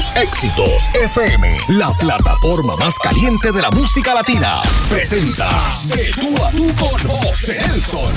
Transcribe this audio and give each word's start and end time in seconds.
Tus 0.00 0.16
éxitos 0.16 0.88
FM, 0.94 1.58
la 1.76 1.90
plataforma 2.00 2.74
más 2.76 2.98
caliente 2.98 3.52
de 3.52 3.60
la 3.60 3.70
música 3.70 4.14
latina, 4.14 4.62
presenta 4.88 5.78
De 5.94 6.10
tú 6.12 6.42
a 6.42 6.50
José 7.22 7.60
Nelson. 7.68 8.14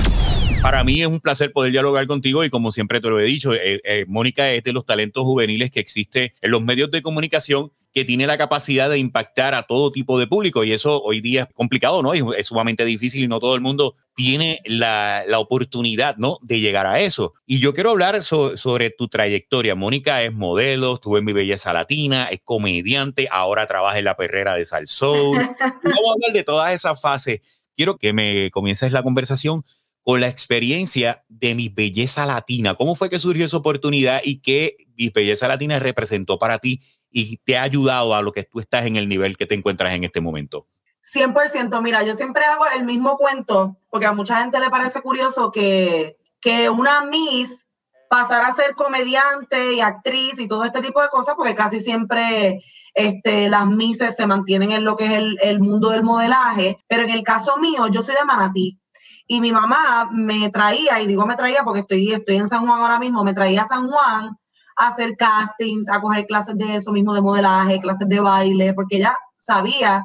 Para 0.62 0.86
mí 0.86 1.02
es 1.02 1.08
un 1.08 1.20
placer 1.20 1.52
poder 1.52 1.74
dialogar 1.74 2.08
contigo 2.08 2.46
y 2.46 2.50
como 2.50 2.72
siempre 2.72 3.02
te 3.02 3.10
lo 3.10 3.20
he 3.20 3.26
dicho, 3.26 3.54
eh, 3.54 3.82
eh, 3.84 4.06
Mónica 4.08 4.50
es 4.52 4.64
de 4.64 4.72
los 4.72 4.86
talentos 4.86 5.24
juveniles 5.24 5.72
que 5.72 5.82
existe 5.82 6.34
en 6.42 6.52
los 6.52 6.62
medios 6.62 6.90
de 6.90 7.02
comunicación 7.02 7.74
que 7.94 8.06
tiene 8.06 8.26
la 8.26 8.40
capacidad 8.40 8.90
de 8.90 8.98
impactar 8.98 9.54
a 9.54 9.64
todo 9.64 9.92
tipo 9.92 10.18
de 10.18 10.26
público 10.26 10.64
y 10.64 10.72
eso 10.72 11.02
hoy 11.04 11.22
día 11.22 11.44
es 11.44 11.54
complicado, 11.54 12.02
¿no? 12.02 12.14
Es, 12.14 12.48
sumamente 12.48 12.86
difícil 12.86 13.24
y 13.24 13.28
no 13.28 13.40
todo 13.40 13.54
el 13.54 13.62
mundo 13.62 13.96
tiene 14.16 14.60
la, 14.66 15.24
la 15.28 15.38
oportunidad, 15.38 16.18
¿no? 16.18 16.40
De 16.42 16.60
llegar 16.60 16.88
a 16.88 17.00
eso. 17.00 17.34
Y 17.46 17.60
yo 17.60 17.74
quiero 17.74 17.92
hablar 17.92 18.24
sobre 18.24 18.90
tu 18.90 19.08
trayectoria. 19.08 19.76
Mónica 19.76 20.24
es 20.24 20.34
modelo, 20.34 20.96
estuvo 20.96 21.20
en 21.20 21.26
Mi 21.26 21.34
Belleza 21.34 21.72
Latina, 21.72 22.30
es 22.32 22.42
comediante, 22.44 23.28
ahora 23.32 23.68
trabaja 23.68 24.00
en 24.00 24.06
la 24.06 24.18
perrera 24.18 24.56
de 24.56 24.66
Salsoul. 24.66 25.38
Vamos 25.60 26.10
a 26.10 26.14
hablar 26.14 26.34
de 26.34 26.44
todas 26.44 26.74
esas 26.74 27.00
fases. 27.00 27.42
Quiero 27.76 27.98
que 27.98 28.12
me 28.12 28.50
comiences 28.52 28.92
la 28.92 29.04
conversación 29.04 29.64
con 30.02 30.20
la 30.20 30.28
experiencia 30.28 31.24
de 31.30 31.56
mi 31.56 31.70
belleza 31.70 32.26
latina. 32.26 32.74
¿Cómo 32.74 32.96
fue 32.96 33.10
que 33.10 33.20
surgió 33.20 33.46
esa 33.46 33.58
oportunidad 33.58 34.22
y 34.24 34.40
qué 34.40 34.78
mi 34.98 35.10
belleza 35.10 35.48
latina 35.48 35.80
representó 35.80 36.38
para 36.38 36.60
ti 36.60 36.82
y 37.14 37.38
te 37.38 37.58
ha 37.58 37.64
ayudado 37.64 38.16
a 38.16 38.22
lo 38.22 38.32
que 38.32 38.44
tú 38.44 38.60
estás 38.60 38.86
en 38.86 38.96
el 38.96 39.08
nivel 39.08 39.38
que 39.38 39.46
te 39.46 39.56
encuentras 39.56 39.94
en 39.94 40.04
este 40.04 40.20
momento? 40.20 40.68
100%, 41.04 41.82
mira, 41.82 42.04
yo 42.04 42.16
siempre 42.16 42.44
hago 42.44 42.66
el 42.76 42.86
mismo 42.86 43.18
cuento, 43.18 43.78
porque 43.90 44.08
a 44.08 44.14
mucha 44.14 44.40
gente 44.40 44.60
le 44.60 44.70
parece 44.70 45.02
curioso 45.02 45.52
que, 45.52 46.18
que 46.42 46.70
una 46.70 47.06
Miss 47.06 47.70
pasara 48.10 48.48
a 48.48 48.52
ser 48.52 48.74
comediante 48.76 49.74
y 49.74 49.82
actriz 49.82 50.40
y 50.40 50.48
todo 50.48 50.64
este 50.64 50.82
tipo 50.82 51.02
de 51.02 51.10
cosas, 51.10 51.36
porque 51.36 51.56
casi 51.56 51.80
siempre 51.80 52.64
este, 52.94 53.50
las 53.50 53.68
Misses 53.68 54.16
se 54.16 54.26
mantienen 54.26 54.72
en 54.72 54.84
lo 54.84 54.96
que 54.96 55.06
es 55.06 55.12
el, 55.12 55.38
el 55.42 55.60
mundo 55.60 55.90
del 55.90 56.04
modelaje, 56.04 56.78
pero 56.88 57.04
en 57.04 57.10
el 57.12 57.24
caso 57.24 57.58
mío, 57.58 57.88
yo 57.88 58.02
soy 58.02 58.16
de 58.16 58.26
Manatí, 58.26 58.80
y 59.28 59.40
mi 59.40 59.52
mamá 59.52 60.10
me 60.12 60.50
traía, 60.50 61.00
y 61.02 61.08
digo 61.08 61.26
me 61.26 61.36
traía 61.36 61.64
porque 61.64 61.82
estoy, 61.82 62.12
estoy 62.12 62.38
en 62.38 62.48
San 62.48 62.66
Juan 62.66 62.80
ahora 62.80 63.00
mismo, 63.00 63.24
me 63.24 63.34
traía 63.34 63.62
a 63.62 63.66
San 63.66 63.88
Juan 63.88 64.38
hacer 64.76 65.16
castings, 65.18 65.90
a 65.90 66.02
coger 66.02 66.26
clases 66.26 66.58
de 66.58 66.76
eso 66.76 66.92
mismo, 66.92 67.14
de 67.14 67.22
modelaje, 67.22 67.80
clases 67.80 68.08
de 68.10 68.20
baile, 68.20 68.74
porque 68.74 68.98
ella 68.98 69.16
sabía 69.36 70.04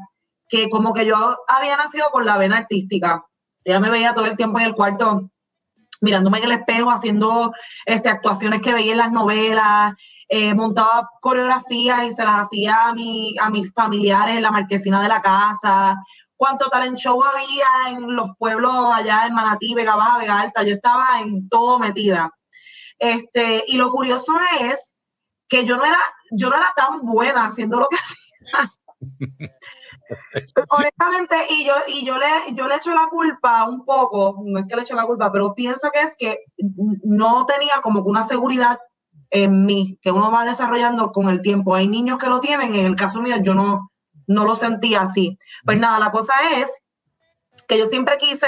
que 0.49 0.71
como 0.71 0.93
que 0.93 1.07
yo 1.07 1.37
había 1.49 1.77
nacido 1.77 2.07
con 2.11 2.25
la 2.25 2.39
vena 2.39 2.59
artística. 2.59 3.25
Ella 3.65 3.81
me 3.81 3.91
veía 3.91 4.15
todo 4.15 4.27
el 4.27 4.37
tiempo 4.37 4.59
en 4.59 4.67
el 4.67 4.75
cuarto 4.75 5.31
mirándome 6.01 6.39
en 6.39 6.45
el 6.45 6.53
espejo, 6.53 6.91
haciendo 6.91 7.53
este, 7.85 8.09
actuaciones 8.09 8.61
que 8.61 8.73
veía 8.73 8.93
en 8.93 8.99
las 8.99 9.13
novelas, 9.13 9.95
eh, 10.29 10.55
montaba 10.55 11.09
coreografías 11.21 12.05
y 12.05 12.13
se 12.13 12.25
las 12.25 12.47
hacía 12.47 12.89
a, 12.89 12.95
mi, 12.95 13.35
a 13.41 13.51
mis 13.51 13.73
familiares 13.73 14.37
en 14.37 14.43
la 14.43 14.51
marquesina 14.51 15.03
de 15.03 15.09
la 15.09 15.21
casa, 15.21 15.97
cuánto 16.37 16.69
talent 16.69 16.97
show 16.97 17.21
había 17.23 17.91
en 17.91 18.15
los 18.15 18.31
pueblos 18.39 18.73
allá 18.95 19.27
en 19.27 19.35
Manatí, 19.35 19.75
Vega 19.75 19.97
Baja, 19.97 20.19
Vega 20.19 20.41
Alta. 20.41 20.63
Yo 20.63 20.75
estaba 20.75 21.21
en 21.21 21.49
todo 21.49 21.79
metida. 21.79 22.31
Este, 22.99 23.65
y 23.67 23.77
lo 23.77 23.91
curioso 23.91 24.33
es 24.61 24.95
que 25.49 25.65
yo 25.65 25.77
no 25.77 25.85
era, 25.85 25.99
yo 26.33 26.51
no 26.51 26.57
era 26.57 26.73
tan 26.77 27.01
buena 27.03 27.47
haciendo 27.47 27.79
lo 27.79 27.89
que 27.89 27.97
hacía. 27.97 28.71
Honestamente, 30.71 31.37
y 31.51 31.65
yo, 31.65 31.75
y 31.87 32.05
yo 32.05 32.19
le, 32.19 32.27
yo 32.55 32.67
le 32.67 32.77
echo 32.77 32.95
la 32.95 33.09
culpa 33.11 33.69
un 33.69 33.85
poco, 33.85 34.43
no 34.45 34.59
es 34.59 34.67
que 34.67 34.77
le 34.77 34.83
echo 34.83 34.95
la 34.95 35.07
culpa, 35.07 35.31
pero 35.31 35.55
pienso 35.55 35.91
que 35.91 36.01
es 36.01 36.17
que 36.17 36.39
no 37.05 37.47
tenía 37.47 37.81
como 37.83 38.03
que 38.03 38.11
una 38.11 38.23
seguridad 38.23 38.79
en 39.31 39.67
mí, 39.67 39.99
que 40.01 40.11
uno 40.11 40.31
va 40.31 40.45
desarrollando 40.45 41.13
con 41.13 41.29
el 41.29 41.43
tiempo. 41.43 41.75
Hay 41.75 41.89
niños 41.89 42.19
que 42.19 42.29
lo 42.29 42.41
tienen, 42.41 42.75
en 42.75 42.87
el 42.87 42.97
caso 42.97 43.21
mío 43.21 43.37
yo 43.43 43.55
no, 43.55 43.93
no 44.27 44.45
lo 44.45 44.57
sentía 44.57 45.03
así. 45.03 45.39
Pues 45.65 45.79
nada, 45.79 45.99
la 45.99 46.11
cosa 46.11 46.33
es 46.57 46.81
que 47.67 47.79
yo 47.79 47.87
siempre 47.87 48.17
quise 48.17 48.47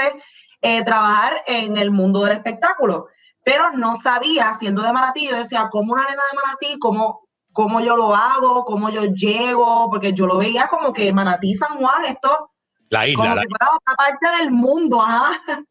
eh, 0.61 0.83
trabajar 0.83 1.41
en 1.47 1.77
el 1.77 1.91
mundo 1.91 2.23
del 2.23 2.33
espectáculo, 2.33 3.07
pero 3.43 3.71
no 3.71 3.95
sabía, 3.95 4.53
siendo 4.53 4.81
de 4.81 4.93
Manatí, 4.93 5.27
yo 5.27 5.37
decía, 5.37 5.67
¿cómo 5.71 5.93
una 5.93 6.03
nena 6.03 6.21
de 6.31 6.35
Manatí? 6.35 6.79
¿Cómo, 6.79 7.21
cómo 7.53 7.81
yo 7.81 7.97
lo 7.97 8.15
hago? 8.15 8.63
¿Cómo 8.65 8.89
yo 8.89 9.05
llego? 9.05 9.89
Porque 9.89 10.13
yo 10.13 10.27
lo 10.27 10.37
veía 10.37 10.67
como 10.67 10.93
que 10.93 11.11
Manatí, 11.11 11.53
San 11.53 11.77
Juan, 11.77 12.05
esto... 12.05 12.51
La 12.89 13.07
isla. 13.07 13.23
Como 13.23 13.35
fuera 13.35 13.71
otra 13.75 13.95
parte 13.95 14.27
del 14.39 14.51
mundo, 14.51 15.01
ajá. 15.01 15.39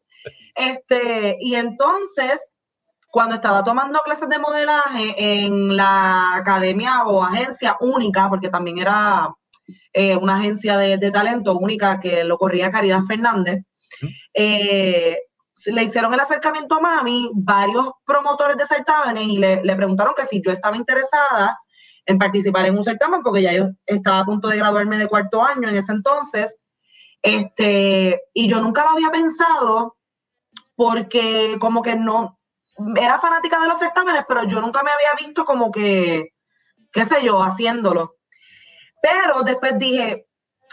Este, 0.53 1.37
y 1.39 1.55
entonces, 1.55 2.53
cuando 3.07 3.35
estaba 3.35 3.63
tomando 3.63 3.99
clases 4.01 4.29
de 4.29 4.37
modelaje 4.37 5.15
en 5.17 5.75
la 5.75 6.35
academia 6.35 7.03
o 7.05 7.23
agencia 7.23 7.77
única, 7.79 8.29
porque 8.29 8.49
también 8.49 8.77
era 8.77 9.33
eh, 9.93 10.15
una 10.15 10.35
agencia 10.35 10.77
de, 10.77 11.11
talento 11.11 11.57
única 11.57 11.99
que 11.99 12.23
lo 12.23 12.37
corría 12.37 12.69
Caridad 12.69 13.03
Fernández. 13.07 13.63
Eh, 14.33 15.17
le 15.67 15.83
hicieron 15.83 16.13
el 16.13 16.19
acercamiento 16.19 16.75
a 16.75 16.79
Mami, 16.79 17.29
varios 17.33 17.91
promotores 18.05 18.57
de 18.57 18.65
certámenes 18.65 19.23
y 19.23 19.37
le, 19.37 19.75
preguntaron 19.75 20.13
que 20.15 20.25
si 20.25 20.41
yo 20.41 20.51
estaba 20.51 20.77
interesada 20.77 21.59
en 22.05 22.17
participar 22.17 22.65
en 22.65 22.77
un 22.77 22.83
certamen, 22.83 23.21
porque 23.21 23.41
ya 23.43 23.53
yo 23.53 23.69
estaba 23.85 24.19
a 24.19 24.25
punto 24.25 24.47
de 24.47 24.57
graduarme 24.57 24.97
de 24.97 25.07
cuarto 25.07 25.43
año 25.43 25.69
en 25.69 25.75
ese 25.75 25.91
entonces. 25.91 26.59
Este, 27.21 28.19
y 28.33 28.49
yo 28.49 28.59
nunca 28.59 28.83
lo 28.83 28.91
había 28.91 29.11
pensado 29.11 29.97
porque 30.75 31.57
como 31.59 31.83
que 31.83 31.95
no, 31.95 32.39
era 32.95 33.19
fanática 33.19 33.59
de 33.59 33.67
los 33.67 33.79
certámenes, 33.79 34.23
pero 34.27 34.43
yo 34.43 34.61
nunca 34.61 34.81
me 34.83 34.91
había 34.91 35.25
visto 35.25 35.45
como 35.45 35.71
que, 35.71 36.33
qué 36.91 37.05
sé 37.05 37.23
yo, 37.23 37.43
haciéndolo. 37.43 38.15
Pero 39.01 39.43
después 39.43 39.77
dije, 39.77 40.27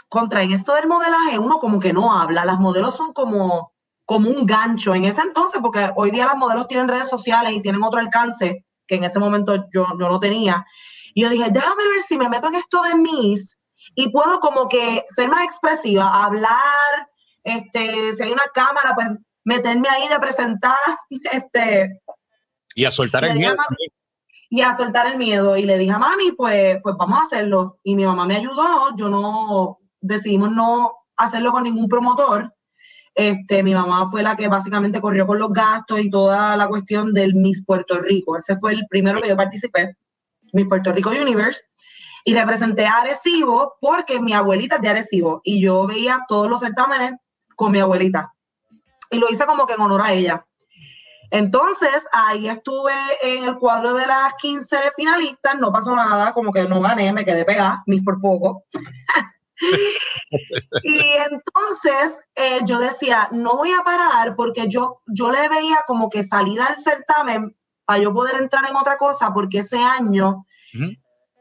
contra 0.09 0.43
en 0.43 0.51
esto 0.51 0.73
del 0.73 0.87
modelaje, 0.87 1.39
uno 1.39 1.59
como 1.59 1.79
que 1.79 1.93
no 1.93 2.17
habla, 2.17 2.45
las 2.45 2.59
modelos 2.59 2.95
son 2.95 3.13
como, 3.13 3.73
como 4.09 4.27
un 4.27 4.43
gancho 4.43 4.95
en 4.95 5.05
ese 5.05 5.21
entonces, 5.21 5.61
porque 5.61 5.91
hoy 5.95 6.09
día 6.09 6.25
las 6.25 6.35
modelos 6.35 6.67
tienen 6.67 6.87
redes 6.87 7.07
sociales 7.07 7.53
y 7.53 7.61
tienen 7.61 7.83
otro 7.83 7.99
alcance 7.99 8.65
que 8.87 8.95
en 8.95 9.03
ese 9.03 9.19
momento 9.19 9.67
yo, 9.71 9.85
yo 9.99 10.09
no 10.09 10.19
tenía. 10.19 10.65
Y 11.13 11.21
yo 11.21 11.29
dije, 11.29 11.51
déjame 11.51 11.87
ver 11.87 12.01
si 12.01 12.17
me 12.17 12.27
meto 12.27 12.47
en 12.47 12.55
esto 12.55 12.81
de 12.81 12.95
Miss 12.95 13.61
y 13.93 14.09
puedo 14.09 14.39
como 14.39 14.67
que 14.67 15.05
ser 15.09 15.29
más 15.29 15.43
expresiva, 15.43 16.25
hablar, 16.25 17.07
este, 17.43 18.11
si 18.15 18.23
hay 18.23 18.31
una 18.31 18.45
cámara, 18.51 18.95
pues 18.95 19.09
meterme 19.43 19.87
ahí 19.87 20.07
de 20.07 20.17
presentar, 20.17 20.73
este... 21.31 22.01
Y 22.73 22.85
a 22.85 22.89
soltar 22.89 23.23
el 23.25 23.35
miedo 23.35 23.57
y 24.49 24.61
a 24.61 24.75
soltar 24.75 25.05
el 25.05 25.19
miedo. 25.19 25.55
Y 25.55 25.65
le 25.65 25.77
dije 25.77 25.91
a 25.91 25.99
mami, 25.99 26.31
pues, 26.31 26.79
pues 26.81 26.95
vamos 26.97 27.19
a 27.19 27.25
hacerlo. 27.25 27.77
Y 27.83 27.95
mi 27.95 28.07
mamá 28.07 28.25
me 28.25 28.37
ayudó, 28.37 28.95
yo 28.95 29.07
no, 29.07 29.77
decidimos 30.01 30.49
no 30.49 30.93
hacerlo 31.15 31.51
con 31.51 31.61
ningún 31.61 31.87
promotor. 31.87 32.51
Este, 33.19 33.63
mi 33.63 33.73
mamá 33.73 34.07
fue 34.09 34.23
la 34.23 34.37
que 34.37 34.47
básicamente 34.47 35.01
corrió 35.01 35.27
con 35.27 35.39
los 35.39 35.51
gastos 35.51 35.99
y 35.99 36.09
toda 36.09 36.55
la 36.55 36.69
cuestión 36.69 37.13
del 37.13 37.35
Miss 37.35 37.65
Puerto 37.65 37.99
Rico. 37.99 38.37
Ese 38.37 38.57
fue 38.57 38.71
el 38.71 38.87
primero 38.89 39.19
que 39.19 39.27
yo 39.27 39.35
participé, 39.35 39.97
Miss 40.53 40.65
Puerto 40.69 40.93
Rico 40.93 41.09
Universe. 41.09 41.63
Y 42.23 42.33
representé 42.33 42.85
a 42.85 43.01
Arecibo 43.01 43.75
porque 43.81 44.21
mi 44.21 44.31
abuelita 44.31 44.77
es 44.77 44.81
de 44.81 44.87
Arecibo 44.87 45.41
y 45.43 45.61
yo 45.61 45.85
veía 45.85 46.21
todos 46.29 46.49
los 46.49 46.61
certámenes 46.61 47.15
con 47.57 47.73
mi 47.73 47.79
abuelita. 47.79 48.33
Y 49.11 49.17
lo 49.17 49.29
hice 49.29 49.45
como 49.45 49.67
que 49.67 49.73
en 49.73 49.81
honor 49.81 50.01
a 50.01 50.13
ella. 50.13 50.45
Entonces, 51.29 52.07
ahí 52.13 52.47
estuve 52.47 52.93
en 53.21 53.43
el 53.43 53.57
cuadro 53.57 53.95
de 53.95 54.07
las 54.07 54.33
15 54.35 54.77
finalistas, 54.95 55.59
no 55.59 55.73
pasó 55.73 55.93
nada, 55.93 56.31
como 56.31 56.53
que 56.53 56.69
no 56.69 56.79
gané, 56.79 57.11
me 57.11 57.25
quedé 57.25 57.43
pegada, 57.43 57.83
mis 57.85 58.01
por 58.01 58.21
poco. 58.21 58.63
y 60.83 60.99
entonces 61.29 62.19
eh, 62.35 62.59
yo 62.65 62.79
decía, 62.79 63.29
no 63.31 63.57
voy 63.57 63.71
a 63.71 63.83
parar 63.83 64.35
porque 64.35 64.67
yo, 64.67 65.01
yo 65.07 65.31
le 65.31 65.49
veía 65.49 65.83
como 65.87 66.09
que 66.09 66.23
salida 66.23 66.65
al 66.65 66.77
certamen 66.77 67.55
para 67.85 68.01
yo 68.01 68.13
poder 68.13 68.35
entrar 68.35 68.69
en 68.69 68.75
otra 68.75 68.97
cosa, 68.97 69.33
porque 69.33 69.59
ese 69.59 69.79
año 69.79 70.45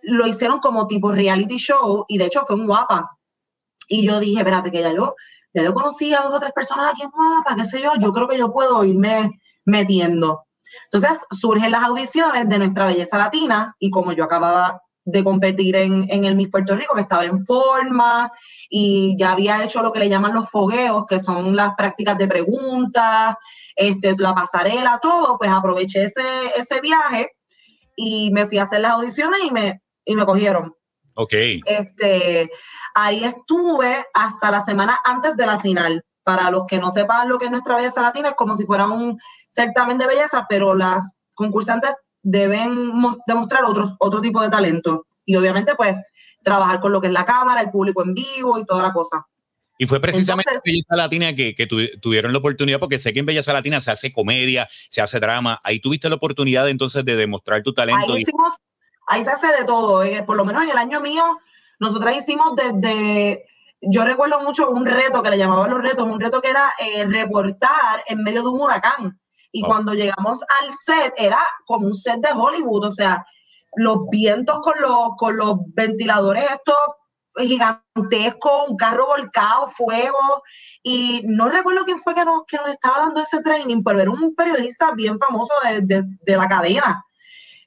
lo 0.03 0.27
hicieron 0.27 0.61
como 0.61 0.87
tipo 0.87 1.13
reality 1.13 1.57
show 1.57 2.05
y 2.09 2.19
de 2.19 2.27
hecho 2.27 2.45
fue 2.47 2.57
un 2.57 2.67
guapa. 2.67 3.19
Y 3.89 4.07
yo 4.07 4.19
dije, 4.19 4.39
espérate, 4.39 4.71
que 4.71 4.81
ya 4.81 4.93
yo, 4.93 5.15
ya 5.53 5.63
yo 5.63 5.75
conocí 5.75 6.15
a 6.15 6.23
dos 6.23 6.35
o 6.35 6.41
tres 6.41 6.53
personas 6.53 6.91
aquí 6.91 7.03
en 7.03 7.11
guapa, 7.11 7.55
qué 7.57 7.65
sé 7.65 7.83
yo, 7.83 7.93
yo 7.99 8.13
creo 8.13 8.27
que 8.27 8.39
yo 8.39 8.53
puedo 8.53 8.85
irme 8.85 9.31
metiendo. 9.65 10.47
Entonces 10.91 11.27
surgen 11.31 11.71
las 11.71 11.85
audiciones 11.85 12.49
de 12.49 12.59
nuestra 12.59 12.87
belleza 12.87 13.19
latina 13.19 13.75
y 13.79 13.91
como 13.91 14.13
yo 14.13 14.25
acababa 14.25 14.81
de 15.11 15.25
competir 15.25 15.75
en, 15.77 16.07
en, 16.11 16.25
el 16.25 16.37
Miss 16.37 16.49
Puerto 16.49 16.77
Rico, 16.77 16.95
que 16.95 17.01
estaba 17.01 17.25
en 17.25 17.45
forma 17.45 18.31
y 18.69 19.17
ya 19.19 19.33
había 19.33 19.65
hecho 19.65 19.83
lo 19.83 19.91
que 19.91 20.01
le 20.01 20.09
llaman 20.09 20.35
los 20.35 20.51
fogueos, 20.51 21.07
que 21.07 21.19
son 21.19 21.57
las 21.57 21.75
prácticas 21.77 22.19
de 22.19 22.29
preguntas, 22.29 23.35
este, 23.75 24.15
la 24.19 24.35
pasarela, 24.35 24.99
todo, 25.01 25.39
pues 25.39 25.51
aproveché 25.51 26.03
ese, 26.03 26.23
ese 26.57 26.81
viaje 26.83 27.33
y 27.97 28.31
me 28.33 28.47
fui 28.47 28.59
a 28.59 28.65
hacer 28.65 28.81
las 28.81 28.93
audiciones 28.93 29.41
y 29.45 29.51
me, 29.51 29.83
y 30.05 30.15
me 30.15 30.27
cogieron. 30.27 30.75
Ok. 31.15 31.33
Este, 31.65 32.51
ahí 32.95 33.25
estuve 33.25 34.05
hasta 34.13 34.51
la 34.51 34.61
semana 34.61 34.99
antes 35.05 35.37
de 35.37 35.47
la 35.47 35.59
final. 35.59 36.05
Para 36.23 36.51
los 36.51 36.67
que 36.67 36.77
no 36.77 36.91
sepan 36.91 37.27
lo 37.27 37.39
que 37.39 37.47
es 37.47 37.51
nuestra 37.51 37.77
belleza 37.77 38.03
latina, 38.03 38.29
es 38.29 38.35
como 38.35 38.55
si 38.55 38.67
fuera 38.67 38.87
un 38.87 39.19
certamen 39.49 39.97
de 39.97 40.07
belleza, 40.07 40.45
pero 40.47 40.75
las 40.75 41.17
concursantes 41.33 41.95
deben 42.23 42.93
demostrar 43.27 43.65
otro, 43.65 43.97
otro 43.99 44.21
tipo 44.21 44.41
de 44.43 44.51
talento. 44.51 45.07
y 45.25 45.37
obviamente 45.37 45.75
pues 45.75 45.97
trabajar 46.43 46.81
con 46.81 46.93
lo 46.93 47.01
que 47.01 47.09
es 47.09 47.13
la 47.13 47.25
cámara, 47.25 47.61
el 47.61 47.71
público 47.71 48.03
en 48.03 48.15
vivo 48.15 48.59
y 48.59 48.65
toda 48.65 48.83
la 48.83 48.93
cosa. 48.93 49.27
Y 49.81 49.87
fue 49.87 50.01
precisamente 50.01 50.51
en 50.53 50.61
Belleza 50.65 50.97
Latina 50.97 51.35
que, 51.35 51.55
que 51.55 51.67
tuvieron 51.67 52.33
la 52.33 52.39
oportunidad, 52.39 52.81
porque 52.81 52.99
sé 52.99 53.13
que 53.13 53.21
en 53.21 53.27
Belleza 53.27 53.53
Latina 53.53 53.81
se 53.81 53.93
hace 53.93 54.13
comedia, 54.13 54.69
se 54.89 55.01
hace 55.01 55.21
drama. 55.21 55.61
Ahí 55.63 55.79
tuviste 55.79 56.09
la 56.09 56.17
oportunidad 56.17 56.69
entonces 56.69 57.05
de 57.05 57.15
demostrar 57.15 57.63
tu 57.63 57.73
talento. 57.73 58.13
Ahí, 58.13 58.23
hicimos, 58.23 58.55
ahí 59.07 59.25
se 59.25 59.31
hace 59.31 59.47
de 59.47 59.65
todo. 59.65 60.03
Eh, 60.03 60.25
por 60.25 60.37
lo 60.37 60.45
menos 60.45 60.65
en 60.65 60.71
el 60.71 60.79
año 60.79 61.01
mío, 61.01 61.23
nosotras 61.79 62.17
hicimos 62.17 62.57
desde. 62.57 63.45
Yo 63.81 64.05
recuerdo 64.05 64.41
mucho 64.41 64.69
un 64.69 64.85
reto 64.85 65.23
que 65.23 65.31
le 65.31 65.39
llamaban 65.39 65.71
los 65.71 65.81
retos, 65.81 66.05
un 66.05 66.21
reto 66.21 66.41
que 66.41 66.51
era 66.51 66.73
eh, 66.81 67.05
reportar 67.05 68.03
en 68.09 68.25
medio 68.25 68.43
de 68.43 68.49
un 68.49 68.61
huracán. 68.61 69.21
Y 69.51 69.63
cuando 69.63 69.95
llegamos 69.95 70.41
al 70.61 70.73
set, 70.73 71.15
era 71.17 71.41
como 71.65 71.87
un 71.87 71.95
set 71.95 72.21
de 72.21 72.33
Hollywood, 72.35 72.85
o 72.85 72.91
sea, 72.91 73.25
los 73.77 74.09
vientos 74.11 74.61
con 74.61 74.81
los, 74.81 75.11
con 75.17 75.37
los 75.37 75.57
ventiladores 75.75 76.45
estos 76.51 76.77
gigantesco, 77.37 78.65
un 78.69 78.77
carro 78.77 79.07
volcado, 79.07 79.69
fuego, 79.69 80.43
y 80.83 81.23
no 81.25 81.49
recuerdo 81.49 81.85
quién 81.85 81.99
fue 82.01 82.15
que 82.15 82.25
nos, 82.25 82.43
que 82.47 82.57
nos 82.57 82.69
estaba 82.69 82.99
dando 82.99 83.21
ese 83.21 83.41
training, 83.43 83.83
pero 83.85 84.01
era 84.01 84.11
un 84.11 84.35
periodista 84.35 84.93
bien 84.93 85.19
famoso 85.19 85.53
de, 85.83 86.03
de, 86.21 86.37
la 86.37 86.49
cadena. 86.49 87.05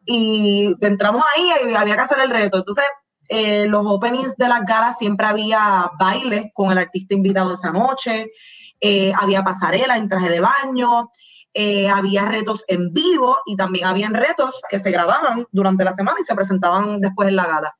Y 0.05 0.73
entramos 0.81 1.23
ahí 1.35 1.71
y 1.71 1.73
había 1.73 1.95
que 1.95 2.01
hacer 2.01 2.19
el 2.19 2.29
reto. 2.29 2.59
Entonces, 2.59 2.85
eh, 3.29 3.67
los 3.67 3.85
openings 3.85 4.35
de 4.35 4.49
las 4.49 4.61
galas 4.65 4.97
siempre 4.97 5.27
había 5.27 5.89
bailes 5.99 6.47
con 6.53 6.71
el 6.71 6.77
artista 6.77 7.13
invitado 7.13 7.53
esa 7.53 7.71
noche, 7.71 8.31
eh, 8.79 9.13
había 9.17 9.43
pasarela 9.43 9.95
en 9.95 10.09
traje 10.09 10.29
de 10.29 10.41
baño, 10.41 11.09
eh, 11.53 11.89
había 11.89 12.25
retos 12.25 12.63
en 12.67 12.93
vivo 12.93 13.37
y 13.45 13.57
también 13.57 13.85
habían 13.85 14.13
retos 14.13 14.61
que 14.69 14.79
se 14.79 14.89
grababan 14.89 15.45
durante 15.51 15.83
la 15.83 15.91
semana 15.91 16.17
y 16.19 16.23
se 16.23 16.35
presentaban 16.35 17.01
después 17.01 17.27
en 17.27 17.35
la 17.35 17.45
gala. 17.45 17.77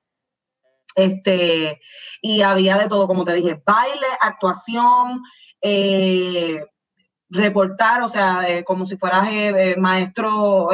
Este, 0.95 1.79
y 2.21 2.41
había 2.41 2.77
de 2.77 2.89
todo, 2.89 3.07
como 3.07 3.23
te 3.23 3.33
dije, 3.33 3.62
baile, 3.65 4.07
actuación, 4.19 5.21
eh, 5.62 6.65
reportar, 7.29 8.01
o 8.01 8.09
sea, 8.09 8.50
eh, 8.50 8.65
como 8.65 8.85
si 8.85 8.97
fueras 8.97 9.29
maestro, 9.77 10.69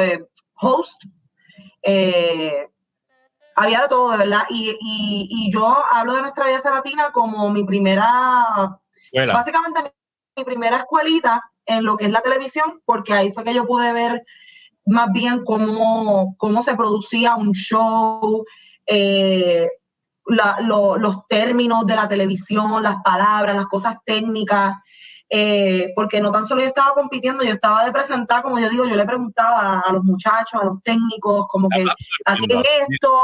host. 0.54 1.04
había 3.54 3.82
de 3.82 3.88
todo, 3.88 4.10
de 4.10 4.18
verdad. 4.18 4.42
Y, 4.50 4.76
y, 5.30 5.52
yo 5.52 5.76
hablo 5.92 6.14
de 6.14 6.22
nuestra 6.22 6.46
vida 6.46 6.58
latina 6.74 7.10
como 7.12 7.48
mi 7.50 7.62
primera, 7.62 8.80
básicamente 9.12 9.94
mi 10.36 10.42
primera 10.42 10.78
escuelita 10.78 11.48
en 11.68 11.84
lo 11.84 11.96
que 11.96 12.06
es 12.06 12.10
la 12.10 12.22
televisión, 12.22 12.82
porque 12.84 13.12
ahí 13.12 13.30
fue 13.30 13.44
que 13.44 13.54
yo 13.54 13.66
pude 13.66 13.92
ver 13.92 14.24
más 14.86 15.12
bien 15.12 15.44
cómo, 15.44 16.34
cómo 16.38 16.62
se 16.62 16.74
producía 16.74 17.36
un 17.36 17.52
show, 17.52 18.44
eh, 18.86 19.68
los 20.26 21.26
términos 21.28 21.86
de 21.86 21.94
la 21.94 22.08
televisión, 22.08 22.82
las 22.82 22.96
palabras, 23.04 23.54
las 23.54 23.66
cosas 23.66 23.96
técnicas, 24.04 24.74
eh, 25.28 25.92
porque 25.94 26.22
no 26.22 26.32
tan 26.32 26.46
solo 26.46 26.62
yo 26.62 26.68
estaba 26.68 26.94
compitiendo, 26.94 27.44
yo 27.44 27.52
estaba 27.52 27.84
de 27.84 27.92
presentar, 27.92 28.42
como 28.42 28.58
yo 28.58 28.70
digo, 28.70 28.86
yo 28.86 28.96
le 28.96 29.04
preguntaba 29.04 29.82
a 29.86 29.92
los 29.92 30.04
muchachos, 30.04 30.60
a 30.60 30.64
los 30.64 30.82
técnicos, 30.82 31.46
como 31.48 31.68
que, 31.68 31.84
¿a 32.24 32.34
qué 32.34 32.54
es 32.54 32.88
esto? 32.88 33.22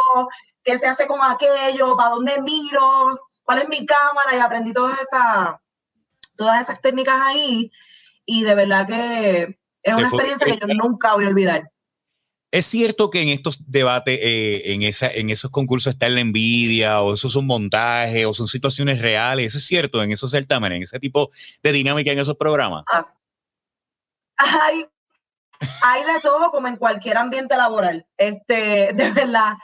¿Qué 0.62 0.78
se 0.78 0.86
hace 0.86 1.06
con 1.06 1.20
aquello? 1.22 1.96
¿Para 1.96 2.10
dónde 2.10 2.40
miro? 2.42 3.18
¿Cuál 3.42 3.58
es 3.58 3.68
mi 3.68 3.86
cámara? 3.86 4.36
Y 4.36 4.38
aprendí 4.38 4.72
todas 4.74 5.00
esas, 5.00 5.56
todas 6.36 6.60
esas 6.60 6.80
técnicas 6.82 7.16
ahí. 7.22 7.70
Y 8.26 8.42
de 8.42 8.54
verdad 8.54 8.86
que 8.86 9.58
es 9.82 9.94
una 9.94 10.08
experiencia 10.08 10.46
que 10.46 10.58
yo 10.66 10.74
nunca 10.74 11.14
voy 11.14 11.26
a 11.26 11.28
olvidar. 11.28 11.70
Es 12.54 12.66
cierto 12.66 13.10
que 13.10 13.20
en 13.20 13.30
estos 13.30 13.68
debates, 13.68 14.16
eh, 14.22 14.72
en, 14.72 14.82
esa, 14.82 15.10
en 15.10 15.28
esos 15.28 15.50
concursos 15.50 15.92
está 15.92 16.08
la 16.08 16.20
envidia, 16.20 17.00
o 17.02 17.14
esos 17.14 17.32
son 17.32 17.46
montajes, 17.46 18.24
o 18.26 18.32
son 18.32 18.46
situaciones 18.46 19.02
reales. 19.02 19.46
Eso 19.46 19.58
es 19.58 19.66
cierto 19.66 20.00
en 20.04 20.12
esos 20.12 20.30
certámenes, 20.30 20.76
en 20.76 20.82
ese 20.84 21.00
tipo 21.00 21.32
de 21.64 21.72
dinámica 21.72 22.12
en 22.12 22.20
esos 22.20 22.36
programas. 22.36 22.84
Ah. 22.92 23.12
Hay, 24.36 24.86
hay 25.82 26.04
de 26.04 26.20
todo, 26.20 26.52
como 26.52 26.68
en 26.68 26.76
cualquier 26.76 27.18
ambiente 27.18 27.56
laboral. 27.56 28.06
Este, 28.16 28.92
de 28.94 29.10
verdad. 29.10 29.54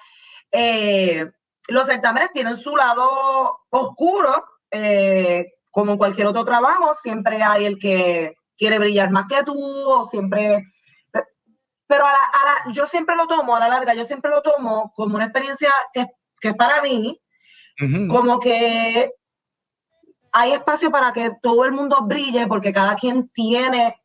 Eh, 0.51 1.31
los 1.69 1.87
certámenes 1.87 2.33
tienen 2.33 2.57
su 2.57 2.75
lado 2.75 3.61
oscuro, 3.71 4.45
eh, 4.73 5.47
como 5.71 5.93
en 5.93 5.99
cualquier 5.99 6.27
otro 6.27 6.45
trabajo. 6.45 6.93
Siempre 6.95 7.41
hay 7.41 7.67
el 7.67 7.79
que 7.79 8.35
quiere 8.61 8.79
brillar 8.79 9.11
más 9.11 9.25
que 9.27 9.43
tú, 9.43 9.59
o 9.59 10.05
siempre 10.05 10.63
pero 11.91 12.07
a 12.07 12.11
la, 12.11 12.73
yo 12.73 12.87
siempre 12.87 13.17
lo 13.17 13.27
tomo, 13.27 13.57
a 13.57 13.59
la 13.59 13.69
larga, 13.69 13.95
yo 13.95 14.05
siempre 14.05 14.31
lo 14.31 14.43
tomo 14.43 14.93
como 14.95 15.17
una 15.17 15.25
experiencia 15.25 15.73
que, 15.93 16.07
que 16.41 16.55
para 16.55 16.81
mí, 16.83 17.21
como 18.09 18.39
que 18.39 19.11
hay 20.31 20.53
espacio 20.53 20.93
para 20.93 21.13
que 21.13 21.33
todo 21.43 21.65
el 21.65 21.73
mundo 21.73 21.99
brille, 22.03 22.47
porque 22.47 22.73
cada 22.73 22.95
quien 22.95 23.29
tiene 23.31 24.01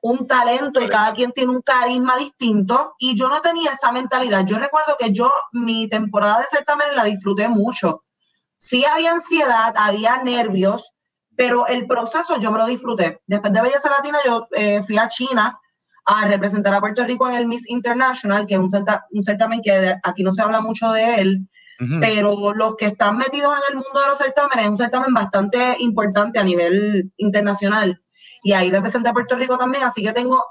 un 0.00 0.28
talento 0.28 0.80
y 0.80 0.88
cada 0.88 1.12
quien 1.12 1.32
tiene 1.32 1.50
un 1.50 1.62
carisma 1.62 2.16
distinto. 2.16 2.94
Y 3.00 3.16
yo 3.16 3.28
no 3.28 3.40
tenía 3.40 3.72
esa 3.72 3.90
mentalidad. 3.90 4.44
Yo 4.46 4.58
recuerdo 4.58 4.96
que 4.96 5.10
yo 5.10 5.28
mi 5.50 5.88
temporada 5.88 6.38
de 6.38 6.44
certamen 6.44 6.94
la 6.94 7.02
disfruté 7.02 7.48
mucho. 7.48 8.04
Sí 8.56 8.84
había 8.84 9.10
ansiedad, 9.10 9.74
había 9.76 10.22
nervios, 10.22 10.94
pero 11.38 11.68
el 11.68 11.86
proceso 11.86 12.36
yo 12.40 12.50
me 12.50 12.58
lo 12.58 12.66
disfruté. 12.66 13.20
Después 13.24 13.52
de 13.52 13.62
Belleza 13.62 13.88
Latina 13.90 14.18
yo 14.26 14.48
eh, 14.56 14.82
fui 14.82 14.98
a 14.98 15.06
China 15.06 15.56
a 16.04 16.26
representar 16.26 16.74
a 16.74 16.80
Puerto 16.80 17.04
Rico 17.04 17.28
en 17.28 17.36
el 17.36 17.46
Miss 17.46 17.70
International, 17.70 18.44
que 18.44 18.54
es 18.54 18.60
un, 18.60 19.22
certamen 19.22 19.60
que 19.62 19.94
aquí 20.02 20.24
no 20.24 20.32
se 20.32 20.42
habla 20.42 20.60
mucho 20.60 20.90
de 20.90 21.20
él, 21.20 21.48
pero 22.00 22.52
los 22.54 22.74
que 22.74 22.86
están 22.86 23.18
metidos 23.18 23.54
en 23.56 23.62
el 23.72 23.74
mundo 23.76 24.00
de 24.00 24.06
los 24.08 24.18
certámenes 24.18 24.64
es 24.64 24.70
un 24.72 24.78
certamen 24.78 25.14
bastante 25.14 25.76
importante 25.78 26.40
a 26.40 26.42
nivel 26.42 27.12
internacional. 27.18 28.02
Y 28.42 28.54
ahí 28.54 28.68
representé 28.72 29.10
a 29.10 29.12
Puerto 29.12 29.36
Rico 29.36 29.56
también, 29.56 29.84
así 29.84 30.02
que 30.02 30.12
tengo 30.12 30.44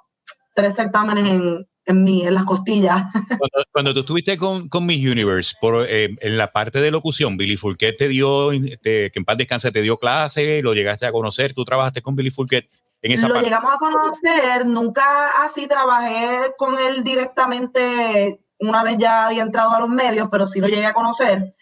tres 0.56 0.74
certámenes 0.74 1.26
en, 1.26 1.68
en, 1.88 2.04
mí, 2.04 2.22
en 2.26 2.34
las 2.36 2.44
costillas. 2.44 3.04
Cuando, 3.72 3.94
tú 3.94 4.02
estuviste 4.02 4.38
con, 4.38 4.70
con 4.70 4.86
Miss 4.86 5.06
Universe, 5.06 5.56
por, 5.60 5.86
eh, 5.90 6.16
en 6.20 6.38
la 6.38 6.52
parte 6.52 6.80
de 6.80 6.92
locución, 6.92 7.38
Billy 7.38 7.58
Fulquet 7.58 7.98
te 7.98 8.08
dio, 8.08 8.52
que 8.52 9.12
en 9.14 9.26
paz 9.26 9.38
descanse, 9.38 9.72
te 9.72 9.82
dio 9.82 9.98
clase, 9.98 10.62
lo 10.62 10.74
llegaste 10.74 11.06
a 11.06 11.12
conocer, 11.12 11.54
tú 11.54 11.64
trabajaste 11.66 12.02
con 12.02 12.16
Billy 12.16 12.30
Fulquet 12.30 12.70
lo 13.02 13.42
llegamos 13.42 13.74
a 13.74 13.78
conocer, 13.78 14.66
nunca 14.66 15.44
así 15.44 15.68
trabajé 15.68 16.54
con 16.58 16.78
él 16.78 17.04
directamente 17.04 18.42
una 18.60 18.84
vez 18.84 18.98
ya 18.98 19.28
había 19.28 19.44
entrado 19.44 19.72
a 19.72 19.80
los 19.80 19.90
medios, 19.90 20.28
pero 20.32 20.48
sí 20.48 20.60
lo 20.60 20.68
llegué 20.68 20.86
a 20.86 20.94
conocer. 20.94 21.56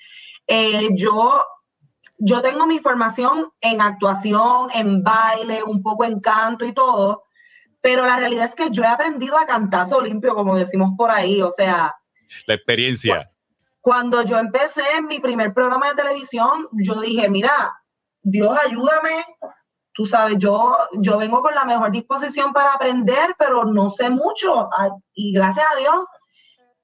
Eh, 0.47 0.89
yo, 0.95 1.43
yo 2.17 2.41
tengo 2.41 2.65
mi 2.65 2.79
formación 2.79 3.51
en 3.59 3.81
actuación, 3.81 4.69
en 4.73 5.03
baile, 5.03 5.61
un 5.61 5.83
poco 5.83 6.05
en 6.05 6.21
canto 6.21 6.65
y 6.65 6.71
todo, 6.71 7.24
pero 7.85 8.03
la 8.03 8.17
realidad 8.17 8.45
es 8.45 8.55
que 8.55 8.71
yo 8.71 8.81
he 8.81 8.87
aprendido 8.87 9.37
a 9.37 9.45
cantazo 9.45 10.01
limpio, 10.01 10.33
como 10.33 10.57
decimos 10.57 10.93
por 10.97 11.11
ahí, 11.11 11.39
o 11.43 11.51
sea... 11.51 11.95
La 12.47 12.55
experiencia. 12.55 13.29
Cuando 13.79 14.23
yo 14.23 14.39
empecé 14.39 14.81
en 14.97 15.05
mi 15.05 15.19
primer 15.19 15.53
programa 15.53 15.89
de 15.89 16.01
televisión, 16.01 16.67
yo 16.71 16.99
dije, 16.99 17.29
mira, 17.29 17.71
Dios 18.23 18.57
ayúdame 18.65 19.23
tú 19.93 20.07
sabes, 20.07 20.37
yo, 20.39 20.75
yo 20.93 21.19
vengo 21.19 21.43
con 21.43 21.53
la 21.53 21.63
mejor 21.63 21.91
disposición 21.91 22.53
para 22.53 22.73
aprender, 22.73 23.35
pero 23.37 23.65
no 23.65 23.91
sé 23.91 24.09
mucho. 24.09 24.67
Y 25.13 25.31
gracias 25.31 25.67
a 25.71 25.79
Dios, 25.79 26.05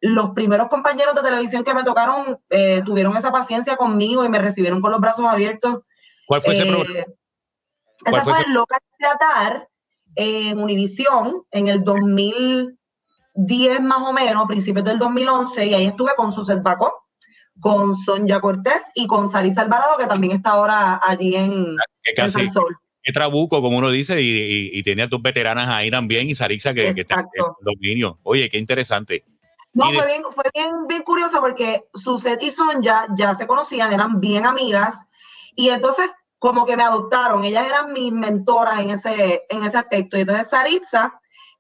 los 0.01 0.29
primeros 0.34 0.70
compañeros 0.70 1.15
de 1.15 1.24
televisión 1.24 1.63
que 1.63 1.74
me 1.74 1.84
tocaron 1.84 2.39
eh, 2.51 2.84
tuvieron 2.86 3.17
esa 3.17 3.31
paciencia 3.31 3.75
conmigo 3.75 4.24
y 4.24 4.29
me 4.29 4.38
recibieron 4.38 4.81
con 4.81 4.91
los 4.91 5.01
brazos 5.01 5.25
abiertos. 5.25 5.79
¿Cuál 6.27 6.43
fue 6.43 6.53
ese 6.53 6.70
eh, 6.70 6.72
programa? 6.72 7.05
Ese 8.05 8.22
fue, 8.22 8.34
el 8.46 8.53
Loca 8.53 8.77
de 9.00 9.08
Atar 9.08 9.71
en 10.15 10.60
Univisión 10.60 11.44
en 11.51 11.68
el 11.68 11.84
2010 11.84 13.82
más 13.82 14.01
o 14.01 14.13
menos, 14.13 14.48
principios 14.48 14.86
del 14.86 15.00
2011, 15.00 15.65
y 15.65 15.74
ahí 15.74 15.86
estuve 15.86 16.12
con 16.15 16.32
Suset 16.32 16.62
Baco, 16.62 17.08
con 17.60 17.96
Sonia 17.96 18.39
Cortés 18.39 18.84
y 18.96 19.08
con 19.08 19.27
Sarita 19.27 19.62
Alvarado, 19.62 19.98
que 19.98 20.08
también 20.08 20.34
está 20.34 20.51
ahora 20.51 21.00
allí 21.01 21.36
en, 21.36 21.75
en 22.03 22.30
San 22.30 22.50
Sol 22.50 22.75
qué 23.03 23.12
trabuco, 23.12 23.62
como 23.62 23.77
uno 23.77 23.89
dice, 23.89 24.22
y, 24.22 24.70
y, 24.74 24.84
tenía 24.84 25.08
dos 25.08 25.22
veteranas 25.22 25.68
ahí 25.70 25.89
también, 25.89 26.30
y 26.30 26.36
Sarisa 26.36 26.74
que, 26.74 26.94
que 26.94 27.01
está 27.01 27.20
en 27.20 27.44
dominio. 27.62 28.20
Oye, 28.24 28.50
qué 28.50 28.58
interesante. 28.58 29.25
No, 29.74 29.89
fue, 29.91 30.06
bien, 30.06 30.22
fue 30.32 30.44
bien, 30.53 30.88
bien 30.88 31.01
curioso 31.03 31.39
porque 31.39 31.84
Suset 31.94 32.41
y 32.44 32.51
Sonja 32.51 33.08
ya 33.18 33.34
se 33.34 33.48
conocían, 33.48 33.94
eran 33.94 34.20
bien 34.20 34.46
amigas, 34.46 35.08
y 35.56 35.70
entonces 35.70 36.10
como 36.41 36.65
que 36.65 36.75
me 36.75 36.81
adoptaron, 36.81 37.43
ellas 37.43 37.67
eran 37.67 37.93
mis 37.93 38.12
mentoras 38.12 38.79
en 38.79 38.89
ese, 38.89 39.43
en 39.48 39.62
ese 39.62 39.77
aspecto. 39.77 40.17
Y 40.17 40.21
entonces 40.21 40.50
Saritza, 40.50 41.13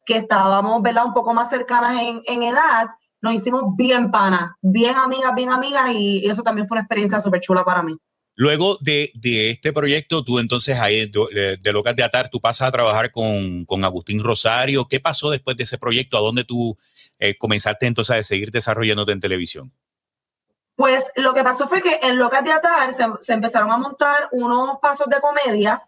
que 0.03 0.17
estábamos 0.17 0.81
¿verdad? 0.81 1.05
un 1.05 1.13
poco 1.13 1.35
más 1.35 1.51
cercanas 1.51 2.01
en, 2.01 2.19
en 2.25 2.41
edad, 2.41 2.87
nos 3.21 3.35
hicimos 3.35 3.75
bien 3.77 4.09
panas, 4.09 4.53
bien 4.59 4.95
amigas, 4.95 5.35
bien 5.35 5.51
amigas, 5.51 5.91
y 5.93 6.25
eso 6.27 6.41
también 6.41 6.67
fue 6.67 6.77
una 6.77 6.81
experiencia 6.81 7.21
súper 7.21 7.41
chula 7.41 7.63
para 7.63 7.83
mí. 7.83 7.95
Luego 8.35 8.79
de, 8.81 9.11
este 9.51 9.71
proyecto, 9.71 10.23
tú 10.23 10.39
entonces 10.39 10.79
ahí 10.79 11.05
de, 11.05 11.57
de, 11.61 11.71
Locas 11.73 11.95
de 11.95 12.03
Atar, 12.03 12.31
tú 12.31 12.41
pasas 12.41 12.67
a 12.67 12.71
trabajar 12.71 13.11
con, 13.11 13.83
Agustín 13.83 14.23
Rosario. 14.23 14.87
¿Qué 14.87 14.99
pasó 14.99 15.29
después 15.29 15.55
de 15.57 15.63
ese 15.63 15.77
proyecto? 15.77 16.17
¿A 16.17 16.21
dónde 16.21 16.43
tú 16.43 16.75
eh, 17.19 17.37
comenzaste 17.37 17.85
entonces 17.85 18.15
a 18.15 18.23
seguir 18.23 18.49
desarrollándote 18.49 19.11
en 19.11 19.19
televisión? 19.19 19.71
Pues 20.81 21.11
lo 21.15 21.35
que 21.35 21.43
pasó 21.43 21.67
fue 21.67 21.79
que 21.79 21.99
en 22.01 22.17
Locas 22.17 22.43
de 22.43 22.51
Atar 22.51 22.91
se, 22.91 23.05
se 23.19 23.33
empezaron 23.33 23.69
a 23.69 23.77
montar 23.77 24.29
unos 24.31 24.79
pasos 24.81 25.07
de 25.09 25.21
comedia 25.21 25.87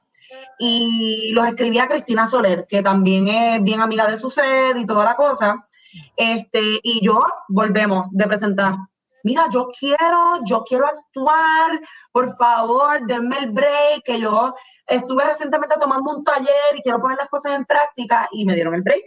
y 0.59 1.31
los 1.33 1.47
escribía 1.47 1.88
Cristina 1.88 2.27
Soler, 2.27 2.67
que 2.69 2.83
también 2.83 3.27
es 3.27 3.63
bien 3.63 3.81
amiga 3.81 4.05
de 4.05 4.17
su 4.17 4.29
sed 4.29 4.75
y 4.75 4.85
toda 4.85 5.03
la 5.03 5.15
cosa. 5.15 5.67
Este, 6.15 6.79
y 6.83 7.03
yo 7.03 7.19
volvemos 7.47 8.05
de 8.12 8.27
presentar. 8.27 8.75
Mira, 9.24 9.48
yo 9.50 9.70
quiero, 9.77 10.44
yo 10.46 10.63
quiero 10.63 10.86
actuar, 10.86 11.80
por 12.12 12.36
favor, 12.36 13.06
denme 13.08 13.38
el 13.38 13.51
break, 13.51 14.03
que 14.03 14.20
yo 14.20 14.53
estuve 14.86 15.24
recientemente 15.24 15.75
tomando 15.80 16.12
un 16.12 16.24
taller 16.25 16.75
y 16.75 16.82
quiero 16.82 17.00
poner 17.00 17.18
las 17.18 17.30
cosas 17.30 17.53
en 17.53 17.63
práctica 17.63 18.27
y 18.34 18.46
me 18.46 18.53
dieron 18.53 18.75
el 18.75 18.82
break. 18.82 19.03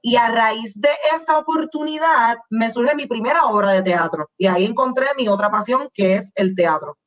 Y 0.00 0.16
a 0.16 0.28
raíz 0.28 0.80
de 0.80 0.90
esa 1.14 1.38
oportunidad 1.38 2.38
me 2.50 2.70
surge 2.70 2.96
mi 2.96 3.06
primera 3.06 3.44
obra 3.44 3.70
de 3.70 3.82
teatro 3.82 4.30
y 4.36 4.48
ahí 4.48 4.64
encontré 4.64 5.06
mi 5.16 5.28
otra 5.28 5.48
pasión 5.48 5.88
que 5.94 6.16
es 6.16 6.32
el 6.34 6.56
teatro. 6.56 6.98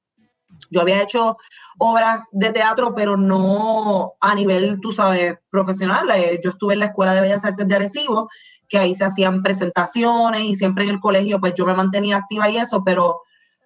Yo 0.72 0.82
había 0.82 1.02
hecho 1.02 1.38
obras 1.78 2.22
de 2.32 2.52
teatro, 2.52 2.94
pero 2.96 3.18
no 3.18 4.14
a 4.20 4.36
nivel, 4.36 4.80
tú 4.82 4.92
sabes, 4.92 5.36
profesional. 5.50 6.10
Eh, 6.12 6.40
yo 6.44 6.52
estuve 6.52 6.74
en 6.74 6.80
la 6.80 6.88
Escuela 6.88 7.14
de 7.14 7.22
Bellas 7.22 7.46
Artes 7.46 7.68
de 7.68 7.76
Arecibo, 7.76 8.30
que 8.68 8.78
ahí 8.78 8.96
se 8.96 9.06
hacían 9.06 9.44
presentaciones 9.44 10.42
y 10.42 10.56
siempre 10.56 10.86
en 10.86 10.92
el 10.92 11.00
colegio, 11.00 11.40
pues 11.40 11.54
yo 11.56 11.66
me 11.66 11.76
mantenía 11.76 12.18
activa 12.18 12.50
y 12.50 12.58
eso, 12.58 12.84
pero 12.84 13.22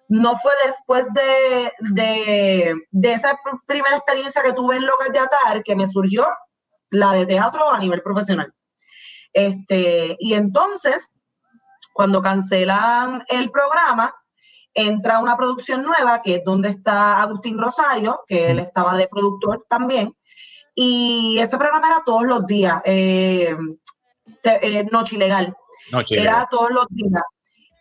no 0.08 0.34
fue 0.36 0.52
después 0.66 1.06
de, 1.14 1.72
de, 1.94 2.74
de 2.90 3.12
esa 3.12 3.38
primera 3.66 3.96
experiencia 3.96 4.42
que 4.42 4.52
tuve 4.52 4.76
en 4.76 4.84
Locas 4.84 5.12
de 5.12 5.20
Atar 5.20 5.62
que 5.62 5.76
me 5.76 5.86
surgió 5.86 6.26
la 6.90 7.12
de 7.12 7.26
teatro 7.26 7.70
a 7.70 7.78
nivel 7.78 8.02
profesional. 8.02 8.52
Este, 9.32 10.16
y 10.18 10.34
entonces, 10.34 11.08
cuando 11.92 12.20
cancelan 12.20 13.22
el 13.28 13.50
programa, 13.50 14.14
entra 14.74 15.18
una 15.18 15.36
producción 15.36 15.82
nueva, 15.82 16.22
que 16.22 16.36
es 16.36 16.44
donde 16.44 16.68
está 16.68 17.20
Agustín 17.22 17.58
Rosario, 17.58 18.22
que 18.26 18.50
él 18.50 18.58
estaba 18.58 18.96
de 18.96 19.08
productor 19.08 19.64
también, 19.68 20.14
y 20.74 21.38
ese 21.38 21.58
programa 21.58 21.88
era 21.88 22.02
todos 22.04 22.24
los 22.24 22.46
días, 22.46 22.80
eh, 22.84 23.56
eh, 24.44 24.86
Noche 24.90 25.16
Ilegal. 25.16 25.54
era 26.10 26.48
todos 26.50 26.70
los 26.70 26.86
días. 26.90 27.22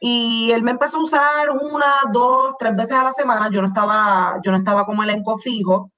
Y 0.02 0.52
él 0.52 0.64
me 0.64 0.72
empezó 0.72 0.98
a 0.98 1.04
usar 1.04 1.50
una, 1.50 1.96
dos, 2.12 2.56
tres 2.58 2.76
veces 2.76 2.94
a 2.94 3.04
la 3.04 3.12
semana. 3.12 3.50
Yo 3.52 3.62
no 3.62 3.68
estaba, 3.68 4.40
yo 4.44 4.52
no 4.52 4.58
estaba 4.58 4.86
como 4.86 5.04
elenco 5.04 5.38
fijo, 5.38 5.92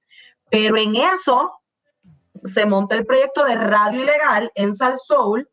pero 0.50 0.76
en 0.78 0.96
eso 0.96 1.62
se 2.44 2.66
monta 2.66 2.96
el 2.96 3.06
proyecto 3.06 3.46
de 3.46 3.56
Radio 3.56 4.02
Ilegal 4.02 4.52
en 4.56 4.74
Sal 4.74 4.98
Soul 4.98 5.48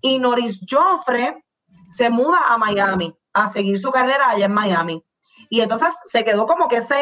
y 0.00 0.18
Noris 0.18 0.60
Joffre 0.68 1.44
se 1.90 2.10
muda 2.10 2.38
a 2.48 2.58
Miami 2.58 3.15
a 3.36 3.48
seguir 3.48 3.78
su 3.78 3.90
carrera 3.90 4.30
allá 4.30 4.46
en 4.46 4.52
Miami. 4.52 5.04
Y 5.50 5.60
entonces 5.60 5.94
se 6.06 6.24
quedó 6.24 6.46
como 6.46 6.68
que 6.68 6.76
ese, 6.76 6.96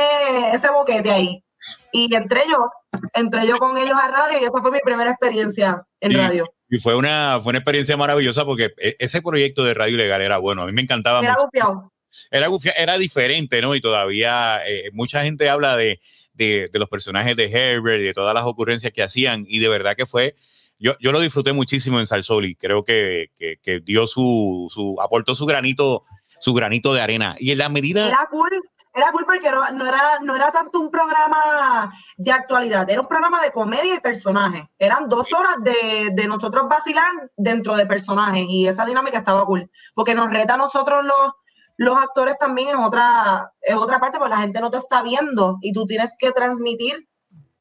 ese 0.52 0.68
boquete 0.70 1.10
ahí. 1.10 1.44
Y 1.92 2.14
entré 2.14 2.42
yo, 2.50 2.68
entré 3.14 3.46
yo 3.46 3.56
con 3.56 3.78
ellos 3.78 3.96
a 4.00 4.08
radio 4.08 4.38
y 4.40 4.44
esa 4.44 4.60
fue 4.60 4.70
mi 4.70 4.80
primera 4.80 5.10
experiencia 5.10 5.86
en 6.00 6.12
radio. 6.12 6.44
Y 6.68 6.78
fue 6.78 6.96
una, 6.96 7.38
fue 7.42 7.50
una 7.50 7.58
experiencia 7.58 7.96
maravillosa 7.96 8.44
porque 8.44 8.74
e, 8.78 8.96
ese 8.98 9.22
proyecto 9.22 9.64
de 9.64 9.74
Radio 9.74 9.94
Ilegal 9.94 10.20
era 10.20 10.38
bueno, 10.38 10.62
a 10.62 10.66
mí 10.66 10.72
me 10.72 10.82
encantaba 10.82 11.20
era 11.20 11.36
mucho. 11.36 11.92
Era, 12.30 12.48
era 12.76 12.98
diferente, 12.98 13.62
¿no? 13.62 13.74
Y 13.74 13.80
todavía 13.80 14.60
eh, 14.66 14.90
mucha 14.92 15.22
gente 15.22 15.48
habla 15.48 15.76
de, 15.76 16.00
de, 16.34 16.68
los 16.74 16.88
personajes 16.88 17.36
de 17.36 17.46
Herbert 17.46 18.00
y 18.00 18.06
de 18.06 18.12
todas 18.12 18.34
las 18.34 18.44
ocurrencias 18.44 18.92
que 18.92 19.02
hacían. 19.02 19.44
Y 19.48 19.60
de 19.60 19.68
verdad 19.68 19.96
que 19.96 20.06
fue, 20.06 20.34
yo, 20.78 20.94
yo 21.00 21.12
lo 21.12 21.20
disfruté 21.20 21.52
muchísimo 21.52 22.00
en 22.00 22.06
Salsol 22.06 22.44
y 22.46 22.56
creo 22.56 22.84
que, 22.84 23.30
que, 23.36 23.80
dio 23.80 24.06
su, 24.06 24.66
su, 24.70 24.96
aportó 25.00 25.34
su 25.34 25.46
granito, 25.46 26.04
su 26.44 26.52
granito 26.52 26.92
de 26.92 27.00
arena. 27.00 27.34
Y 27.38 27.52
en 27.52 27.58
la 27.58 27.70
medida... 27.70 28.06
Era 28.06 28.28
cool, 28.30 28.50
era 28.92 29.10
cool 29.12 29.24
porque 29.24 29.50
no, 29.50 29.86
era, 29.86 30.18
no 30.20 30.36
era 30.36 30.52
tanto 30.52 30.78
un 30.78 30.90
programa 30.90 31.90
de 32.18 32.32
actualidad, 32.32 32.88
era 32.90 33.00
un 33.00 33.08
programa 33.08 33.40
de 33.40 33.50
comedia 33.50 33.94
y 33.94 34.00
personajes. 34.00 34.64
Eran 34.78 35.08
dos 35.08 35.32
horas 35.32 35.56
de, 35.62 36.10
de 36.12 36.28
nosotros 36.28 36.68
vacilar 36.68 37.10
dentro 37.34 37.76
de 37.76 37.86
personajes 37.86 38.44
y 38.46 38.66
esa 38.66 38.84
dinámica 38.84 39.18
estaba 39.18 39.46
cool, 39.46 39.70
porque 39.94 40.14
nos 40.14 40.30
reta 40.30 40.54
a 40.54 40.58
nosotros 40.58 41.02
los 41.04 41.32
los 41.76 41.96
actores 41.98 42.38
también 42.38 42.68
es 42.68 42.76
otra, 42.76 43.52
es 43.60 43.74
otra 43.74 43.98
parte, 43.98 44.18
porque 44.18 44.34
la 44.34 44.42
gente 44.42 44.60
no 44.60 44.70
te 44.70 44.76
está 44.76 45.02
viendo 45.02 45.58
y 45.60 45.72
tú 45.72 45.86
tienes 45.86 46.16
que 46.16 46.30
transmitir 46.30 47.08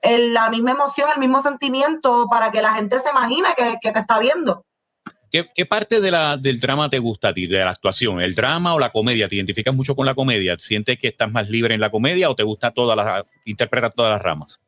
la 0.03 0.49
misma 0.49 0.71
emoción, 0.71 1.09
el 1.13 1.19
mismo 1.19 1.39
sentimiento 1.39 2.27
para 2.29 2.51
que 2.51 2.61
la 2.61 2.73
gente 2.73 2.99
se 2.99 3.09
imagine 3.09 3.47
que, 3.81 3.91
te 3.91 3.99
está 3.99 4.19
viendo. 4.19 4.65
¿Qué, 5.33 5.65
parte 5.65 5.99
de 5.99 6.11
la, 6.11 6.37
del 6.37 6.59
drama 6.59 6.91
te 6.91 6.99
gusta 6.99 7.29
a 7.29 7.33
ti, 7.33 7.47
de 7.47 7.65
la 7.65 7.71
actuación? 7.71 8.21
¿El 8.21 8.35
drama 8.35 8.75
o 8.75 8.79
la 8.79 8.91
comedia? 8.91 9.27
¿Te 9.27 9.35
identificas 9.35 9.73
mucho 9.73 9.95
con 9.95 10.05
la 10.05 10.13
comedia? 10.13 10.55
¿Sientes 10.59 10.99
que 10.99 11.07
estás 11.07 11.31
más 11.31 11.49
libre 11.49 11.73
en 11.73 11.81
la 11.81 11.89
comedia 11.89 12.29
o 12.29 12.35
te 12.35 12.43
gusta 12.43 12.69
todas 12.69 12.95
las, 12.95 13.23
interpretar 13.43 13.91
todas 13.93 14.13
las 14.13 14.21
ramas? 14.21 14.61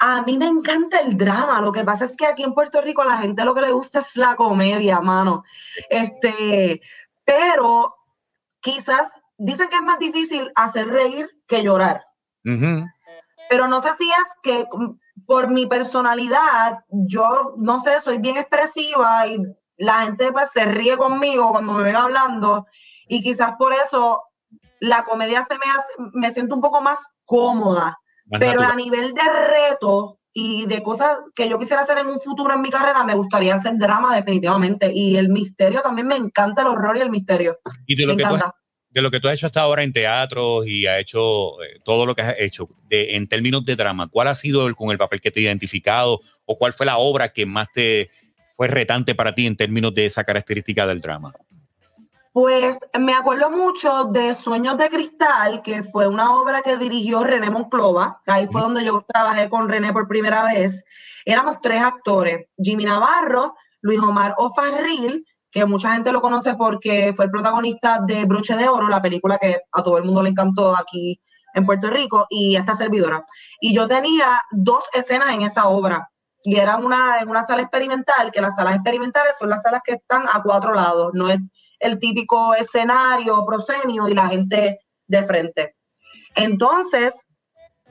A 0.00 0.22
mí 0.22 0.36
me 0.36 0.48
encanta 0.48 0.98
el 0.98 1.16
drama. 1.16 1.60
Lo 1.60 1.70
que 1.70 1.84
pasa 1.84 2.06
es 2.06 2.16
que 2.16 2.26
aquí 2.26 2.42
en 2.42 2.54
Puerto 2.54 2.80
Rico 2.80 3.02
a 3.02 3.06
la 3.06 3.18
gente 3.18 3.44
lo 3.44 3.54
que 3.54 3.60
le 3.60 3.70
gusta 3.70 4.00
es 4.00 4.16
la 4.16 4.34
comedia, 4.34 5.00
mano. 5.00 5.44
Este, 5.88 6.80
pero 7.24 7.94
quizás 8.60 9.12
dicen 9.36 9.68
que 9.68 9.76
es 9.76 9.82
más 9.82 10.00
difícil 10.00 10.50
hacer 10.56 10.88
reír 10.88 11.30
que 11.46 11.62
llorar. 11.62 12.04
Pero 13.48 13.68
no 13.68 13.80
sé 13.80 13.90
si 13.96 14.10
es 14.10 14.34
que 14.42 14.64
por 15.24 15.48
mi 15.48 15.66
personalidad, 15.66 16.84
yo 16.88 17.54
no 17.58 17.78
sé, 17.78 18.00
soy 18.00 18.18
bien 18.18 18.38
expresiva 18.38 19.26
y 19.26 19.38
la 19.78 20.02
gente 20.02 20.30
pues 20.32 20.50
se 20.52 20.64
ríe 20.64 20.96
conmigo 20.96 21.52
cuando 21.52 21.72
me 21.72 21.84
ven 21.84 21.96
hablando 21.96 22.66
y 23.06 23.22
quizás 23.22 23.52
por 23.58 23.72
eso 23.72 24.22
la 24.80 25.04
comedia 25.04 25.42
se 25.42 25.54
me 25.54 25.70
hace, 25.70 26.10
me 26.12 26.30
siento 26.30 26.54
un 26.54 26.60
poco 26.60 26.80
más 26.80 26.98
cómoda. 27.24 27.98
pero 28.38 28.60
a 28.60 28.74
nivel 28.74 29.14
de 29.14 29.22
reto 29.22 30.18
y 30.32 30.66
de 30.66 30.82
cosas 30.82 31.18
que 31.34 31.48
yo 31.48 31.58
quisiera 31.58 31.82
hacer 31.82 31.98
en 31.98 32.06
un 32.06 32.20
futuro 32.20 32.54
en 32.54 32.60
mi 32.60 32.70
carrera, 32.70 33.02
me 33.02 33.14
gustaría 33.14 33.54
hacer 33.54 33.72
drama 33.78 34.14
definitivamente. 34.14 34.92
Y 34.94 35.16
el 35.16 35.30
misterio 35.30 35.80
también 35.80 36.06
me 36.06 36.16
encanta 36.16 36.62
el 36.62 36.68
horror 36.68 36.96
y 36.96 37.00
el 37.00 37.10
misterio. 37.10 37.58
Y 37.86 37.96
de 37.96 38.06
lo, 38.06 38.16
que 38.16 38.24
tú, 38.24 38.34
has, 38.34 38.44
de 38.90 39.02
lo 39.02 39.10
que 39.10 39.18
tú 39.18 39.28
has 39.28 39.34
hecho 39.34 39.46
hasta 39.46 39.62
ahora 39.62 39.82
en 39.82 39.92
teatros 39.92 40.66
y 40.66 40.86
has 40.86 41.00
hecho 41.00 41.60
eh, 41.62 41.80
todo 41.84 42.06
lo 42.06 42.14
que 42.14 42.22
has 42.22 42.34
hecho, 42.38 42.68
de, 42.88 43.16
en 43.16 43.26
términos 43.26 43.64
de 43.64 43.74
drama, 43.74 44.08
¿cuál 44.08 44.28
ha 44.28 44.34
sido 44.34 44.66
el, 44.66 44.76
con 44.76 44.90
el 44.90 44.98
papel 44.98 45.20
que 45.20 45.30
te 45.30 45.40
ha 45.40 45.44
identificado 45.44 46.20
o 46.44 46.56
cuál 46.56 46.72
fue 46.72 46.86
la 46.86 46.98
obra 46.98 47.32
que 47.32 47.44
más 47.46 47.66
te 47.72 48.10
fue 48.58 48.66
retante 48.66 49.14
para 49.14 49.36
ti 49.36 49.46
en 49.46 49.56
términos 49.56 49.94
de 49.94 50.06
esa 50.06 50.24
característica 50.24 50.84
del 50.84 51.00
drama? 51.00 51.32
Pues 52.32 52.80
me 52.98 53.14
acuerdo 53.14 53.50
mucho 53.50 54.06
de 54.06 54.34
Sueños 54.34 54.76
de 54.76 54.88
Cristal, 54.88 55.62
que 55.62 55.84
fue 55.84 56.08
una 56.08 56.34
obra 56.34 56.60
que 56.60 56.76
dirigió 56.76 57.22
René 57.22 57.50
Monclova. 57.50 58.20
Ahí 58.26 58.48
fue 58.48 58.62
donde 58.62 58.84
yo 58.84 59.04
trabajé 59.06 59.48
con 59.48 59.68
René 59.68 59.92
por 59.92 60.08
primera 60.08 60.42
vez. 60.42 60.84
Éramos 61.24 61.58
tres 61.62 61.80
actores, 61.80 62.48
Jimmy 62.60 62.84
Navarro, 62.84 63.54
Luis 63.80 64.00
Omar 64.00 64.34
Ofarril, 64.38 65.24
que 65.52 65.64
mucha 65.64 65.92
gente 65.92 66.10
lo 66.10 66.20
conoce 66.20 66.54
porque 66.54 67.12
fue 67.14 67.26
el 67.26 67.30
protagonista 67.30 68.00
de 68.04 68.24
Broche 68.24 68.56
de 68.56 68.68
Oro, 68.68 68.88
la 68.88 69.00
película 69.00 69.38
que 69.38 69.58
a 69.70 69.84
todo 69.84 69.98
el 69.98 70.04
mundo 70.04 70.20
le 70.20 70.30
encantó 70.30 70.76
aquí 70.76 71.20
en 71.54 71.64
Puerto 71.64 71.90
Rico, 71.90 72.26
y 72.28 72.56
esta 72.56 72.74
servidora. 72.74 73.24
Y 73.60 73.72
yo 73.72 73.86
tenía 73.86 74.42
dos 74.50 74.84
escenas 74.92 75.30
en 75.30 75.42
esa 75.42 75.68
obra. 75.68 76.10
Y 76.42 76.56
era 76.56 76.76
una, 76.76 77.18
en 77.20 77.28
una 77.28 77.42
sala 77.42 77.62
experimental, 77.62 78.30
que 78.30 78.40
las 78.40 78.56
salas 78.56 78.76
experimentales 78.76 79.36
son 79.38 79.50
las 79.50 79.62
salas 79.62 79.82
que 79.84 79.94
están 79.94 80.24
a 80.32 80.42
cuatro 80.42 80.72
lados, 80.72 81.10
no 81.14 81.28
es 81.28 81.38
el 81.80 81.98
típico 81.98 82.54
escenario 82.54 83.44
proscenio 83.44 84.08
y 84.08 84.14
la 84.14 84.28
gente 84.28 84.80
de 85.06 85.24
frente. 85.24 85.76
Entonces, 86.34 87.26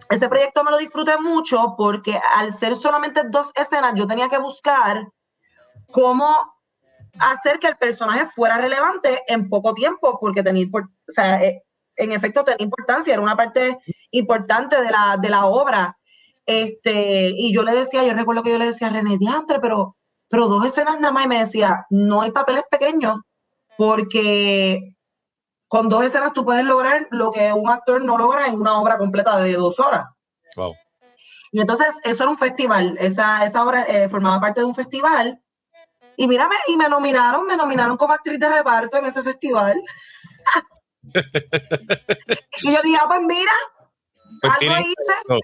ese 0.10 0.30
proyecto 0.30 0.64
me 0.64 0.72
lo 0.72 0.78
disfruté 0.78 1.18
mucho 1.18 1.76
porque 1.78 2.20
al 2.36 2.54
ser 2.54 2.76
solamente 2.76 3.22
dos 3.30 3.52
escenas, 3.56 3.94
yo 3.96 4.08
tenía 4.08 4.30
que 4.30 4.38
buscar 4.38 5.08
cómo 5.92 6.34
hacer 7.20 7.60
que 7.60 7.68
el 7.68 7.78
personaje 7.78 8.26
fuera 8.26 8.58
relevante 8.58 9.22
en 9.28 9.50
poco 9.50 9.74
tiempo, 9.74 10.18
porque 10.20 10.44
tenía, 10.44 10.68
o 10.72 10.82
sea, 11.08 11.42
eh, 11.44 11.64
en 11.96 12.12
efecto 12.12 12.44
tenía 12.44 12.64
importancia, 12.64 13.14
era 13.14 13.22
una 13.22 13.36
parte 13.36 13.78
importante 14.12 14.80
de 14.82 14.92
la, 14.92 15.18
de 15.20 15.30
la 15.30 15.46
obra. 15.46 15.97
Este, 16.48 17.34
y 17.36 17.54
yo 17.54 17.62
le 17.64 17.74
decía, 17.74 18.04
yo 18.04 18.14
recuerdo 18.14 18.42
que 18.42 18.52
yo 18.52 18.58
le 18.58 18.68
decía 18.68 18.88
a 18.88 18.92
René 18.92 19.18
Diantre, 19.18 19.60
pero, 19.60 19.98
pero 20.30 20.48
dos 20.48 20.66
escenas 20.66 21.00
nada 21.00 21.14
más, 21.14 21.26
y 21.26 21.28
me 21.28 21.40
decía, 21.40 21.86
no 21.90 22.22
hay 22.22 22.32
papeles 22.32 22.64
pequeños, 22.72 23.18
porque 23.78 24.96
con 25.68 25.90
dos 25.90 26.06
escenas 26.06 26.32
tú 26.32 26.46
puedes 26.46 26.64
lograr 26.64 27.08
lo 27.12 27.32
que 27.32 27.52
un 27.52 27.70
actor 27.70 28.02
no 28.02 28.18
logra 28.18 28.48
en 28.48 28.56
una 28.56 28.80
obra 28.80 28.98
completa 28.98 29.38
de 29.40 29.54
dos 29.54 29.78
horas. 29.82 30.08
Wow. 30.56 30.74
Y 31.52 31.60
entonces 31.60 32.00
eso 32.06 32.24
era 32.24 32.32
un 32.32 32.38
festival, 32.38 32.98
esa, 32.98 33.44
esa 33.44 33.64
obra 33.64 33.84
eh, 33.84 34.08
formaba 34.08 34.40
parte 34.40 34.62
de 34.62 34.66
un 34.66 34.76
festival. 34.76 35.42
Y 36.16 36.28
mírame, 36.28 36.56
y 36.68 36.78
me 36.78 36.88
nominaron, 36.88 37.46
me 37.46 37.58
nominaron 37.58 37.98
como 37.98 38.14
actriz 38.14 38.40
de 38.40 38.50
reparto 38.50 38.98
en 38.98 39.06
ese 39.06 39.22
festival. 39.22 39.80
y 42.64 42.74
yo 42.74 42.82
dije, 42.82 42.98
ah, 43.00 43.06
pues 43.08 43.22
mira, 43.22 43.52
Pues 44.42 44.54
Algo 44.62 44.76
hice. 44.88 45.40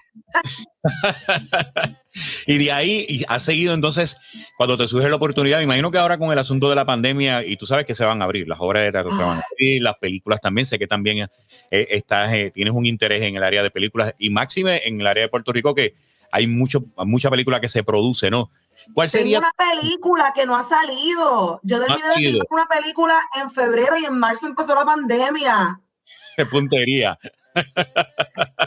y 2.46 2.58
de 2.58 2.72
ahí 2.72 3.06
y 3.08 3.24
has 3.28 3.42
seguido 3.42 3.74
entonces, 3.74 4.16
cuando 4.56 4.76
te 4.76 4.86
surge 4.86 5.08
la 5.08 5.16
oportunidad, 5.16 5.58
me 5.58 5.64
imagino 5.64 5.90
que 5.90 5.98
ahora 5.98 6.18
con 6.18 6.30
el 6.32 6.38
asunto 6.38 6.68
de 6.68 6.76
la 6.76 6.84
pandemia, 6.84 7.44
y 7.44 7.56
tú 7.56 7.66
sabes 7.66 7.86
que 7.86 7.94
se 7.94 8.04
van 8.04 8.22
a 8.22 8.24
abrir, 8.24 8.46
las 8.48 8.58
obras 8.60 8.84
de 8.84 8.92
teatro 8.92 9.10
se 9.10 9.22
van 9.22 9.38
a 9.38 9.42
abrir, 9.50 9.82
las 9.82 9.96
películas 9.96 10.40
también, 10.40 10.66
sé 10.66 10.78
que 10.78 10.86
también 10.86 11.18
eh, 11.18 11.28
estás, 11.70 12.32
eh, 12.32 12.50
tienes 12.54 12.74
un 12.74 12.86
interés 12.86 13.22
en 13.22 13.36
el 13.36 13.42
área 13.42 13.62
de 13.62 13.70
películas, 13.70 14.14
y 14.18 14.30
máxime 14.30 14.82
en 14.84 15.00
el 15.00 15.06
área 15.06 15.22
de 15.22 15.28
Puerto 15.28 15.52
Rico, 15.52 15.74
que 15.74 15.94
hay 16.30 16.46
mucho, 16.46 16.84
mucha 16.98 17.30
película 17.30 17.60
que 17.60 17.68
se 17.68 17.84
produce, 17.84 18.30
¿no? 18.30 18.50
¿Cuál 18.92 19.08
sería? 19.08 19.40
Tengo 19.40 19.52
una 19.56 19.80
película 19.80 20.32
que 20.34 20.44
no 20.44 20.56
ha 20.56 20.62
salido. 20.62 21.60
Yo 21.62 21.78
terminé 21.78 22.32
de 22.32 22.40
una 22.50 22.66
película 22.66 23.20
en 23.40 23.50
febrero 23.50 23.96
y 23.96 24.04
en 24.04 24.18
marzo 24.18 24.46
empezó 24.46 24.74
la 24.74 24.84
pandemia. 24.84 25.80
Qué 26.36 26.44
puntería. 26.46 27.18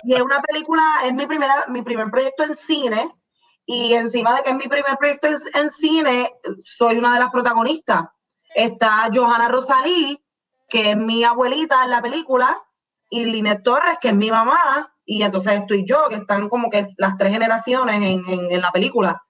Y 0.04 0.14
es 0.14 0.22
una 0.22 0.42
película, 0.42 0.82
es 1.06 1.14
mi, 1.14 1.26
primera, 1.26 1.66
mi 1.70 1.82
primer 1.82 2.10
proyecto 2.10 2.44
en 2.44 2.56
cine. 2.56 3.12
Y 3.66 3.94
encima 3.94 4.38
de 4.38 4.44
que 4.44 4.52
es 4.52 4.56
mi 4.56 4.68
primer 4.68 4.98
proyecto 4.98 5.28
en, 5.28 5.70
cine, 5.70 6.32
soy 6.64 6.98
una 6.98 7.14
de 7.14 7.20
las 7.20 7.30
protagonistas. 7.30 8.06
Está 8.56 9.10
Johanna 9.14 9.50
Rosalí, 9.50 10.24
que 10.70 10.92
es 10.92 10.98
mi 10.98 11.26
abuelita 11.26 11.84
en 11.84 11.90
la 11.92 12.02
película, 12.02 12.58
y 13.10 13.26
Linet 13.26 13.64
Torres, 13.64 13.98
que 14.00 14.10
es 14.10 14.16
mi 14.16 14.32
mamá, 14.32 14.94
y 15.06 15.22
entonces 15.22 15.54
estoy 15.54 15.86
yo, 15.86 16.08
que 16.10 16.16
están 16.16 16.48
como 16.48 16.70
que 16.70 16.86
las 16.98 17.18
tres 17.18 17.34
generaciones 17.34 18.02
en, 18.02 18.24
en, 18.50 18.62
la 18.62 18.72
película. 18.72 19.22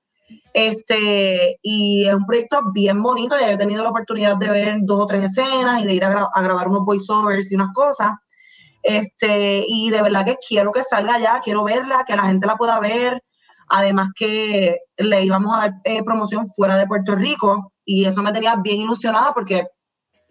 Este, 0.54 1.58
y 1.64 2.08
es 2.08 2.14
un 2.14 2.26
proyecto 2.26 2.62
bien 2.72 3.02
bonito, 3.02 3.40
ya 3.40 3.52
he 3.52 3.58
tenido 3.58 3.84
la 3.84 3.90
oportunidad 3.90 4.38
de 4.38 4.50
ver 4.50 4.78
dos 4.82 5.02
o 5.02 5.08
tres 5.08 5.24
escenas 5.24 5.82
y 5.82 5.86
de 5.86 5.94
ir 5.94 6.04
a, 6.06 6.28
a 6.32 6.42
grabar 6.42 6.68
unos 6.68 6.86
voiceovers 6.86 7.52
y 7.52 7.56
unas 7.56 7.74
cosas. 7.74 8.12
Este, 8.88 9.66
y 9.68 9.90
de 9.90 10.02
verdad 10.02 10.24
que 10.24 10.38
quiero 10.38 10.72
que 10.72 10.82
salga 10.82 11.20
ya, 11.20 11.42
quiero 11.44 11.66
verla, 11.66 12.06
que 12.08 12.16
la 12.16 12.24
gente 12.24 12.48
la 12.48 12.56
pueda 12.56 12.80
ver. 12.80 13.22
Además 13.68 14.12
que 14.16 14.78
le 14.96 15.24
íbamos 15.26 15.54
a 15.54 15.60
dar 15.60 15.74
eh, 15.84 16.02
promoción 16.04 16.48
fuera 16.48 16.78
de 16.78 16.88
Puerto 16.88 17.14
Rico 17.14 17.74
y 17.84 18.06
eso 18.06 18.24
me 18.24 18.32
tenía 18.32 18.56
bien 18.56 18.80
ilusionada 18.80 19.34
porque 19.34 19.66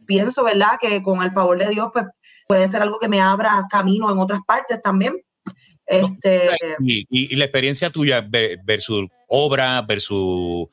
pienso, 0.06 0.42
¿verdad? 0.42 0.78
Que 0.80 1.02
con 1.02 1.22
el 1.22 1.32
favor 1.32 1.58
de 1.58 1.68
Dios, 1.68 1.90
pues 1.92 2.06
puede 2.48 2.66
ser 2.66 2.80
algo 2.80 2.98
que 2.98 3.08
me 3.08 3.20
abra 3.20 3.66
camino 3.70 4.10
en 4.10 4.18
otras 4.18 4.40
partes 4.46 4.80
también. 4.80 5.20
Este, 5.84 6.48
y, 6.80 7.36
la 7.36 7.44
experiencia 7.44 7.90
tuya 7.90 8.26
versus 8.64 9.06
obra, 9.28 9.82
versus 9.82 10.68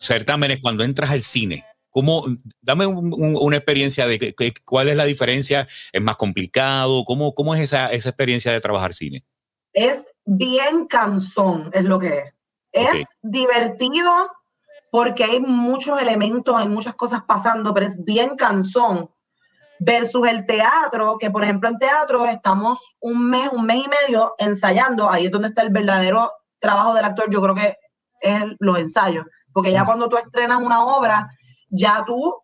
certámenes, 0.00 0.60
cuando 0.62 0.82
entras 0.82 1.10
al 1.10 1.20
cine, 1.20 1.62
¿Cómo, 1.90 2.24
dame 2.60 2.86
una 2.86 3.56
experiencia 3.56 4.06
de 4.06 4.34
cuál 4.64 4.88
es 4.88 4.96
la 4.96 5.04
diferencia, 5.04 5.66
es 5.92 6.02
más 6.02 6.16
complicado, 6.16 7.04
cómo, 7.04 7.34
cómo 7.34 7.54
es 7.54 7.62
esa, 7.62 7.90
esa 7.92 8.10
experiencia 8.10 8.52
de 8.52 8.60
trabajar 8.60 8.92
cine. 8.94 9.24
Es 9.72 10.06
bien 10.24 10.86
cansón, 10.86 11.70
es 11.72 11.84
lo 11.84 11.98
que 11.98 12.18
es. 12.18 12.34
Es 12.72 13.06
divertido 13.22 14.12
porque 14.90 15.24
hay 15.24 15.40
muchos 15.40 16.00
elementos, 16.00 16.54
hay 16.56 16.68
muchas 16.68 16.94
cosas 16.94 17.22
pasando, 17.26 17.72
pero 17.74 17.86
es 17.86 18.04
bien 18.04 18.36
cansón. 18.36 19.10
Versus 19.80 20.26
el 20.26 20.44
teatro, 20.44 21.16
que 21.18 21.30
por 21.30 21.44
ejemplo 21.44 21.68
en 21.68 21.78
teatro 21.78 22.26
estamos 22.26 22.96
un 23.00 23.30
mes, 23.30 23.48
un 23.52 23.64
mes 23.64 23.84
y 23.84 23.88
medio 23.88 24.34
ensayando, 24.38 25.08
ahí 25.08 25.26
es 25.26 25.30
donde 25.30 25.48
está 25.48 25.62
el 25.62 25.70
verdadero 25.70 26.32
trabajo 26.58 26.94
del 26.94 27.04
actor, 27.04 27.30
yo 27.30 27.40
creo 27.40 27.54
que 27.54 27.76
es 28.20 28.44
los 28.58 28.78
ensayos, 28.78 29.24
porque 29.52 29.70
ya 29.70 29.84
cuando 29.84 30.08
tú 30.08 30.16
estrenas 30.16 30.60
una 30.60 30.84
obra, 30.84 31.30
ya 31.70 32.04
tú 32.06 32.42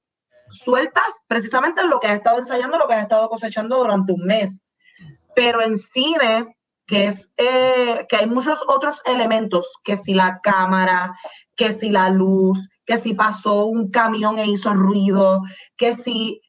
sueltas 0.50 1.24
precisamente 1.26 1.84
lo 1.84 2.00
que 2.00 2.08
has 2.08 2.14
estado 2.14 2.38
ensayando, 2.38 2.78
lo 2.78 2.86
que 2.86 2.94
has 2.94 3.02
estado 3.02 3.28
cosechando 3.28 3.78
durante 3.78 4.12
un 4.12 4.24
mes. 4.24 4.62
Pero 5.34 5.62
en 5.62 5.78
cine, 5.78 6.56
que 6.86 7.06
es 7.06 7.34
eh, 7.38 8.06
que 8.08 8.16
hay 8.16 8.26
muchos 8.26 8.62
otros 8.68 9.00
elementos, 9.06 9.78
que 9.82 9.96
si 9.96 10.14
la 10.14 10.40
cámara, 10.42 11.14
que 11.56 11.72
si 11.72 11.90
la 11.90 12.10
luz, 12.10 12.68
que 12.84 12.98
si 12.98 13.14
pasó 13.14 13.64
un 13.66 13.90
camión 13.90 14.38
e 14.38 14.46
hizo 14.46 14.72
ruido, 14.74 15.42
que 15.76 15.94
si 15.94 16.40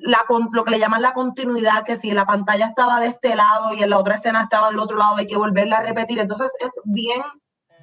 la, 0.00 0.24
lo 0.52 0.64
que 0.64 0.70
le 0.70 0.78
llaman 0.78 1.02
la 1.02 1.12
continuidad, 1.12 1.84
que 1.84 1.96
si 1.96 2.10
la 2.10 2.24
pantalla 2.24 2.66
estaba 2.66 3.00
de 3.00 3.08
este 3.08 3.34
lado 3.34 3.74
y 3.74 3.82
en 3.82 3.90
la 3.90 3.98
otra 3.98 4.14
escena 4.14 4.42
estaba 4.42 4.70
del 4.70 4.78
otro 4.78 4.96
lado, 4.96 5.16
hay 5.16 5.26
que 5.26 5.36
volverla 5.36 5.78
a 5.78 5.82
repetir. 5.82 6.18
Entonces 6.18 6.54
es 6.60 6.72
bien 6.84 7.22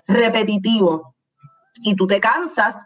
repetitivo 0.08 1.16
y 1.84 1.96
tú 1.96 2.08
te 2.08 2.20
cansas 2.20 2.86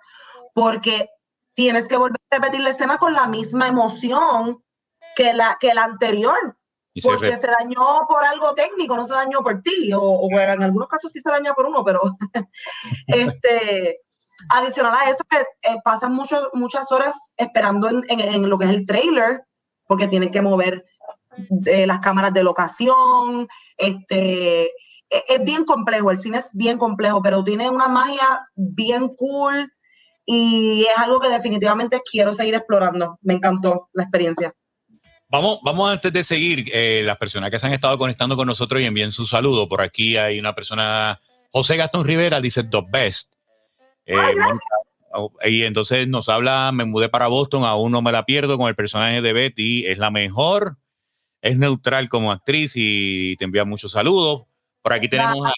porque 0.53 1.09
tienes 1.57 1.87
que 1.87 1.97
volver 1.97 2.21
a 2.29 2.35
repetir 2.35 2.61
la 2.61 2.69
escena 2.69 2.99
con 2.99 3.13
la 3.13 3.25
misma 3.25 3.67
emoción 3.67 4.63
que 5.15 5.33
la, 5.33 5.57
que 5.59 5.73
la 5.73 5.85
anterior. 5.85 6.55
porque 7.03 7.35
se, 7.35 7.47
dañó 7.47 8.05
por 8.07 8.23
algo 8.23 8.53
técnico, 8.53 8.95
no 8.95 9.05
se 9.05 9.15
dañó 9.15 9.41
por 9.41 9.63
ti, 9.63 9.91
o, 9.91 10.29
en 10.29 10.63
algunos 10.63 10.87
casos 10.87 11.11
sí 11.11 11.19
se 11.19 11.29
dañó 11.31 11.55
por 11.55 11.65
uno, 11.65 11.83
pero 11.83 11.99
este, 13.07 14.01
adicional 14.49 14.93
a 14.93 15.09
eso 15.09 15.23
que 15.27 15.39
eh, 15.39 15.77
pasan 15.83 16.13
mucho, 16.13 16.51
muchas 16.53 16.91
horas 16.91 17.31
esperando 17.37 17.89
en, 17.89 18.05
en, 18.07 18.47
lo 18.49 18.59
que 18.59 18.65
es 18.65 18.71
el 18.71 18.85
trailer, 18.85 19.41
porque 19.87 20.07
tienen 20.07 20.29
que 20.29 20.41
mover 20.41 20.85
eh, 21.65 21.87
las 21.87 21.99
cámaras 21.99 22.33
de 22.35 22.43
locación, 22.43 23.47
este, 23.77 24.65
e, 24.65 25.23
es 25.27 25.43
bien 25.43 25.65
complejo, 25.65 26.11
el 26.11 26.17
cine 26.17 26.37
es 26.37 26.51
bien 26.53 26.77
complejo, 26.77 27.19
pero 27.23 27.43
tiene 27.43 27.67
una 27.67 27.87
magia 27.87 28.47
bien 28.55 29.07
cool, 29.15 29.71
y 30.29 30.81
es 30.81 30.97
algo 30.97 31.21
que 31.21 31.29
definitivamente 31.29 32.01
quiero 32.09 32.33
seguir 32.33 32.53
explorando. 32.53 33.17
Me 33.21 33.33
encantó 33.33 33.89
la 33.93 34.03
experiencia. 34.03 34.53
Vamos, 35.29 35.59
vamos 35.63 35.89
antes 35.89 36.11
de 36.11 36.23
seguir, 36.23 36.69
eh, 36.73 37.01
las 37.05 37.17
personas 37.17 37.49
que 37.49 37.57
se 37.57 37.65
han 37.65 37.73
estado 37.73 37.97
conectando 37.97 38.35
con 38.35 38.45
nosotros 38.45 38.81
y 38.81 38.85
envíen 38.85 39.13
su 39.13 39.25
saludo. 39.25 39.69
Por 39.69 39.81
aquí 39.81 40.17
hay 40.17 40.37
una 40.37 40.53
persona, 40.53 41.19
José 41.51 41.77
Gastón 41.77 42.05
Rivera, 42.05 42.41
dice 42.41 42.65
The 42.65 42.81
Best. 42.89 43.33
Eh, 44.05 44.15
oh, 45.13 45.31
y 45.45 45.63
entonces 45.63 46.09
nos 46.09 46.27
habla, 46.27 46.71
me 46.73 46.83
mudé 46.83 47.07
para 47.07 47.27
Boston, 47.27 47.63
aún 47.63 47.93
no 47.93 48.01
me 48.01 48.11
la 48.11 48.25
pierdo 48.25 48.57
con 48.57 48.67
el 48.67 48.75
personaje 48.75 49.21
de 49.21 49.31
Betty, 49.31 49.85
es 49.85 49.97
la 49.97 50.11
mejor, 50.11 50.77
es 51.41 51.57
neutral 51.57 52.09
como 52.09 52.33
actriz 52.33 52.73
y 52.75 53.37
te 53.37 53.45
envía 53.45 53.63
muchos 53.63 53.93
saludos. 53.93 54.43
Por 54.81 54.91
aquí 54.91 55.07
tenemos 55.07 55.47
a 55.47 55.53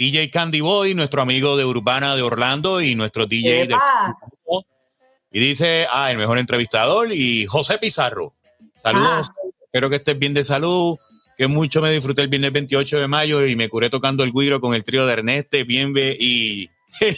DJ 0.00 0.30
Candy 0.30 0.62
Boy, 0.62 0.94
nuestro 0.94 1.20
amigo 1.20 1.58
de 1.58 1.66
Urbana 1.66 2.16
de 2.16 2.22
Orlando 2.22 2.80
y 2.80 2.94
nuestro 2.94 3.26
DJ 3.26 3.66
de... 3.66 3.76
Y 5.30 5.40
dice, 5.40 5.86
ah, 5.92 6.10
el 6.10 6.16
mejor 6.16 6.38
entrevistador 6.38 7.12
y 7.12 7.44
José 7.44 7.76
Pizarro. 7.76 8.32
Saludos, 8.74 9.28
ah. 9.28 9.34
espero 9.62 9.90
que 9.90 9.96
estés 9.96 10.18
bien 10.18 10.32
de 10.32 10.42
salud, 10.42 10.96
que 11.36 11.48
mucho 11.48 11.82
me 11.82 11.92
disfruté 11.92 12.22
el 12.22 12.28
viernes 12.28 12.50
28 12.50 12.98
de 12.98 13.08
mayo 13.08 13.44
y 13.44 13.56
me 13.56 13.68
curé 13.68 13.90
tocando 13.90 14.24
el 14.24 14.32
guiro 14.32 14.58
con 14.58 14.74
el 14.74 14.84
trío 14.84 15.04
de 15.04 15.12
Erneste, 15.12 15.64
bien 15.64 15.92
y... 15.94 16.70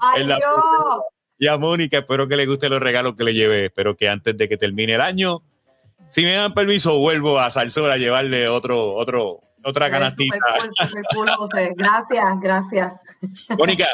Ay, 0.00 0.26
Dios. 0.26 0.40
Y 1.38 1.46
a 1.46 1.58
Mónica, 1.58 1.98
espero 1.98 2.26
que 2.26 2.34
le 2.34 2.44
gusten 2.44 2.70
los 2.70 2.80
regalos 2.80 3.14
que 3.14 3.22
le 3.22 3.34
llevé. 3.34 3.66
Espero 3.66 3.96
que 3.96 4.08
antes 4.08 4.36
de 4.36 4.48
que 4.48 4.56
termine 4.56 4.94
el 4.94 5.00
año, 5.00 5.42
si 6.10 6.22
me 6.22 6.32
dan 6.32 6.54
permiso, 6.54 6.98
vuelvo 6.98 7.38
a 7.38 7.52
Salsora 7.52 7.94
a 7.94 7.98
llevarle 7.98 8.48
otro, 8.48 8.94
otro, 8.94 9.42
otra 9.64 9.90
canastita. 9.90 10.36
gracias, 11.76 12.40
gracias. 12.40 12.92
Mónica, 13.56 13.86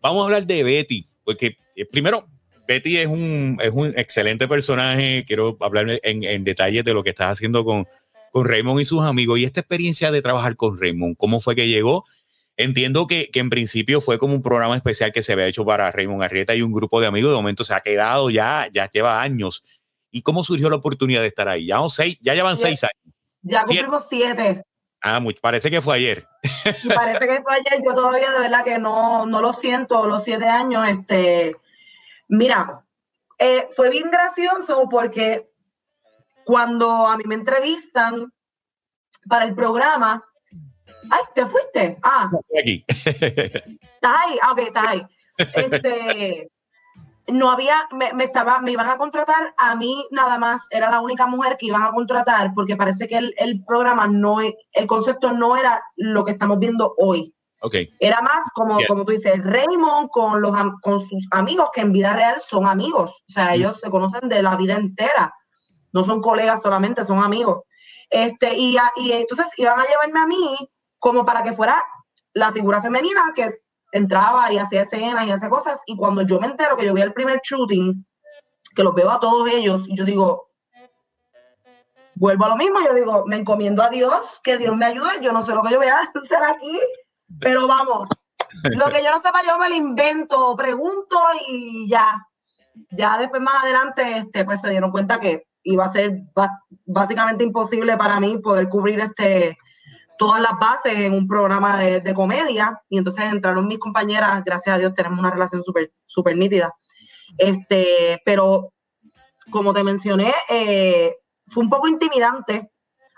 vamos 0.00 0.22
a 0.22 0.24
hablar 0.26 0.46
de 0.46 0.62
Betty, 0.62 1.06
porque 1.24 1.56
eh, 1.76 1.84
primero, 1.84 2.24
Betty 2.66 2.98
es 2.98 3.06
un, 3.06 3.58
es 3.60 3.70
un 3.70 3.88
excelente 3.96 4.46
personaje. 4.46 5.24
Quiero 5.26 5.56
hablar 5.60 5.86
en, 6.02 6.24
en 6.24 6.44
detalles 6.44 6.84
de 6.84 6.94
lo 6.94 7.02
que 7.02 7.10
estás 7.10 7.32
haciendo 7.32 7.64
con, 7.64 7.86
con 8.32 8.46
Raymond 8.46 8.80
y 8.80 8.84
sus 8.84 9.02
amigos. 9.02 9.38
Y 9.38 9.44
esta 9.44 9.60
experiencia 9.60 10.10
de 10.10 10.22
trabajar 10.22 10.56
con 10.56 10.80
Raymond, 10.80 11.16
¿cómo 11.16 11.40
fue 11.40 11.56
que 11.56 11.68
llegó? 11.68 12.04
Entiendo 12.56 13.06
que, 13.06 13.30
que, 13.30 13.38
en 13.38 13.50
principio 13.50 14.00
fue 14.00 14.18
como 14.18 14.34
un 14.34 14.42
programa 14.42 14.74
especial 14.74 15.12
que 15.12 15.22
se 15.22 15.32
había 15.32 15.46
hecho 15.46 15.64
para 15.64 15.92
Raymond 15.92 16.22
Arrieta 16.22 16.56
y 16.56 16.62
un 16.62 16.72
grupo 16.72 17.00
de 17.00 17.06
amigos. 17.06 17.30
De 17.30 17.36
momento 17.36 17.64
se 17.64 17.72
ha 17.72 17.80
quedado 17.80 18.30
ya, 18.30 18.68
ya 18.72 18.90
lleva 18.90 19.22
años. 19.22 19.64
¿Y 20.10 20.22
cómo 20.22 20.42
surgió 20.42 20.68
la 20.68 20.76
oportunidad 20.76 21.20
de 21.20 21.28
estar 21.28 21.48
ahí? 21.48 21.66
Ya, 21.66 21.78
seis, 21.88 22.18
ya 22.20 22.34
llevan 22.34 22.56
seis 22.56 22.82
años. 22.82 23.14
Ya 23.42 23.62
cumplimos 23.62 24.08
siete. 24.08 24.62
Ah, 25.02 25.20
parece 25.40 25.70
que 25.70 25.80
fue 25.80 25.96
ayer. 25.96 26.26
parece 26.94 27.26
que 27.26 27.42
fue 27.42 27.54
ayer. 27.54 27.82
Yo 27.84 27.94
todavía 27.94 28.32
de 28.32 28.40
verdad 28.40 28.64
que 28.64 28.78
no, 28.78 29.26
no 29.26 29.40
lo 29.40 29.52
siento, 29.52 30.06
los 30.06 30.24
siete 30.24 30.48
años. 30.48 30.88
Este, 30.88 31.56
mira, 32.28 32.84
eh, 33.38 33.68
fue 33.74 33.90
bien 33.90 34.10
gracioso 34.10 34.88
porque 34.90 35.48
cuando 36.44 37.06
a 37.06 37.16
mí 37.16 37.24
me 37.26 37.36
entrevistan 37.36 38.32
para 39.28 39.44
el 39.44 39.54
programa, 39.54 40.24
ay, 41.10 41.22
te 41.34 41.46
fuiste. 41.46 41.98
Ah, 42.02 42.30
estoy 42.32 42.58
aquí. 42.60 42.84
Estás 42.88 44.16
ahí, 44.16 44.38
ah, 44.42 44.52
ok, 44.52 44.58
estás 44.58 44.86
ahí. 44.86 45.06
Este, 45.54 46.50
no 47.28 47.50
había, 47.50 47.76
me, 47.92 48.24
estaba, 48.24 48.60
me 48.60 48.72
iban 48.72 48.88
a 48.88 48.96
contratar 48.96 49.54
a 49.56 49.76
mí 49.76 50.06
nada 50.10 50.38
más, 50.38 50.68
era 50.70 50.90
la 50.90 51.00
única 51.00 51.26
mujer 51.26 51.56
que 51.58 51.66
iban 51.66 51.82
a 51.82 51.90
contratar 51.90 52.52
porque 52.54 52.76
parece 52.76 53.06
que 53.06 53.16
el, 53.16 53.64
programa 53.66 54.08
no, 54.08 54.38
el 54.40 54.86
concepto 54.86 55.32
no 55.32 55.56
era 55.56 55.82
lo 55.96 56.24
que 56.24 56.32
estamos 56.32 56.58
viendo 56.58 56.94
hoy. 56.96 57.34
Okay. 57.60 57.90
Era 57.98 58.22
más 58.22 58.50
como, 58.54 58.78
como 58.86 59.04
tú 59.04 59.12
dices, 59.12 59.34
Raymond 59.42 60.10
con, 60.10 60.40
los, 60.40 60.54
con 60.80 61.00
sus 61.00 61.26
amigos 61.32 61.70
que 61.74 61.80
en 61.80 61.92
vida 61.92 62.12
real 62.12 62.36
son 62.40 62.66
amigos, 62.66 63.10
o 63.28 63.32
sea, 63.32 63.54
ellos 63.54 63.80
se 63.80 63.90
conocen 63.90 64.28
de 64.28 64.42
la 64.42 64.54
vida 64.56 64.76
entera, 64.76 65.34
no 65.92 66.04
son 66.04 66.20
colegas 66.20 66.62
solamente, 66.62 67.02
son 67.04 67.22
amigos. 67.22 67.64
Este, 68.10 68.56
y, 68.56 68.76
y 68.96 69.12
entonces 69.12 69.48
iban 69.56 69.78
a 69.78 69.86
llevarme 69.86 70.20
a 70.20 70.26
mí 70.26 70.56
como 70.98 71.26
para 71.26 71.42
que 71.42 71.52
fuera 71.52 71.82
la 72.32 72.52
figura 72.52 72.80
femenina 72.80 73.32
que 73.34 73.52
entraba 73.92 74.52
y 74.52 74.58
hacía 74.58 74.82
escenas 74.82 75.26
y 75.26 75.30
hacía 75.30 75.48
cosas. 75.48 75.82
Y 75.86 75.96
cuando 75.96 76.22
yo 76.22 76.40
me 76.40 76.46
entero 76.46 76.76
que 76.76 76.86
yo 76.86 76.94
vi 76.94 77.02
el 77.02 77.12
primer 77.12 77.40
shooting, 77.42 78.06
que 78.74 78.84
los 78.84 78.94
veo 78.94 79.10
a 79.10 79.20
todos 79.20 79.48
ellos, 79.48 79.86
yo 79.88 80.04
digo, 80.04 80.50
vuelvo 82.14 82.44
a 82.44 82.48
lo 82.50 82.56
mismo, 82.56 82.78
yo 82.80 82.94
digo, 82.94 83.24
me 83.26 83.36
encomiendo 83.36 83.82
a 83.82 83.90
Dios, 83.90 84.38
que 84.42 84.58
Dios 84.58 84.76
me 84.76 84.86
ayude, 84.86 85.20
yo 85.22 85.32
no 85.32 85.42
sé 85.42 85.54
lo 85.54 85.62
que 85.62 85.72
yo 85.72 85.78
voy 85.78 85.88
a 85.88 85.98
hacer 86.14 86.42
aquí, 86.42 86.78
pero 87.40 87.66
vamos, 87.66 88.08
lo 88.64 88.86
que 88.86 89.02
yo 89.02 89.10
no 89.10 89.20
sepa 89.20 89.40
yo 89.46 89.58
me 89.58 89.68
lo 89.68 89.74
invento, 89.74 90.54
pregunto 90.56 91.18
y 91.48 91.88
ya. 91.88 92.24
Ya 92.90 93.18
después 93.18 93.42
más 93.42 93.64
adelante, 93.64 94.18
este, 94.18 94.44
pues 94.44 94.60
se 94.60 94.70
dieron 94.70 94.90
cuenta 94.90 95.18
que 95.18 95.48
iba 95.64 95.84
a 95.84 95.88
ser 95.88 96.22
básicamente 96.86 97.44
imposible 97.44 97.96
para 97.96 98.20
mí 98.20 98.38
poder 98.38 98.68
cubrir 98.68 99.00
este, 99.00 99.58
todas 100.18 100.40
las 100.40 100.52
bases 100.60 100.94
en 100.94 101.14
un 101.14 101.26
programa 101.26 101.78
de, 101.78 102.14
comedia 102.14 102.82
y 102.88 102.98
entonces 102.98 103.24
entraron 103.26 103.66
mis 103.66 103.78
compañeras, 103.78 104.42
gracias 104.44 104.74
a 104.74 104.78
Dios 104.78 104.94
tenemos 104.94 105.18
una 105.18 105.30
relación 105.30 105.62
súper 105.62 105.92
super 106.04 106.36
nítida. 106.36 106.74
Este, 107.38 108.20
pero 108.24 108.72
como 109.50 109.72
te 109.72 109.84
mencioné, 109.84 110.34
eh, 110.50 111.14
fue 111.46 111.62
un 111.62 111.70
poco 111.70 111.88
intimidante 111.88 112.70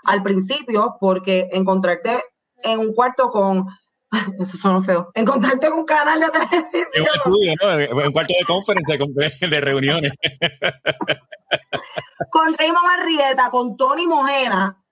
al 0.04 0.22
principio 0.22 0.96
porque 1.00 1.48
encontrarte 1.52 2.22
en 2.62 2.78
un 2.78 2.94
cuarto 2.94 3.30
con 3.30 3.66
eso 4.38 4.56
suena 4.56 4.80
feo. 4.80 5.10
Encontrarte 5.14 5.66
en 5.68 5.72
un 5.72 5.84
canal 5.84 6.20
de 6.20 6.30
televisión. 6.30 7.06
En 7.60 8.06
un 8.06 8.12
cuarto 8.12 8.34
de 8.38 8.44
conferencia, 8.44 9.48
de 9.48 9.60
reuniones. 9.60 10.12
con 12.30 12.54
Raymond 12.54 12.86
Arrieta, 12.98 13.50
con 13.50 13.76
Tony 13.76 14.06
Mojena, 14.06 14.82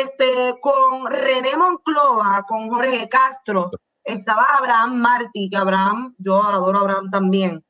este, 0.00 0.56
con 0.60 1.06
René 1.06 1.56
Monclova, 1.56 2.44
con 2.46 2.68
Jorge 2.70 3.08
Castro, 3.08 3.70
estaba 4.04 4.44
Abraham 4.58 4.96
Martí, 4.96 5.48
que 5.50 5.56
Abraham, 5.56 6.14
yo 6.18 6.42
adoro 6.42 6.78
a 6.78 6.80
Abraham 6.82 7.10
también, 7.10 7.64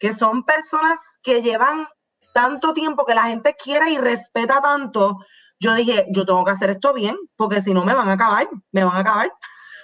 que 0.00 0.12
son 0.12 0.44
personas 0.44 0.98
que 1.22 1.42
llevan 1.42 1.86
tanto 2.34 2.72
tiempo 2.72 3.04
que 3.04 3.14
la 3.14 3.24
gente 3.24 3.54
quiere 3.62 3.90
y 3.90 3.98
respeta 3.98 4.60
tanto. 4.60 5.18
Yo 5.60 5.74
dije, 5.74 6.06
yo 6.10 6.24
tengo 6.24 6.44
que 6.44 6.52
hacer 6.52 6.70
esto 6.70 6.92
bien, 6.92 7.16
porque 7.36 7.60
si 7.60 7.72
no 7.74 7.84
me 7.84 7.94
van 7.94 8.08
a 8.08 8.12
acabar, 8.12 8.48
me 8.72 8.84
van 8.84 8.96
a 8.96 9.00
acabar. 9.00 9.32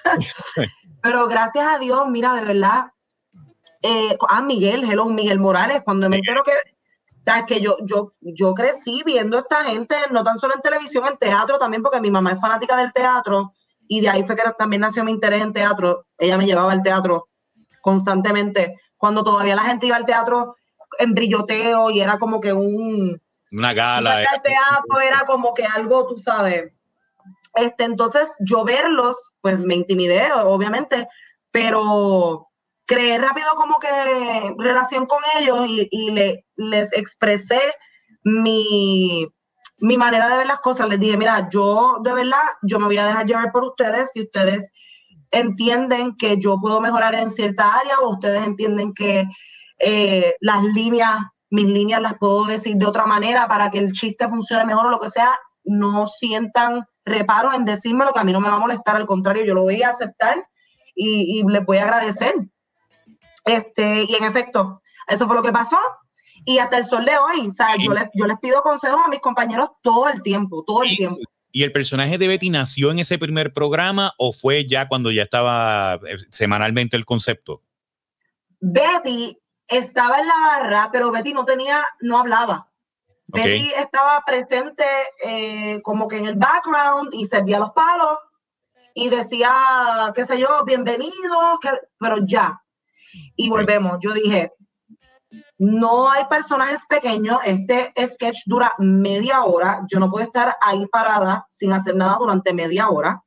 Pero 1.02 1.26
gracias 1.26 1.66
a 1.66 1.78
Dios, 1.78 2.08
mira, 2.08 2.34
de 2.34 2.44
verdad, 2.44 2.86
eh, 3.82 4.16
ah, 4.28 4.40
Miguel, 4.40 4.84
hello, 4.84 5.06
Miguel 5.06 5.38
Morales, 5.38 5.82
cuando 5.84 6.08
me 6.08 6.16
entero 6.16 6.42
que, 6.44 6.52
que 7.46 7.60
yo, 7.60 7.76
yo, 7.82 8.12
yo 8.20 8.54
crecí 8.54 9.02
viendo 9.04 9.36
a 9.36 9.40
esta 9.40 9.64
gente, 9.64 9.96
no 10.10 10.22
tan 10.22 10.38
solo 10.38 10.54
en 10.54 10.60
televisión, 10.60 11.04
en 11.06 11.16
teatro 11.16 11.58
también, 11.58 11.82
porque 11.82 12.00
mi 12.00 12.10
mamá 12.10 12.32
es 12.32 12.40
fanática 12.40 12.76
del 12.76 12.92
teatro, 12.92 13.52
y 13.88 14.00
de 14.00 14.08
ahí 14.08 14.24
fue 14.24 14.36
que 14.36 14.42
también 14.58 14.80
nació 14.80 15.04
mi 15.04 15.12
interés 15.12 15.42
en 15.42 15.52
teatro. 15.52 16.06
Ella 16.18 16.36
me 16.36 16.46
llevaba 16.46 16.72
al 16.72 16.82
teatro 16.82 17.28
constantemente. 17.82 18.76
Cuando 18.96 19.22
todavía 19.22 19.54
la 19.54 19.62
gente 19.62 19.86
iba 19.86 19.96
al 19.96 20.06
teatro 20.06 20.56
en 20.98 21.14
brilloteo 21.14 21.90
y 21.90 22.00
era 22.00 22.18
como 22.18 22.40
que 22.40 22.52
un... 22.52 23.20
Una 23.52 23.74
gala. 23.74 24.22
El 24.22 24.42
teatro 24.42 25.00
era 25.00 25.24
como 25.26 25.52
que 25.52 25.64
algo, 25.64 26.06
tú 26.06 26.16
sabes, 26.16 26.72
este, 27.54 27.84
entonces, 27.84 28.34
yo 28.40 28.64
verlos, 28.64 29.32
pues 29.40 29.58
me 29.58 29.76
intimidé, 29.76 30.32
obviamente, 30.32 31.08
pero 31.50 32.48
creé 32.86 33.18
rápido 33.18 33.54
como 33.56 33.76
que 33.78 34.54
relación 34.58 35.06
con 35.06 35.20
ellos 35.38 35.66
y, 35.68 36.10
le, 36.10 36.44
les 36.56 36.92
expresé 36.92 37.60
mi, 38.22 39.26
mi 39.78 39.96
manera 39.96 40.28
de 40.28 40.38
ver 40.38 40.46
las 40.46 40.60
cosas. 40.60 40.88
Les 40.88 41.00
dije, 41.00 41.16
mira, 41.16 41.48
yo 41.50 41.98
de 42.02 42.12
verdad, 42.12 42.42
yo 42.62 42.78
me 42.78 42.86
voy 42.86 42.98
a 42.98 43.06
dejar 43.06 43.26
llevar 43.26 43.52
por 43.52 43.64
ustedes 43.64 44.10
si 44.12 44.22
ustedes 44.22 44.70
entienden 45.30 46.14
que 46.16 46.38
yo 46.38 46.58
puedo 46.60 46.80
mejorar 46.80 47.14
en 47.14 47.30
cierta 47.30 47.74
área 47.74 47.98
o 47.98 48.10
ustedes 48.10 48.44
entienden 48.44 48.92
que 48.94 49.24
eh, 49.78 50.34
las 50.40 50.62
líneas, 50.62 51.18
mis 51.50 51.66
líneas 51.66 52.00
las 52.00 52.14
puedo 52.18 52.44
decir 52.44 52.76
de 52.76 52.86
otra 52.86 53.06
manera 53.06 53.48
para 53.48 53.70
que 53.70 53.78
el 53.78 53.92
chiste 53.92 54.28
funcione 54.28 54.64
mejor 54.64 54.86
o 54.86 54.90
lo 54.90 55.00
que 55.00 55.08
sea, 55.08 55.36
no 55.64 56.06
sientan 56.06 56.84
reparo 57.04 57.52
en 57.52 57.64
decirme 57.64 58.04
lo 58.04 58.12
que 58.12 58.20
a 58.20 58.24
mí 58.24 58.32
no 58.32 58.40
me 58.40 58.48
va 58.48 58.56
a 58.56 58.60
molestar, 58.60 58.96
al 58.96 59.06
contrario, 59.06 59.44
yo 59.44 59.54
lo 59.54 59.62
voy 59.62 59.82
a 59.82 59.90
aceptar 59.90 60.42
y, 60.94 61.40
y 61.40 61.42
les 61.46 61.64
voy 61.64 61.78
a 61.78 61.84
agradecer. 61.84 62.34
Este, 63.44 64.04
y 64.08 64.14
en 64.14 64.24
efecto, 64.24 64.82
eso 65.06 65.26
fue 65.26 65.36
lo 65.36 65.42
que 65.42 65.52
pasó. 65.52 65.78
Y 66.44 66.58
hasta 66.58 66.78
el 66.78 66.84
sol 66.84 67.04
de 67.04 67.16
hoy, 67.16 67.48
o 67.48 67.54
sea, 67.54 67.76
yo 67.80 67.92
les, 67.94 68.04
yo 68.14 68.26
les 68.26 68.38
pido 68.38 68.62
consejos 68.62 69.00
a 69.04 69.08
mis 69.08 69.20
compañeros 69.20 69.70
todo 69.82 70.08
el 70.08 70.20
tiempo, 70.22 70.64
todo 70.66 70.82
el 70.82 70.96
tiempo. 70.96 71.20
¿Y 71.52 71.62
el 71.62 71.72
personaje 71.72 72.18
de 72.18 72.26
Betty 72.26 72.50
nació 72.50 72.90
en 72.90 72.98
ese 72.98 73.16
primer 73.16 73.52
programa 73.52 74.12
o 74.18 74.32
fue 74.32 74.66
ya 74.66 74.88
cuando 74.88 75.12
ya 75.12 75.22
estaba 75.22 75.94
eh, 75.94 76.16
semanalmente 76.28 76.96
el 76.96 77.04
concepto? 77.04 77.62
Betty 78.58 79.38
estaba 79.68 80.18
en 80.18 80.26
la 80.26 80.34
barra, 80.44 80.88
pero 80.92 81.12
Betty 81.12 81.32
no 81.32 81.44
tenía, 81.44 81.84
no 82.00 82.18
hablaba. 82.18 82.68
Betty 83.28 83.70
estaba 83.76 84.22
presente 84.26 84.84
eh, 85.24 85.80
como 85.82 86.08
que 86.08 86.18
en 86.18 86.26
el 86.26 86.34
background 86.34 87.14
y 87.14 87.24
servía 87.24 87.60
los 87.60 87.70
palos 87.70 88.18
y 88.92 89.08
decía, 89.08 90.12
qué 90.14 90.24
sé 90.24 90.40
yo, 90.40 90.64
bienvenido, 90.64 91.60
pero 91.98 92.18
ya. 92.26 92.63
Y 93.36 93.48
volvemos, 93.48 93.98
yo 94.00 94.12
dije, 94.12 94.52
no 95.58 96.10
hay 96.10 96.24
personajes 96.26 96.84
pequeños, 96.88 97.38
este 97.44 97.92
sketch 98.06 98.40
dura 98.46 98.72
media 98.78 99.44
hora, 99.44 99.82
yo 99.90 99.98
no 99.98 100.10
puedo 100.10 100.24
estar 100.24 100.56
ahí 100.60 100.86
parada 100.86 101.46
sin 101.48 101.72
hacer 101.72 101.96
nada 101.96 102.16
durante 102.18 102.52
media 102.52 102.88
hora, 102.88 103.22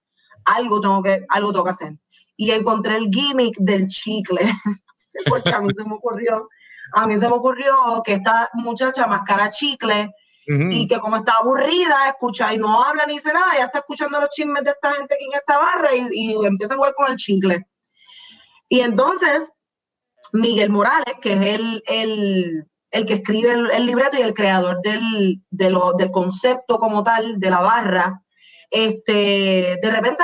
algo 0.46 0.80
tengo 0.80 1.02
que, 1.02 1.26
algo 1.30 1.52
tengo 1.52 1.66
que 1.66 1.72
hacer. 1.72 1.94
Y 2.36 2.52
encontré 2.52 2.98
el 2.98 3.10
gimmick 3.10 3.58
del 3.58 3.88
chicle, 3.88 4.42
no 4.66 4.74
sé 4.96 5.20
por 5.28 5.44
qué 5.44 5.52
a 5.52 5.62
mí 5.62 5.74
se 5.74 5.84
me 5.84 5.96
ocurrió. 5.96 6.48
A 6.94 7.06
mí 7.06 7.18
se 7.18 7.28
me 7.28 7.36
ocurrió 7.36 8.02
que 8.04 8.14
esta 8.14 8.50
muchacha 8.54 9.08
mascara 9.08 9.50
chicle 9.50 10.10
y 10.48 10.88
que 10.88 11.00
como 11.00 11.18
está 11.18 11.34
aburrida, 11.42 12.08
escucha 12.08 12.54
y 12.54 12.58
no 12.58 12.82
habla 12.82 13.06
ni 13.06 13.16
dice 13.16 13.34
nada, 13.34 13.52
ya 13.58 13.66
está 13.66 13.80
escuchando 13.80 14.22
los 14.22 14.30
chismes 14.30 14.64
de 14.64 14.72
esta 14.72 14.94
gente 14.94 15.14
aquí 15.14 15.26
en 15.26 15.34
esta 15.34 15.58
barra 15.58 15.90
y, 15.94 16.46
empieza 16.46 16.74
a 16.74 16.78
jugar 16.78 16.94
con 16.94 17.12
el 17.12 17.18
chicle. 17.18 17.68
Y 18.70 18.80
entonces, 18.80 19.52
Miguel 20.34 20.70
Morales, 20.70 21.16
que 21.22 21.34
es 21.34 21.42
el, 21.60 21.84
el, 21.88 23.06
que 23.06 23.14
escribe 23.14 23.52
el, 23.52 23.86
libreto 23.86 24.18
y 24.18 24.22
el 24.22 24.34
creador 24.34 24.82
del, 24.82 25.42
del 25.50 26.12
concepto 26.12 26.78
como 26.78 27.04
tal, 27.04 27.40
de 27.40 27.50
la 27.50 27.60
barra, 27.60 28.22
este, 28.70 29.78
de 29.82 29.92
repente 29.92 30.24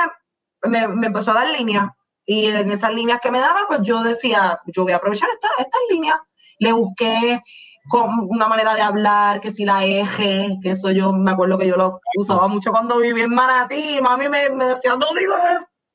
me, 0.62 0.82
empezó 1.06 1.30
a 1.30 1.34
dar 1.34 1.48
líneas. 1.50 1.88
Y 2.26 2.46
en 2.46 2.70
esas 2.70 2.94
líneas 2.94 3.20
que 3.22 3.30
me 3.30 3.40
daba, 3.40 3.60
pues 3.68 3.80
yo 3.82 4.02
decía, 4.02 4.58
yo 4.66 4.84
voy 4.84 4.92
a 4.92 4.96
aprovechar 4.96 5.28
estas 5.30 5.50
esta 5.58 5.78
líneas. 5.90 6.18
Le 6.58 6.72
busqué 6.72 7.42
con 7.88 8.10
una 8.30 8.48
manera 8.48 8.74
de 8.74 8.80
hablar, 8.80 9.40
que 9.40 9.50
si 9.50 9.64
la 9.64 9.84
eje, 9.84 10.56
que 10.62 10.70
eso 10.70 10.90
yo 10.90 11.12
me 11.12 11.32
acuerdo 11.32 11.58
que 11.58 11.66
yo 11.66 11.76
lo 11.76 12.00
usaba 12.16 12.48
mucho 12.48 12.70
cuando 12.70 12.98
viví 12.98 13.20
en 13.20 13.34
Manatí, 13.34 14.00
mami 14.00 14.28
me, 14.30 14.48
me 14.50 14.64
decía, 14.64 14.96
no 14.96 15.12
digo, 15.14 15.34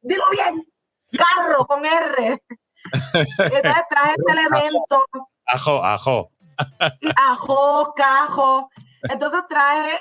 digo 0.01 0.23
bien, 0.31 0.67
carro 1.17 1.65
con 1.65 1.83
R. 1.83 2.43
Entonces 3.13 3.83
traje 3.89 4.15
ese 4.17 4.31
elemento. 4.31 5.05
Ajo, 5.45 5.83
ajo. 5.83 6.31
Ajo, 7.15 7.93
cajo. 7.95 8.69
Entonces 9.03 9.41
traje, 9.49 9.91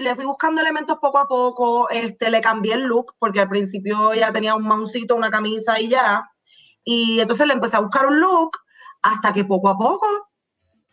le, 0.00 0.14
fui 0.14 0.24
buscando 0.24 0.60
elementos 0.60 0.96
poco 1.00 1.18
a 1.18 1.28
poco, 1.28 1.90
este, 1.90 2.30
le 2.30 2.40
cambié 2.40 2.74
el 2.74 2.84
look, 2.84 3.14
porque 3.18 3.40
al 3.40 3.48
principio 3.48 4.14
ya 4.14 4.32
tenía 4.32 4.54
un 4.54 4.66
mauncito, 4.66 5.16
una 5.16 5.30
camisa 5.30 5.78
y 5.78 5.88
ya. 5.88 6.30
Y 6.82 7.20
entonces 7.20 7.46
le 7.46 7.52
empecé 7.52 7.76
a 7.76 7.80
buscar 7.80 8.06
un 8.06 8.20
look 8.20 8.52
hasta 9.02 9.32
que 9.32 9.44
poco 9.44 9.68
a 9.68 9.76
poco 9.76 10.06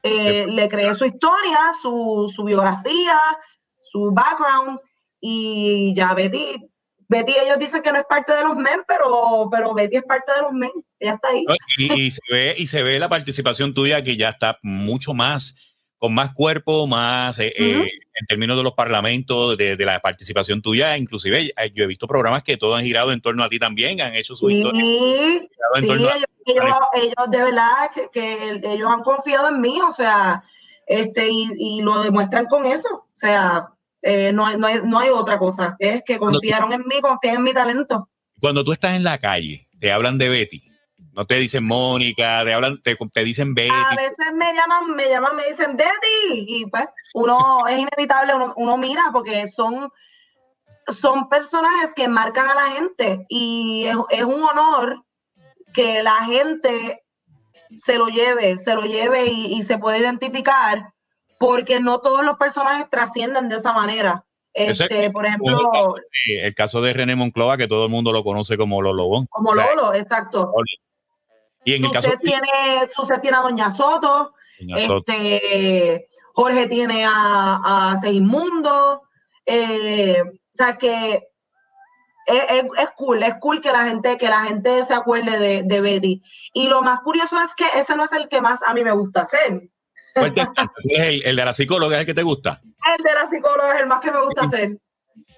eh, 0.07 0.45
le 0.47 0.69
creé 0.69 0.93
su 0.93 1.05
historia, 1.05 1.57
su, 1.81 2.43
biografía, 2.45 3.19
su 3.81 4.11
background 4.11 4.79
y 5.19 5.95
ya 5.95 6.13
Betty, 6.13 6.57
Betty 7.07 7.33
ellos 7.41 7.59
dicen 7.59 7.81
que 7.81 7.91
no 7.91 7.99
es 7.99 8.05
parte 8.05 8.33
de 8.33 8.43
los 8.43 8.55
men, 8.55 8.81
pero, 8.87 9.47
pero 9.51 9.73
Betty 9.73 9.97
es 9.97 10.03
parte 10.03 10.31
de 10.33 10.41
los 10.41 10.51
men, 10.51 10.71
ella 10.99 11.13
está 11.13 11.29
ahí. 11.29 11.45
Y, 11.77 12.11
se 12.11 12.21
ve, 12.31 12.55
y 12.57 12.67
se 12.67 12.83
ve 12.83 12.99
la 12.99 13.09
participación 13.09 13.73
tuya 13.73 14.03
que 14.03 14.17
ya 14.17 14.29
está 14.29 14.59
mucho 14.63 15.13
más 15.13 15.55
con 15.97 16.13
más 16.13 16.33
cuerpo, 16.33 16.87
más 16.87 17.39
eh, 17.39 17.53
eh, 17.57 17.89
en 18.13 18.27
términos 18.27 18.57
de 18.57 18.63
los 18.63 18.73
parlamentos, 18.73 19.57
de, 19.57 19.75
la 19.77 19.99
participación 19.99 20.61
tuya, 20.61 20.97
inclusive 20.97 21.51
yo 21.73 21.83
he 21.83 21.87
visto 21.87 22.07
programas 22.07 22.43
que 22.43 22.57
todos 22.57 22.77
han 22.77 22.85
girado 22.85 23.11
en 23.11 23.21
torno 23.21 23.43
a 23.43 23.49
ti 23.49 23.59
también, 23.59 23.99
han 24.01 24.13
hecho 24.15 24.35
su 24.35 24.49
historia. 24.49 24.81
Sí, 24.81 25.49
ellos, 25.75 27.29
de 27.29 27.37
verdad 27.39 27.91
que, 28.11 28.61
ellos 28.63 28.89
han 28.89 29.01
confiado 29.01 29.49
en 29.49 29.61
mí, 29.61 29.79
o 29.81 29.91
sea, 29.91 30.43
este, 30.85 31.27
y, 31.29 31.81
lo 31.81 32.03
demuestran 32.03 32.45
con 32.45 32.65
eso, 32.65 32.87
o 32.93 33.09
sea, 33.13 33.69
eh, 34.07 34.31
no, 34.31 34.45
hay, 34.45 34.57
no, 34.57 34.99
hay, 34.99 35.09
otra 35.09 35.39
cosa, 35.39 35.75
es 35.79 36.03
que 36.05 36.19
confiaron 36.19 36.71
en 36.71 36.81
mí, 36.81 37.01
confían 37.01 37.37
en 37.37 37.43
mi 37.43 37.53
talento. 37.53 38.07
Cuando 38.39 38.63
tú 38.63 38.71
estás 38.71 38.95
en 38.95 39.03
la 39.03 39.17
calle, 39.17 39.67
te 39.79 39.91
hablan 39.91 40.19
de 40.19 40.29
Betty, 40.29 40.63
no 41.13 41.25
te 41.25 41.35
dicen 41.35 41.65
Mónica, 41.65 42.43
te 42.45 42.53
hablan, 42.53 42.79
te, 42.83 42.95
te, 42.95 43.23
dicen 43.23 43.55
Betty. 43.55 43.71
A 43.71 43.95
veces 43.95 44.27
me 44.35 44.53
llaman, 44.53 44.95
me 44.95 45.09
llaman, 45.09 45.35
me 45.35 45.47
dicen 45.47 45.75
Betty, 45.75 46.45
y 46.47 46.65
pues 46.67 46.85
uno 47.15 47.65
es 47.67 47.79
inevitable, 47.79 48.33
uno, 48.55 48.77
mira, 48.77 49.01
porque 49.11 49.47
son 49.47 49.89
son 50.87 51.27
personajes 51.27 51.93
que 51.95 52.07
marcan 52.07 52.47
a 52.47 52.53
la 52.53 52.67
gente 52.67 53.25
y 53.27 53.87
es, 54.11 54.23
un 54.23 54.43
honor 54.43 55.03
que 55.73 56.03
la 56.03 56.25
gente 56.25 57.03
se 57.71 57.97
lo 57.97 58.05
lleve, 58.05 58.59
se 58.59 58.75
lo 58.75 58.83
lleve 58.83 59.25
y, 59.25 59.63
se 59.63 59.79
puede 59.79 59.97
identificar 59.97 60.93
porque 61.39 61.79
no 61.79 61.99
todos 61.99 62.23
los 62.23 62.37
personajes 62.37 62.89
trascienden 62.89 63.49
de 63.49 63.55
esa 63.55 63.73
manera. 63.73 64.25
Este, 64.53 65.11
por 65.11 65.25
ejemplo, 65.25 65.95
el 66.27 66.55
caso, 66.55 66.81
de 66.81 66.93
René 66.93 67.15
Moncloa, 67.15 67.57
que 67.57 67.67
todo 67.67 67.85
el 67.85 67.91
mundo 67.91 68.13
lo 68.13 68.23
conoce 68.23 68.57
como 68.57 68.81
Lolo 68.81 69.25
Como 69.29 69.53
Lolo, 69.53 69.93
exacto. 69.93 70.53
Y 71.65 71.73
en 71.73 71.85
el 71.85 71.91
caso 71.91 72.11
tiene, 72.21 72.47
tiene 73.21 73.37
a 73.37 73.41
Doña 73.41 73.69
Soto, 73.69 74.33
Este, 74.59 76.05
Jorge 76.33 76.67
tiene 76.67 77.05
a, 77.05 77.91
a 77.91 77.97
Segismundo, 77.97 79.01
eh, 79.45 80.21
o 80.21 80.53
sea 80.53 80.77
que 80.77 81.27
es, 82.27 82.89
cool, 82.95 83.23
es 83.23 83.35
cool 83.39 83.61
que 83.61 83.71
la 83.71 83.85
gente, 83.85 84.17
que 84.17 84.29
la 84.29 84.43
gente 84.45 84.83
se 84.83 84.93
acuerde 84.93 85.37
de, 85.37 85.63
de, 85.63 85.81
Betty. 85.81 86.23
Y 86.53 86.67
lo 86.67 86.81
más 86.81 87.01
curioso 87.01 87.39
es 87.41 87.53
que 87.55 87.65
ese 87.77 87.95
no 87.95 88.03
es 88.03 88.11
el 88.13 88.29
que 88.29 88.41
más 88.41 88.63
a 88.63 88.73
mí 88.73 88.83
me 88.83 88.93
gusta 88.93 89.21
hacer. 89.21 89.69
El, 90.15 91.23
el, 91.25 91.35
de 91.35 91.45
la 91.45 91.53
psicóloga 91.53 91.95
es 91.95 92.01
el 92.01 92.05
que 92.05 92.13
te 92.13 92.23
gusta? 92.23 92.61
El 92.97 93.03
de 93.03 93.13
la 93.13 93.27
psicóloga 93.27 93.75
es 93.75 93.81
el 93.81 93.87
más 93.87 94.01
que 94.01 94.11
me 94.11 94.21
gusta 94.21 94.45
hacer. 94.45 94.77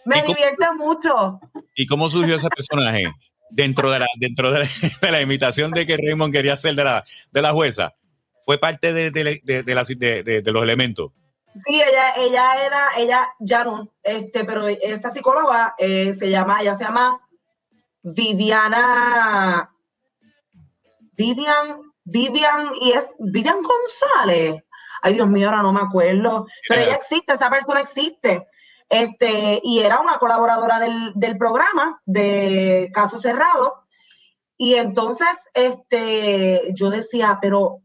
Me 0.05 0.21
divierte 0.21 0.65
mucho. 0.77 1.39
¿Y 1.75 1.85
cómo 1.87 2.09
surgió 2.09 2.35
ese 2.35 2.49
personaje? 2.49 3.11
Dentro 3.49 3.91
de 3.91 3.99
la, 3.99 4.07
dentro 4.19 4.51
de 4.51 4.67
la, 5.11 5.21
imitación 5.21 5.71
de 5.71 5.85
que 5.85 5.97
Raymond 5.97 6.33
quería 6.33 6.53
hacer 6.53 6.75
de 6.75 6.83
la, 6.83 7.03
de 7.31 7.41
la 7.41 7.51
jueza, 7.51 7.93
fue 8.45 8.57
parte 8.57 8.93
de, 8.93 9.11
de, 9.11 9.41
de, 9.43 9.63
de 9.63 10.51
los 10.51 10.63
elementos. 10.63 11.11
Sí, 11.65 11.81
ella, 11.81 12.13
ella 12.17 12.65
era, 12.65 12.89
ella 12.97 13.27
ya 13.39 13.63
no, 13.63 13.91
este, 14.03 14.45
pero 14.45 14.67
esa 14.67 15.09
psicóloga 15.09 15.73
eh, 15.77 16.13
se 16.13 16.29
llama, 16.29 16.61
ella 16.61 16.75
se 16.75 16.83
llama 16.83 17.19
Viviana, 18.03 19.73
Vivian, 21.13 21.81
Vivian, 22.03 22.69
y 22.81 22.91
es 22.91 23.07
Vivian 23.19 23.57
González. 23.61 24.63
Ay, 25.07 25.13
Dios 25.13 25.27
mío, 25.29 25.47
ahora 25.47 25.61
no 25.61 25.71
me 25.71 25.81
acuerdo. 25.81 26.47
Pero 26.67 26.81
ella 26.81 26.95
existe, 26.95 27.33
esa 27.33 27.49
persona 27.49 27.79
existe. 27.79 28.47
Este, 28.89 29.59
y 29.63 29.79
era 29.79 29.99
una 29.99 30.17
colaboradora 30.17 30.79
del, 30.79 31.13
del 31.15 31.37
programa 31.37 32.01
de 32.05 32.89
Caso 32.93 33.17
Cerrado. 33.17 33.85
Y 34.57 34.75
entonces, 34.75 35.27
este, 35.53 36.73
yo 36.73 36.89
decía, 36.89 37.37
pero 37.41 37.81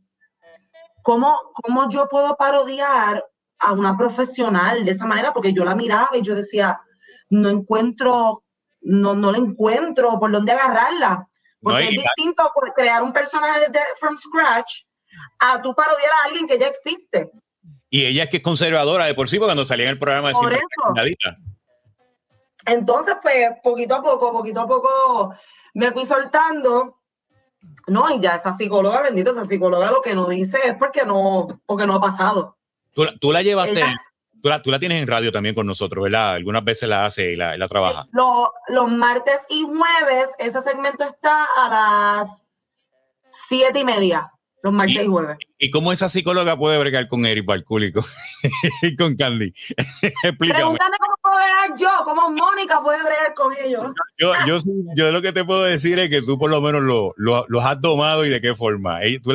¿cómo, 1.02 1.38
¿cómo 1.52 1.88
yo 1.88 2.08
puedo 2.08 2.36
parodiar 2.36 3.24
a 3.58 3.72
una 3.72 3.96
profesional 3.96 4.84
de 4.84 4.90
esa 4.90 5.06
manera, 5.06 5.32
porque 5.32 5.52
yo 5.52 5.64
la 5.64 5.76
miraba 5.76 6.10
y 6.14 6.22
yo 6.22 6.34
decía, 6.34 6.80
no 7.30 7.48
encuentro, 7.48 8.42
no, 8.80 9.14
no 9.14 9.30
le 9.30 9.38
encuentro 9.38 10.18
por 10.18 10.32
dónde 10.32 10.52
agarrarla. 10.52 11.28
Porque 11.60 11.84
es 11.84 11.90
distinto 11.90 12.50
crear 12.74 13.04
un 13.04 13.12
personaje 13.12 13.68
de, 13.70 13.78
from 14.00 14.16
scratch 14.16 14.82
a 15.38 15.60
tú 15.60 15.74
parodiar 15.74 16.12
a 16.12 16.24
alguien 16.26 16.46
que 16.46 16.58
ya 16.58 16.66
existe. 16.66 17.30
Y 17.90 18.06
ella 18.06 18.24
es 18.24 18.30
que 18.30 18.38
es 18.38 18.42
conservadora 18.42 19.04
de 19.04 19.14
por 19.14 19.28
sí, 19.28 19.36
porque 19.36 19.48
cuando 19.48 19.64
salía 19.64 19.84
en 19.84 19.90
el 19.90 19.98
programa 19.98 20.28
de 20.28 20.34
por 20.34 20.52
eso. 20.52 20.62
Entonces, 22.64 23.16
pues, 23.20 23.50
poquito 23.62 23.96
a 23.96 24.02
poco, 24.02 24.32
poquito 24.32 24.60
a 24.60 24.66
poco 24.66 25.34
me 25.74 25.92
fui 25.92 26.06
soltando. 26.06 27.00
No, 27.86 28.10
y 28.10 28.20
ya 28.20 28.36
esa 28.36 28.52
psicóloga, 28.52 29.02
bendita, 29.02 29.32
esa 29.32 29.44
psicóloga 29.44 29.90
lo 29.90 30.00
que 30.00 30.14
nos 30.14 30.28
dice 30.28 30.58
es 30.64 30.74
porque 30.74 31.04
no, 31.04 31.60
porque 31.66 31.86
no 31.86 31.96
ha 31.96 32.00
pasado. 32.00 32.56
Tú, 33.20 33.32
la 33.32 33.42
llevaste, 33.42 33.82
tú 34.42 34.48
la, 34.48 34.62
tú 34.62 34.70
la, 34.70 34.78
tienes 34.78 35.00
en 35.00 35.08
radio 35.08 35.32
también 35.32 35.54
con 35.54 35.66
nosotros, 35.66 36.04
¿verdad? 36.04 36.34
Algunas 36.34 36.64
veces 36.64 36.88
la 36.88 37.06
hace 37.06 37.32
y 37.32 37.36
la, 37.36 37.56
la 37.56 37.68
trabaja. 37.68 38.06
los 38.68 38.90
martes 38.90 39.46
y 39.48 39.64
jueves, 39.64 40.30
ese 40.38 40.60
segmento 40.60 41.04
está 41.04 41.46
a 41.56 41.68
las 41.68 42.48
siete 43.26 43.80
y 43.80 43.84
media 43.84 44.32
los 44.62 44.72
martes 44.72 45.04
y, 45.04 45.06
jueves. 45.06 45.38
¿Y 45.58 45.70
cómo 45.70 45.90
esa 45.92 46.08
psicóloga 46.08 46.56
puede 46.56 46.78
bregar 46.78 47.08
con 47.08 47.26
Eric 47.26 47.44
Balcúlico 47.44 48.04
y 48.82 48.94
con 48.94 49.16
Candy? 49.16 49.52
Pregúntame 50.38 50.96
cómo 50.98 51.14
puedo 51.20 51.36
bregar 51.36 51.76
yo, 51.76 51.90
cómo 52.04 52.30
Mónica 52.30 52.80
puede 52.80 53.02
bregar 53.02 53.34
con 53.34 53.52
ellos. 53.56 53.86
Yo, 54.18 54.32
yo, 54.46 54.58
yo, 54.94 55.10
lo 55.10 55.20
que 55.20 55.32
te 55.32 55.44
puedo 55.44 55.64
decir 55.64 55.98
es 55.98 56.08
que 56.08 56.22
tú 56.22 56.38
por 56.38 56.48
lo 56.48 56.60
menos 56.60 56.82
lo, 56.82 57.12
lo, 57.16 57.44
los 57.48 57.64
has 57.64 57.80
tomado 57.80 58.24
y 58.24 58.30
de 58.30 58.40
qué 58.40 58.54
forma. 58.54 59.00
Tú 59.20 59.32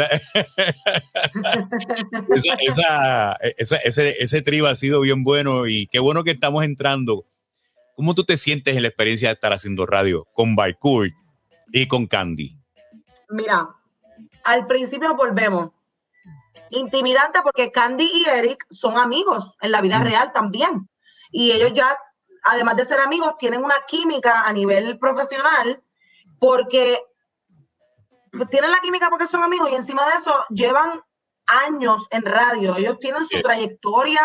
esa, 2.59 3.37
esa, 3.57 3.75
ese, 3.77 4.15
ese 4.23 4.41
tribo 4.41 4.67
ha 4.67 4.75
sido 4.75 5.01
bien 5.01 5.25
bueno 5.25 5.67
y 5.67 5.87
qué 5.87 5.99
bueno 5.99 6.23
que 6.23 6.31
estamos 6.31 6.63
entrando. 6.63 7.25
¿Cómo 7.95 8.15
tú 8.15 8.23
te 8.23 8.37
sientes 8.37 8.77
en 8.77 8.83
la 8.83 8.87
experiencia 8.87 9.27
de 9.27 9.33
estar 9.33 9.51
haciendo 9.51 9.85
radio 9.85 10.25
con 10.31 10.55
Balcourt 10.55 11.11
y 11.73 11.87
con 11.87 12.07
Candy? 12.07 12.55
Mira, 13.29 13.67
al 14.47 14.65
principio 14.65 15.13
volvemos. 15.13 15.71
Intimidante 16.69 17.41
porque 17.41 17.69
Candy 17.69 18.09
y 18.13 18.29
Eric 18.29 18.65
son 18.69 18.97
amigos 18.97 19.57
en 19.59 19.71
la 19.71 19.81
vida 19.81 19.99
real 19.99 20.31
también. 20.31 20.89
Y 21.31 21.51
ellos 21.51 21.73
ya, 21.73 21.97
además 22.45 22.77
de 22.77 22.85
ser 22.85 23.01
amigos, 23.01 23.35
tienen 23.37 23.63
una 23.63 23.75
química 23.85 24.43
a 24.43 24.53
nivel 24.53 24.97
profesional 24.99 25.83
porque 26.39 26.97
tienen 28.49 28.71
la 28.71 28.79
química 28.79 29.09
porque 29.09 29.27
son 29.27 29.43
amigos 29.43 29.69
y 29.69 29.75
encima 29.75 30.05
de 30.05 30.15
eso 30.15 30.33
llevan 30.49 31.01
años 31.47 32.07
en 32.11 32.23
radio. 32.23 32.77
Ellos 32.77 32.99
tienen 32.99 33.25
su 33.25 33.41
trayectoria 33.41 34.21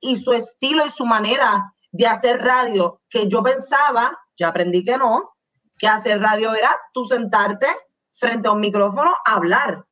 y 0.00 0.16
su 0.16 0.32
estilo 0.32 0.86
y 0.86 0.90
su 0.90 1.04
manera 1.04 1.74
de 1.92 2.06
hacer 2.06 2.40
radio 2.40 3.02
que 3.10 3.28
yo 3.28 3.42
pensaba, 3.42 4.18
ya 4.38 4.48
aprendí 4.48 4.82
que 4.82 4.96
no, 4.96 5.36
que 5.78 5.86
hacer 5.86 6.18
radio 6.18 6.54
era 6.54 6.74
tú 6.94 7.04
sentarte 7.04 7.66
frente 8.20 8.48
a 8.48 8.52
un 8.52 8.60
micrófono 8.60 9.14
a 9.24 9.34
hablar. 9.34 9.84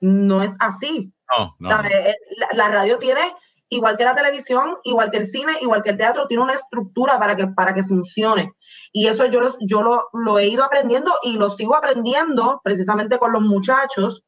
No 0.00 0.42
es 0.42 0.56
así. 0.60 1.12
La, 1.60 2.68
radio 2.68 2.98
tiene, 2.98 3.22
igual 3.68 3.96
que 3.96 4.04
la 4.04 4.14
televisión, 4.14 4.76
igual 4.84 5.10
que 5.10 5.18
el 5.18 5.26
cine, 5.26 5.52
igual 5.62 5.82
que 5.82 5.90
el 5.90 5.96
teatro, 5.96 6.26
tiene 6.26 6.42
una 6.42 6.52
estructura 6.52 7.18
para 7.18 7.34
que, 7.34 7.46
para 7.48 7.72
que 7.72 7.84
funcione. 7.84 8.52
Y 8.92 9.06
eso 9.06 9.26
yo, 9.26 9.56
yo 9.60 9.82
lo, 9.82 10.08
lo 10.12 10.38
he 10.38 10.48
ido 10.48 10.64
aprendiendo 10.64 11.12
y 11.22 11.32
lo 11.32 11.48
sigo 11.50 11.74
aprendiendo 11.74 12.60
precisamente 12.62 13.18
con 13.18 13.32
los 13.32 13.42
muchachos, 13.42 14.24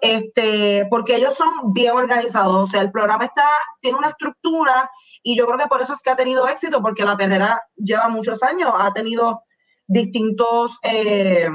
este, 0.00 0.86
porque 0.90 1.16
ellos 1.16 1.34
son 1.34 1.72
bien 1.72 1.92
organizados. 1.92 2.54
O 2.54 2.66
sea, 2.66 2.82
el 2.82 2.92
programa 2.92 3.24
está, 3.24 3.48
tiene 3.80 3.98
una 3.98 4.08
estructura 4.08 4.90
y 5.22 5.36
yo 5.36 5.46
creo 5.46 5.58
que 5.58 5.66
por 5.66 5.80
eso 5.80 5.92
es 5.92 6.02
que 6.02 6.10
ha 6.10 6.16
tenido 6.16 6.46
éxito, 6.48 6.82
porque 6.82 7.04
la 7.04 7.16
perrera 7.16 7.60
lleva 7.76 8.08
muchos 8.08 8.42
años, 8.42 8.72
ha 8.78 8.92
tenido 8.92 9.42
distintos 9.86 10.78
eh, 10.82 11.48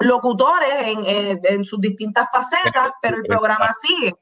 locutores 0.00 0.70
en, 1.42 1.64
sus 1.64 1.80
distintas 1.80 2.28
facetas, 2.32 2.90
pero 3.00 3.18
el 3.18 3.22
programa 3.24 3.68
sigue. 3.72 4.14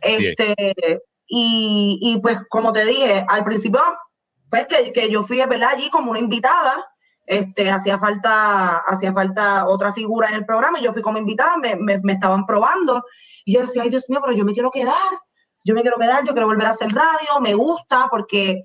Este, 0.00 1.02
y, 1.26 2.18
pues 2.22 2.38
como 2.48 2.72
te 2.72 2.84
dije, 2.84 3.24
al 3.28 3.44
principio, 3.44 3.80
pues 4.48 4.66
que, 4.66 5.10
yo 5.10 5.22
fui 5.22 5.38
¿verdad? 5.38 5.70
allí 5.74 5.90
como 5.90 6.10
una 6.10 6.20
invitada, 6.20 6.86
este, 7.26 7.70
hacía 7.70 7.98
falta, 7.98 8.78
hacía 8.86 9.12
falta 9.12 9.66
otra 9.66 9.92
figura 9.92 10.28
en 10.28 10.36
el 10.36 10.46
programa 10.46 10.78
y 10.78 10.84
yo 10.84 10.92
fui 10.92 11.02
como 11.02 11.18
invitada, 11.18 11.56
me, 11.58 12.12
estaban 12.12 12.46
probando 12.46 13.04
y 13.44 13.54
yo 13.54 13.60
decía, 13.60 13.82
ay 13.82 13.90
Dios 13.90 14.08
mío, 14.08 14.20
pero 14.22 14.34
yo 14.34 14.44
me 14.44 14.54
quiero 14.54 14.70
quedar, 14.70 14.94
yo 15.64 15.74
me 15.74 15.82
quiero 15.82 15.98
quedar, 15.98 16.24
yo 16.24 16.32
quiero 16.32 16.46
volver 16.46 16.66
a 16.66 16.70
hacer 16.70 16.90
radio, 16.90 17.40
me 17.40 17.54
gusta 17.54 18.06
porque 18.10 18.62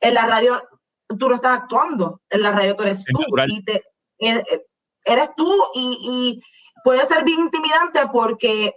en 0.00 0.14
la 0.14 0.26
radio 0.26 0.62
tú 1.18 1.28
no 1.28 1.34
estás 1.34 1.60
actuando, 1.60 2.22
en 2.30 2.42
la 2.42 2.52
radio 2.52 2.74
tú 2.74 2.84
eres 2.84 3.04
tú 3.04 3.20
y 3.46 3.62
te, 3.64 3.82
eh, 4.20 4.42
eres 5.04 5.30
tú 5.36 5.52
y, 5.74 6.40
puede 6.82 7.06
ser 7.06 7.24
bien 7.24 7.40
intimidante 7.40 8.06
porque 8.12 8.74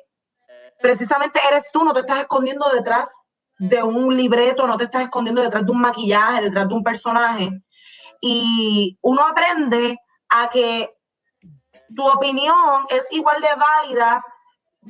precisamente 0.82 1.42
eres 1.46 1.70
tú, 1.74 1.84
no 1.84 1.92
te 1.92 2.00
estás 2.00 2.20
escondiendo 2.20 2.70
detrás 2.70 3.10
de 3.60 3.84
un 3.84 4.16
libreto, 4.16 4.66
no 4.66 4.78
te 4.78 4.86
estás 4.86 5.04
escondiendo 5.04 5.42
detrás 5.42 5.66
de 5.66 5.72
un 5.72 5.82
maquillaje, 5.82 6.44
detrás 6.44 6.70
de 6.70 6.74
un 6.74 6.84
personaje. 6.84 7.50
Y 8.22 8.98
uno 9.02 9.28
aprende 9.28 9.98
a 10.30 10.48
que 10.48 10.90
tu 11.96 12.08
opinión 12.08 12.86
es 12.90 13.08
igual 13.12 13.42
de 13.42 13.56
válida 13.56 14.24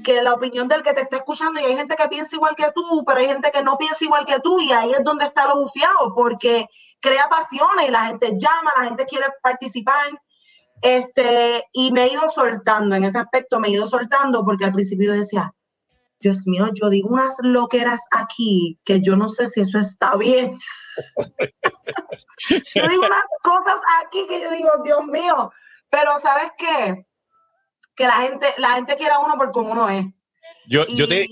que 0.04 0.22
la 0.22 0.34
opinión 0.34 0.68
del 0.68 0.84
que 0.84 0.94
te 0.94 1.02
está 1.02 1.18
escuchando 1.18 1.60
y 1.60 1.66
hay 1.66 1.76
gente 1.76 1.96
que 1.96 2.08
piensa 2.08 2.36
igual 2.36 2.56
que 2.56 2.72
tú, 2.74 3.04
pero 3.06 3.20
hay 3.20 3.28
gente 3.28 3.52
que 3.52 3.64
no 3.64 3.78
piensa 3.78 4.06
igual 4.06 4.26
que 4.26 4.40
tú 4.40 4.60
y 4.60 4.72
ahí 4.72 4.92
es 4.92 5.04
donde 5.04 5.26
está 5.26 5.48
lo 5.48 5.60
bufiado 5.60 6.14
porque 6.14 6.68
crea 7.00 7.28
pasiones 7.30 7.88
y 7.88 7.92
la 7.92 8.06
gente 8.06 8.34
llama, 8.38 8.72
la 8.78 8.86
gente 8.86 9.06
quiere 9.06 9.26
participar 9.42 10.08
este, 10.82 11.64
y 11.74 11.92
me 11.92 12.04
he 12.04 12.14
ido 12.14 12.30
soltando, 12.30 12.96
en 12.96 13.04
ese 13.04 13.18
aspecto 13.18 13.60
me 13.60 13.68
he 13.68 13.72
ido 13.72 13.88
soltando 13.88 14.44
porque 14.44 14.66
al 14.66 14.72
principio 14.72 15.12
decía, 15.14 15.54
Dios 16.20 16.48
mío, 16.48 16.70
yo 16.74 16.90
digo 16.90 17.10
unas 17.10 17.38
loqueras 17.44 18.06
aquí 18.12 18.80
que 18.84 19.02
yo 19.02 19.16
no 19.16 19.30
sé 19.30 19.48
si 19.48 19.62
eso 19.62 19.78
está 19.78 20.16
bien. 20.16 20.58
yo 22.76 22.88
digo 22.88 23.06
unas 23.06 23.26
cosas 23.44 23.80
aquí 24.04 24.26
que 24.28 24.42
yo 24.42 24.52
digo, 24.52 24.70
Dios 24.84 25.06
mío, 25.06 25.52
pero 25.90 26.12
¿sabes 26.22 26.52
qué? 26.58 27.06
Que 27.96 28.06
la 28.06 28.22
gente, 28.22 28.48
la 28.58 28.72
gente 28.76 28.96
quiere 28.96 29.14
a 29.14 29.20
uno 29.20 29.36
por 29.36 29.52
como 29.52 29.72
uno 29.72 29.90
es. 29.90 30.06
Yo, 30.70 30.86
yo, 30.88 31.08
te, 31.08 31.28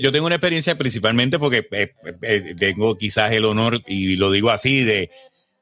yo, 0.00 0.12
tengo 0.12 0.26
una 0.26 0.36
experiencia 0.36 0.76
principalmente 0.76 1.38
porque 1.38 1.66
eh, 1.72 1.92
eh, 2.22 2.54
tengo 2.58 2.96
quizás 2.96 3.32
el 3.32 3.44
honor, 3.44 3.80
y 3.86 4.16
lo 4.16 4.30
digo 4.30 4.50
así, 4.50 4.84
de 4.84 5.10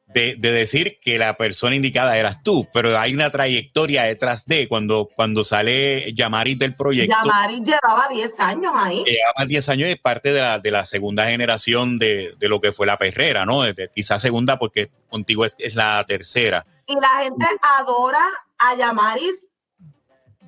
de, 0.08 0.36
decir 0.36 0.98
que 1.00 1.18
la 1.18 1.36
persona 1.36 1.76
indicada 1.76 2.16
eras 2.16 2.42
tú, 2.42 2.66
pero 2.72 2.98
hay 2.98 3.12
una 3.12 3.30
trayectoria 3.30 4.04
detrás 4.04 4.46
de 4.46 4.66
cuando, 4.66 5.08
cuando 5.14 5.44
sale 5.44 6.12
Yamaris 6.14 6.58
del 6.58 6.74
proyecto. 6.74 7.14
Yamaris 7.22 7.60
llevaba 7.62 8.08
10 8.08 8.40
años 8.40 8.72
ahí. 8.74 9.04
Llevaba 9.04 9.46
10 9.46 9.68
años 9.68 9.88
y 9.88 9.92
es 9.92 9.98
parte 9.98 10.32
de 10.32 10.40
la, 10.40 10.58
de 10.58 10.70
la 10.70 10.86
segunda 10.86 11.26
generación 11.26 11.98
de, 11.98 12.34
de, 12.38 12.48
lo 12.48 12.60
que 12.60 12.72
fue 12.72 12.86
la 12.86 12.96
perrera, 12.96 13.44
¿no? 13.44 13.62
quizás 13.94 14.22
segunda 14.22 14.58
porque 14.58 14.90
contigo 15.08 15.44
es, 15.44 15.52
es, 15.58 15.74
la 15.74 16.02
tercera. 16.06 16.64
Y 16.86 16.94
la 16.94 17.22
gente 17.22 17.46
adora 17.78 18.24
a 18.58 18.74
Yamaris, 18.76 19.50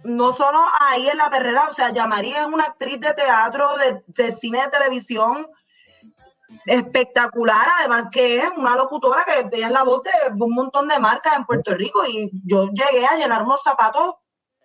no 0.04 0.32
solo 0.32 0.58
ahí 0.80 1.06
en 1.06 1.18
la 1.18 1.28
perrera, 1.28 1.68
o 1.68 1.72
sea, 1.72 1.92
Yamaris 1.92 2.36
es 2.36 2.46
una 2.46 2.64
actriz 2.64 2.98
de 2.98 3.12
teatro, 3.12 3.76
de, 3.76 4.02
de 4.06 4.32
cine, 4.32 4.62
de 4.62 4.68
televisión 4.68 5.46
espectacular, 6.66 7.66
además 7.78 8.08
que 8.10 8.38
es 8.38 8.50
una 8.56 8.76
locutora 8.76 9.24
que 9.24 9.62
es 9.62 9.70
la 9.70 9.82
voz 9.82 10.02
de 10.02 10.10
un 10.32 10.54
montón 10.54 10.88
de 10.88 10.98
marcas 10.98 11.36
en 11.36 11.44
Puerto 11.44 11.74
Rico 11.74 12.04
y 12.06 12.30
yo 12.44 12.68
llegué 12.68 13.06
a 13.06 13.16
llenar 13.16 13.42
unos 13.42 13.62
zapatos 13.62 14.14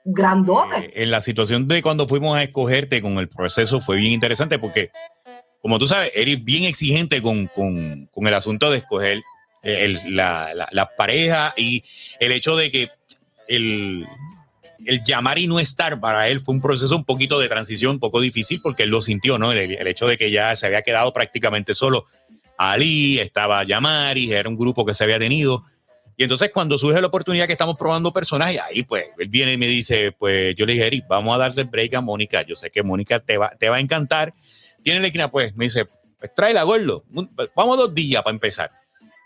grandotes. 0.04 0.84
Eh, 0.84 0.92
en 0.96 1.12
la 1.12 1.22
situación 1.22 1.68
de 1.68 1.82
cuando 1.82 2.08
fuimos 2.08 2.38
a 2.38 2.44
escogerte 2.44 3.02
con 3.02 3.18
el 3.18 3.30
proceso 3.30 3.82
fue 3.82 3.98
bien 3.98 4.12
interesante 4.12 4.60
porque, 4.60 4.92
como 5.62 5.80
tú 5.80 5.88
sabes, 5.88 6.12
eres 6.14 6.44
bien 6.44 6.64
exigente 6.64 7.22
con, 7.22 7.48
con, 7.48 8.08
con 8.12 8.28
el 8.28 8.34
asunto 8.34 8.72
de 8.72 8.78
escoger 8.78 9.24
el, 9.64 10.00
la, 10.16 10.54
la, 10.54 10.68
la 10.72 10.96
pareja 10.96 11.54
y 11.58 11.84
el 12.20 12.32
hecho 12.32 12.56
de 12.56 12.72
que 12.72 12.90
el, 13.48 14.08
el 14.86 15.04
llamar 15.04 15.38
y 15.38 15.48
no 15.48 15.60
estar 15.60 16.00
para 16.00 16.28
él 16.30 16.40
fue 16.40 16.56
un 16.56 16.62
proceso 16.62 16.96
un 16.96 17.06
poquito 17.06 17.40
de 17.40 17.50
transición, 17.50 17.94
un 17.94 18.00
poco 18.00 18.22
difícil 18.22 18.62
porque 18.62 18.84
él 18.84 18.90
lo 18.90 19.02
sintió, 19.02 19.38
¿no? 19.38 19.52
El, 19.52 19.88
hecho 19.88 20.08
de 20.08 20.18
que 20.18 20.32
ya 20.32 20.56
se 20.56 20.66
había 20.66 20.82
quedado 20.82 21.14
prácticamente 21.14 21.76
solo. 21.76 22.06
Ali, 22.58 23.20
estaba 23.20 23.64
Yamari, 23.64 24.32
era 24.32 24.48
un 24.48 24.56
grupo 24.56 24.86
que 24.86 24.94
se 24.94 25.04
había 25.04 25.20
tenido. 25.20 25.66
Y 26.18 26.24
entonces 26.24 26.52
cuando 26.54 26.78
surge 26.78 27.02
la 27.02 27.08
oportunidad 27.08 27.48
que 27.48 27.52
estamos 27.52 27.76
probando 27.78 28.14
personajes, 28.14 28.62
ahí 28.62 28.84
pues 28.84 29.10
él 29.18 29.28
viene 29.28 29.54
y 29.54 29.58
me 29.58 29.68
dice, 29.68 30.14
pues 30.14 30.56
yo 30.56 30.66
le 30.66 30.74
dije, 30.74 30.88
Eric, 30.88 31.06
vamos 31.10 31.36
a 31.36 31.38
darle 31.38 31.64
break 31.64 31.94
a 31.96 32.02
Mónica. 32.02 32.44
Yo 32.44 32.56
sé 32.56 32.70
que 32.72 32.84
Mónica 32.84 33.20
te 33.20 33.38
va, 33.38 33.50
te 33.60 33.70
va 33.70 33.78
a 33.78 33.80
encantar. 33.80 34.34
Tiene 34.84 35.02
la 35.02 35.08
esquina, 35.08 35.30
pues 35.30 35.56
me 35.56 35.66
dice, 35.66 35.86
pues 36.18 36.34
tráela, 36.34 36.64
gordo. 36.64 37.04
Vamos 37.56 37.78
dos 37.78 37.94
días 37.94 38.24
para 38.24 38.34
empezar. 38.34 38.70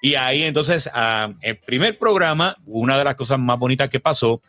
Y 0.02 0.16
ahí 0.16 0.44
entonces, 0.44 0.88
uh, 0.88 1.32
el 1.42 1.58
primer 1.58 1.98
programa, 1.98 2.56
una 2.66 2.98
de 2.98 3.04
las 3.04 3.16
cosas 3.16 3.38
más 3.38 3.60
bonitas 3.60 3.90
que 3.90 4.00
pasó 4.00 4.42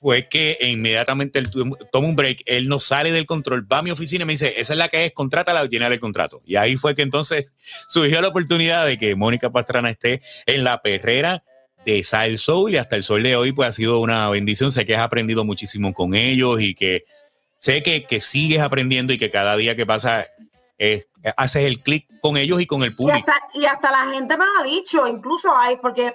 fue 0.00 0.28
que 0.28 0.56
inmediatamente 0.60 1.38
él 1.40 1.50
toma 1.92 2.08
un 2.08 2.16
break, 2.16 2.42
él 2.46 2.68
no 2.68 2.78
sale 2.78 3.10
del 3.10 3.26
control, 3.26 3.70
va 3.70 3.78
a 3.78 3.82
mi 3.82 3.90
oficina 3.90 4.22
y 4.22 4.26
me 4.26 4.34
dice, 4.34 4.54
esa 4.56 4.74
es 4.74 4.78
la 4.78 4.88
que 4.88 5.04
es, 5.06 5.12
contrátala, 5.12 5.64
llenar 5.66 5.92
el 5.92 6.00
contrato. 6.00 6.40
Y 6.44 6.56
ahí 6.56 6.76
fue 6.76 6.94
que 6.94 7.02
entonces 7.02 7.54
surgió 7.88 8.20
la 8.20 8.28
oportunidad 8.28 8.86
de 8.86 8.98
que 8.98 9.16
Mónica 9.16 9.50
Pastrana 9.50 9.90
esté 9.90 10.22
en 10.46 10.64
la 10.64 10.82
perrera 10.82 11.42
de 11.84 12.02
Sal 12.02 12.38
Soul 12.38 12.74
y 12.74 12.76
hasta 12.76 12.96
el 12.96 13.02
sol 13.02 13.22
de 13.22 13.36
hoy 13.36 13.52
pues 13.52 13.68
ha 13.68 13.72
sido 13.72 14.00
una 14.00 14.28
bendición. 14.30 14.70
Sé 14.70 14.84
que 14.84 14.94
has 14.94 15.02
aprendido 15.02 15.44
muchísimo 15.44 15.92
con 15.92 16.14
ellos 16.14 16.60
y 16.60 16.74
que 16.74 17.04
sé 17.56 17.82
que, 17.82 18.04
que 18.04 18.20
sigues 18.20 18.60
aprendiendo 18.60 19.12
y 19.12 19.18
que 19.18 19.30
cada 19.30 19.56
día 19.56 19.74
que 19.74 19.86
pasa 19.86 20.26
haces 21.36 21.64
el 21.64 21.80
clic 21.80 22.06
con 22.20 22.36
ellos 22.36 22.60
y 22.60 22.66
con 22.66 22.82
el 22.82 22.94
público. 22.94 23.18
Y 23.18 23.20
hasta, 23.20 23.46
y 23.54 23.64
hasta 23.64 23.90
la 23.90 24.12
gente 24.12 24.36
me 24.36 24.44
lo 24.44 24.50
ha 24.60 24.64
dicho, 24.64 25.06
incluso 25.06 25.54
hay, 25.56 25.76
porque 25.76 26.14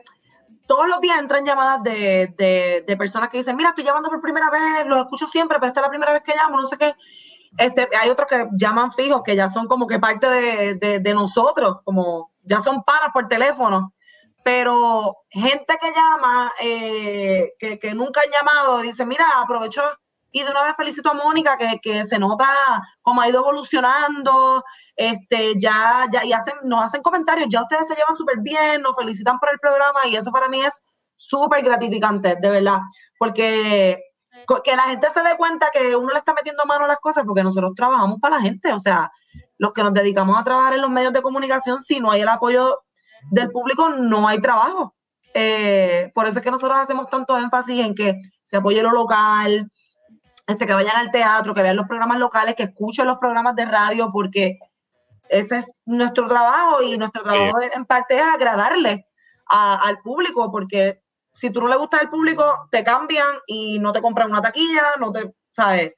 todos 0.67 0.88
los 0.88 1.02
días 1.02 1.19
entran 1.19 1.45
llamadas 1.45 1.84
de, 1.84 2.84
de, 2.86 2.97
personas 2.97 3.30
que 3.30 3.38
dicen, 3.38 3.56
mira, 3.56 3.69
estoy 3.69 3.84
llamando 3.84 4.10
por 4.10 4.21
primera 4.21 4.49
vez, 4.49 4.86
los 4.86 4.99
escucho 4.99 5.28
siempre, 5.28 5.60
pero 5.60 5.67
esta 5.67 5.82
es 5.82 5.86
la 5.86 5.89
primera 5.89 6.13
vez 6.13 6.21
que 6.23 6.36
llamo, 6.36 6.60
no 6.60 6.65
sé 6.65 6.78
qué. 6.78 6.93
Este, 7.58 7.88
hay 7.99 8.10
otros 8.10 8.28
que 8.28 8.47
llaman 8.58 8.91
fijos, 8.91 9.21
que 9.23 9.36
ya 9.36 9.47
son 9.47 9.67
como 9.67 9.86
que 9.86 9.99
parte 9.99 10.28
de, 10.30 10.99
de 10.99 11.13
nosotros, 11.13 11.80
como 11.84 12.32
ya 12.41 12.60
son 12.60 12.84
panas 12.84 13.10
por 13.13 13.28
teléfono. 13.28 13.93
Pero 14.43 15.17
gente 15.30 15.78
que 15.82 15.91
llama, 15.91 16.52
eh, 16.60 17.54
que, 17.58 17.80
que, 17.80 17.93
nunca 17.93 18.21
han 18.21 18.32
llamado, 18.32 18.80
dice, 18.80 19.06
mira, 19.06 19.26
aprovecho 19.38 19.82
y 20.34 20.43
de 20.43 20.49
una 20.49 20.63
vez 20.63 20.76
felicito 20.76 21.12
a 21.12 21.13
Mónica, 21.13 21.56
que, 21.58 21.80
que 21.80 22.04
se 22.04 22.19
nota 22.19 22.47
cómo 23.02 23.21
ha 23.21 23.30
ido 23.30 23.39
evolucionando, 23.39 24.63
este, 24.95 25.53
ya, 25.60 26.06
ya, 26.12 26.23
y 26.23 26.34
hacen, 26.34 26.56
nos 26.63 26.86
hacen 26.86 27.01
comentarios, 27.01 27.47
ya 27.49 27.62
ustedes 27.62 27.88
se 27.88 27.95
llevan 27.95 28.15
súper 28.15 28.39
bien, 28.39 28.82
nos 28.82 28.95
felicitan 28.95 29.39
por 29.39 29.49
el 29.51 29.60
programa 29.60 30.01
y 30.06 30.15
eso 30.15 30.32
para 30.32 30.49
mí 30.49 30.62
es 30.62 30.84
súper 31.15 31.63
gratificante, 31.63 32.36
de 32.41 32.49
verdad, 32.49 32.79
porque 33.17 33.99
que 34.63 34.75
la 34.75 34.84
gente 34.84 35.10
se 35.10 35.21
dé 35.21 35.38
cuenta 35.38 35.69
que 35.71 35.95
uno 35.95 36.12
le 36.12 36.17
está 36.17 36.34
metiendo 36.34 36.65
mano 36.65 36.86
a 36.86 36.88
las 36.88 36.97
cosas 36.97 37.23
porque 37.25 37.43
nosotros 37.43 37.73
trabajamos 37.75 38.19
para 38.19 38.38
la 38.38 38.41
gente, 38.41 38.73
o 38.73 38.79
sea, 38.79 39.12
los 39.58 39.71
que 39.71 39.84
nos 39.84 39.93
dedicamos 39.93 40.39
a 40.39 40.43
trabajar 40.43 40.73
en 40.73 40.82
los 40.82 40.89
medios 40.89 41.13
de 41.13 41.21
comunicación, 41.21 41.79
si 41.79 41.99
no 41.99 42.12
hay 42.12 42.21
el 42.21 42.29
apoyo 42.29 42.84
del 43.32 43.51
público, 43.51 43.89
no 43.89 44.27
hay 44.27 44.39
trabajo. 44.39 44.95
Eh, 45.34 46.12
por 46.13 46.27
eso 46.27 46.39
es 46.39 46.43
que 46.43 46.51
nosotros 46.51 46.77
hacemos 46.77 47.08
tanto 47.08 47.38
énfasis 47.38 47.79
en 47.79 47.95
que 47.95 48.19
se 48.43 48.58
apoye 48.58 48.84
lo 48.84 48.91
local, 48.91 49.69
este, 50.45 50.65
que 50.65 50.73
vayan 50.73 50.97
al 50.97 51.12
teatro, 51.12 51.53
que 51.53 51.62
vean 51.62 51.75
los 51.75 51.88
programas 51.88 52.19
locales, 52.19 52.56
que 52.56 52.63
escuchen 52.63 53.08
los 53.08 53.17
programas 53.17 53.56
de 53.56 53.65
radio, 53.65 54.10
porque 54.12 54.60
ese 55.29 55.59
es 55.59 55.81
nuestro 55.86 56.27
trabajo 56.27 56.81
y 56.81 56.97
nuestro 56.97 57.23
trabajo 57.23 57.59
en 57.62 57.86
parte 57.86 58.15
es 58.15 58.23
agradarle 58.23 59.07
al 59.47 59.99
público, 59.99 60.51
porque 60.51 61.01
si 61.31 61.49
tú 61.49 61.62
no 61.62 61.67
le 61.67 61.77
gustas 61.77 62.01
al 62.01 62.09
público, 62.09 62.67
te 62.71 62.83
cambian 62.83 63.38
y 63.47 63.79
no 63.79 63.91
te 63.91 64.01
compran 64.01 64.29
una 64.29 64.41
taquilla, 64.41 64.83
no 64.99 65.12
te, 65.12 65.33
¿sabes? 65.51 65.93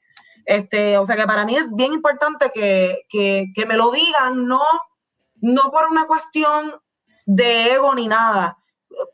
Este, 0.46 0.98
o 0.98 1.06
sea 1.06 1.16
que 1.16 1.26
para 1.26 1.46
mí 1.46 1.56
es 1.56 1.74
bien 1.74 1.94
importante 1.94 2.52
que, 2.54 3.02
que, 3.10 3.46
que 3.54 3.66
me 3.66 3.78
lo 3.78 3.92
digan, 3.92 4.48
no, 4.48 4.62
no 5.36 5.72
por 5.72 5.90
una 5.90 6.06
cuestión 6.06 6.80
de 7.26 7.74
ego 7.74 7.94
ni 7.96 8.08
nada, 8.08 8.58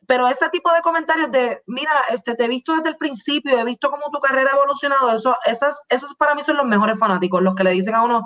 pero 0.05 0.27
ese 0.27 0.49
tipo 0.49 0.71
de 0.73 0.81
comentarios 0.81 1.31
de, 1.31 1.61
mira, 1.67 1.91
este, 2.09 2.35
te 2.35 2.45
he 2.45 2.47
visto 2.47 2.75
desde 2.75 2.89
el 2.89 2.97
principio, 2.97 3.57
he 3.57 3.63
visto 3.63 3.89
cómo 3.89 4.11
tu 4.11 4.19
carrera 4.19 4.51
ha 4.51 4.57
evolucionado, 4.57 5.11
eso, 5.11 5.35
esas, 5.45 5.81
esos 5.89 6.15
para 6.15 6.35
mí 6.35 6.43
son 6.43 6.57
los 6.57 6.65
mejores 6.65 6.99
fanáticos, 6.99 7.41
los 7.41 7.55
que 7.55 7.63
le 7.63 7.71
dicen 7.71 7.95
a 7.95 8.03
uno, 8.03 8.23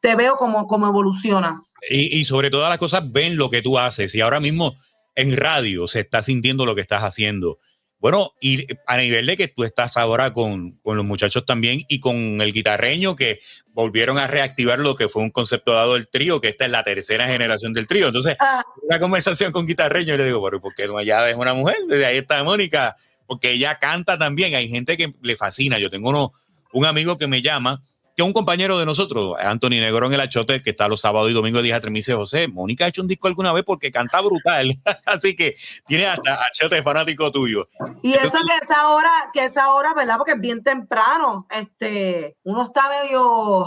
te 0.00 0.16
veo 0.16 0.36
como, 0.36 0.66
como 0.66 0.88
evolucionas. 0.88 1.74
Y, 1.88 2.18
y, 2.18 2.24
sobre 2.24 2.50
todas 2.50 2.68
las 2.68 2.78
cosas 2.78 3.10
ven 3.10 3.36
lo 3.36 3.50
que 3.50 3.62
tú 3.62 3.78
haces 3.78 4.14
y 4.14 4.20
ahora 4.20 4.40
mismo 4.40 4.76
en 5.14 5.36
radio 5.36 5.86
se 5.86 6.00
está 6.00 6.22
sintiendo 6.22 6.64
lo 6.66 6.74
que 6.74 6.80
estás 6.80 7.02
haciendo. 7.02 7.58
Bueno, 7.98 8.32
y 8.40 8.66
a 8.86 8.96
nivel 8.96 9.26
de 9.26 9.36
que 9.36 9.48
tú 9.48 9.62
estás 9.62 9.98
ahora 9.98 10.32
con, 10.32 10.72
con, 10.82 10.96
los 10.96 11.04
muchachos 11.04 11.44
también 11.44 11.82
y 11.86 12.00
con 12.00 12.40
el 12.40 12.52
guitarreño 12.54 13.14
que 13.14 13.40
volvieron 13.74 14.16
a 14.16 14.26
reactivar 14.26 14.78
lo 14.78 14.96
que 14.96 15.10
fue 15.10 15.22
un 15.22 15.30
concepto 15.30 15.74
dado 15.74 15.94
del 15.94 16.08
trío, 16.08 16.40
que 16.40 16.48
esta 16.48 16.64
es 16.64 16.70
la 16.70 16.82
tercera 16.82 17.26
generación 17.26 17.74
del 17.74 17.86
trío. 17.86 18.06
Entonces, 18.06 18.36
ah. 18.40 18.64
una 18.82 18.98
conversación 18.98 19.52
con 19.52 19.66
guitarreño 19.66 20.14
y 20.14 20.16
le 20.16 20.24
digo, 20.24 20.40
¿por 20.40 20.74
qué 20.74 20.86
no 20.86 20.96
allá 20.96 21.28
es 21.28 21.36
una 21.36 21.52
mujer? 21.52 21.76
Desde 21.88 22.06
ahí 22.06 22.16
está 22.16 22.42
Mónica, 22.42 22.96
porque 23.26 23.52
ella 23.52 23.78
canta 23.78 24.18
también. 24.18 24.54
Hay 24.54 24.70
gente 24.70 24.96
que 24.96 25.14
le 25.20 25.36
fascina. 25.36 25.78
Yo 25.78 25.90
tengo 25.90 26.08
uno, 26.08 26.32
un 26.72 26.86
amigo 26.86 27.18
que 27.18 27.26
me 27.26 27.42
llama 27.42 27.82
un 28.24 28.32
compañero 28.32 28.78
de 28.78 28.86
nosotros, 28.86 29.36
Anthony 29.38 29.80
Negrón 29.80 30.12
el 30.12 30.20
Achote, 30.20 30.62
que 30.62 30.70
está 30.70 30.88
los 30.88 31.00
sábados 31.00 31.30
y 31.30 31.34
domingos, 31.34 31.62
dije 31.62 31.74
a 31.74 31.80
me 31.80 31.98
dice, 31.98 32.14
José, 32.14 32.48
Mónica 32.48 32.84
ha 32.84 32.88
hecho 32.88 33.02
un 33.02 33.08
disco 33.08 33.28
alguna 33.28 33.52
vez 33.52 33.64
porque 33.64 33.90
canta 33.90 34.20
brutal. 34.20 34.78
Así 35.06 35.36
que 35.36 35.56
tiene 35.86 36.06
hasta 36.06 36.38
Achote 36.46 36.82
fanático 36.82 37.30
tuyo. 37.30 37.68
Y 38.02 38.14
eso 38.14 38.38
que 38.46 38.64
esa 38.64 38.88
hora, 38.90 39.10
que 39.32 39.44
esa 39.44 39.72
hora, 39.72 39.94
¿verdad? 39.94 40.16
Porque 40.16 40.32
es 40.32 40.40
bien 40.40 40.62
temprano. 40.62 41.46
Este, 41.50 42.36
uno 42.44 42.64
está 42.64 42.88
medio, 42.88 43.66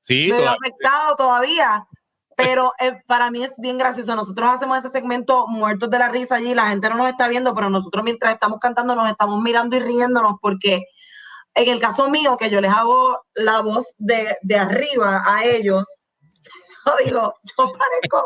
sí, 0.00 0.30
afectado 0.30 1.16
todavía. 1.16 1.86
Pero 2.36 2.72
eh, 2.80 2.94
para 3.06 3.30
mí 3.30 3.44
es 3.44 3.54
bien 3.58 3.78
gracioso. 3.78 4.16
Nosotros 4.16 4.50
hacemos 4.50 4.78
ese 4.78 4.88
segmento 4.88 5.46
muertos 5.46 5.88
de 5.90 5.98
la 5.98 6.08
risa 6.08 6.36
allí, 6.36 6.54
la 6.54 6.68
gente 6.68 6.88
no 6.88 6.96
nos 6.96 7.08
está 7.08 7.28
viendo, 7.28 7.54
pero 7.54 7.70
nosotros 7.70 8.02
mientras 8.04 8.34
estamos 8.34 8.58
cantando 8.58 8.96
nos 8.96 9.08
estamos 9.08 9.40
mirando 9.40 9.76
y 9.76 9.80
riéndonos 9.80 10.36
porque 10.40 10.82
en 11.54 11.68
el 11.68 11.80
caso 11.80 12.10
mío, 12.10 12.36
que 12.36 12.50
yo 12.50 12.60
les 12.60 12.72
hago 12.72 13.24
la 13.34 13.60
voz 13.60 13.94
de, 13.98 14.36
de 14.42 14.56
arriba 14.56 15.22
a 15.24 15.44
ellos, 15.44 16.04
yo 16.86 16.96
digo, 17.04 17.34
yo 17.44 17.72
parezco, 17.72 18.24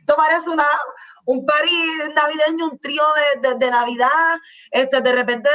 esto 0.00 0.16
parece 0.16 0.50
una, 0.50 0.66
un 1.26 1.44
parís 1.44 2.10
navideño, 2.14 2.70
un 2.70 2.78
trío 2.78 3.02
de, 3.40 3.54
de, 3.56 3.70
Navidad, 3.70 4.38
este, 4.70 5.00
de 5.00 5.12
repente 5.12 5.50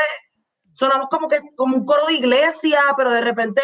sonamos 0.74 1.08
como 1.10 1.28
que 1.28 1.42
como 1.56 1.78
un 1.78 1.86
coro 1.86 2.08
de 2.08 2.14
iglesia, 2.14 2.80
pero 2.98 3.12
de 3.12 3.22
repente 3.22 3.62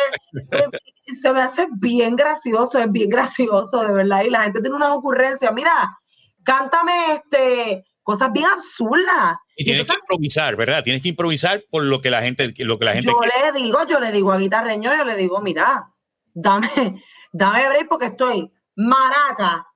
eh, 0.51 0.67
se 1.13 1.33
me 1.33 1.41
hace 1.41 1.67
bien 1.71 2.15
gracioso, 2.15 2.79
es 2.79 2.91
bien 2.91 3.09
gracioso, 3.15 3.81
de 3.81 3.93
verdad, 3.93 4.23
y 4.23 4.29
la 4.29 4.43
gente 4.43 4.61
tiene 4.61 4.75
unas 4.75 4.91
ocurrencias, 4.91 5.51
mira, 5.53 5.97
cántame 6.43 7.15
este, 7.15 7.83
cosas 8.07 8.31
bien 8.31 8.45
absurdas. 8.45 9.35
Y 9.57 9.65
tienes 9.65 9.85
que 9.85 9.95
improvisar, 9.95 10.55
¿verdad? 10.55 10.81
Tienes 10.81 11.01
que 11.01 11.09
improvisar 11.09 11.65
por 11.69 11.83
lo 11.83 12.01
que 12.01 12.09
la 12.09 12.21
gente, 12.21 12.53
lo 12.59 12.79
que 12.79 12.85
la 12.85 12.93
gente. 12.93 13.11
Yo 13.11 13.19
le 13.19 13.51
digo, 13.51 13.85
yo 13.85 13.99
le 13.99 14.13
digo 14.13 14.31
a 14.31 14.37
guitarreño, 14.37 14.95
yo 14.95 15.03
le 15.03 15.17
digo, 15.17 15.41
mira, 15.41 15.91
dame, 16.33 16.69
dame 17.33 17.67
break 17.67 17.89
porque 17.89 18.05
estoy 18.05 18.49
maraca, 18.77 19.67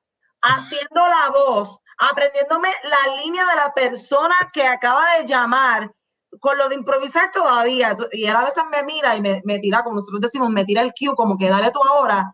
haciendo 0.42 1.08
la 1.10 1.30
voz, 1.30 1.78
aprendiéndome 1.98 2.70
la 2.86 3.22
línea 3.22 3.46
de 3.48 3.56
la 3.58 3.74
persona 3.74 4.36
que 4.54 4.64
acaba 4.64 5.18
de 5.18 5.28
llamar, 5.28 5.92
con 6.40 6.58
lo 6.58 6.70
de 6.70 6.76
improvisar 6.76 7.32
todavía. 7.32 7.98
Y 8.14 8.28
él 8.28 8.36
a 8.38 8.46
veces 8.46 8.64
me 8.72 8.82
mira 8.84 9.18
y 9.18 9.22
me, 9.22 9.42
me 9.44 9.60
tira, 9.60 9.84
como 9.84 9.98
nosotros 9.98 10.22
decimos, 10.22 10.50
me 10.52 10.64
tira 10.64 10.84
el 10.84 10.94
cue, 10.98 11.14
como 11.18 11.38
que 11.38 11.50
dale 11.50 11.70
tú 11.72 11.84
ahora. 11.84 12.34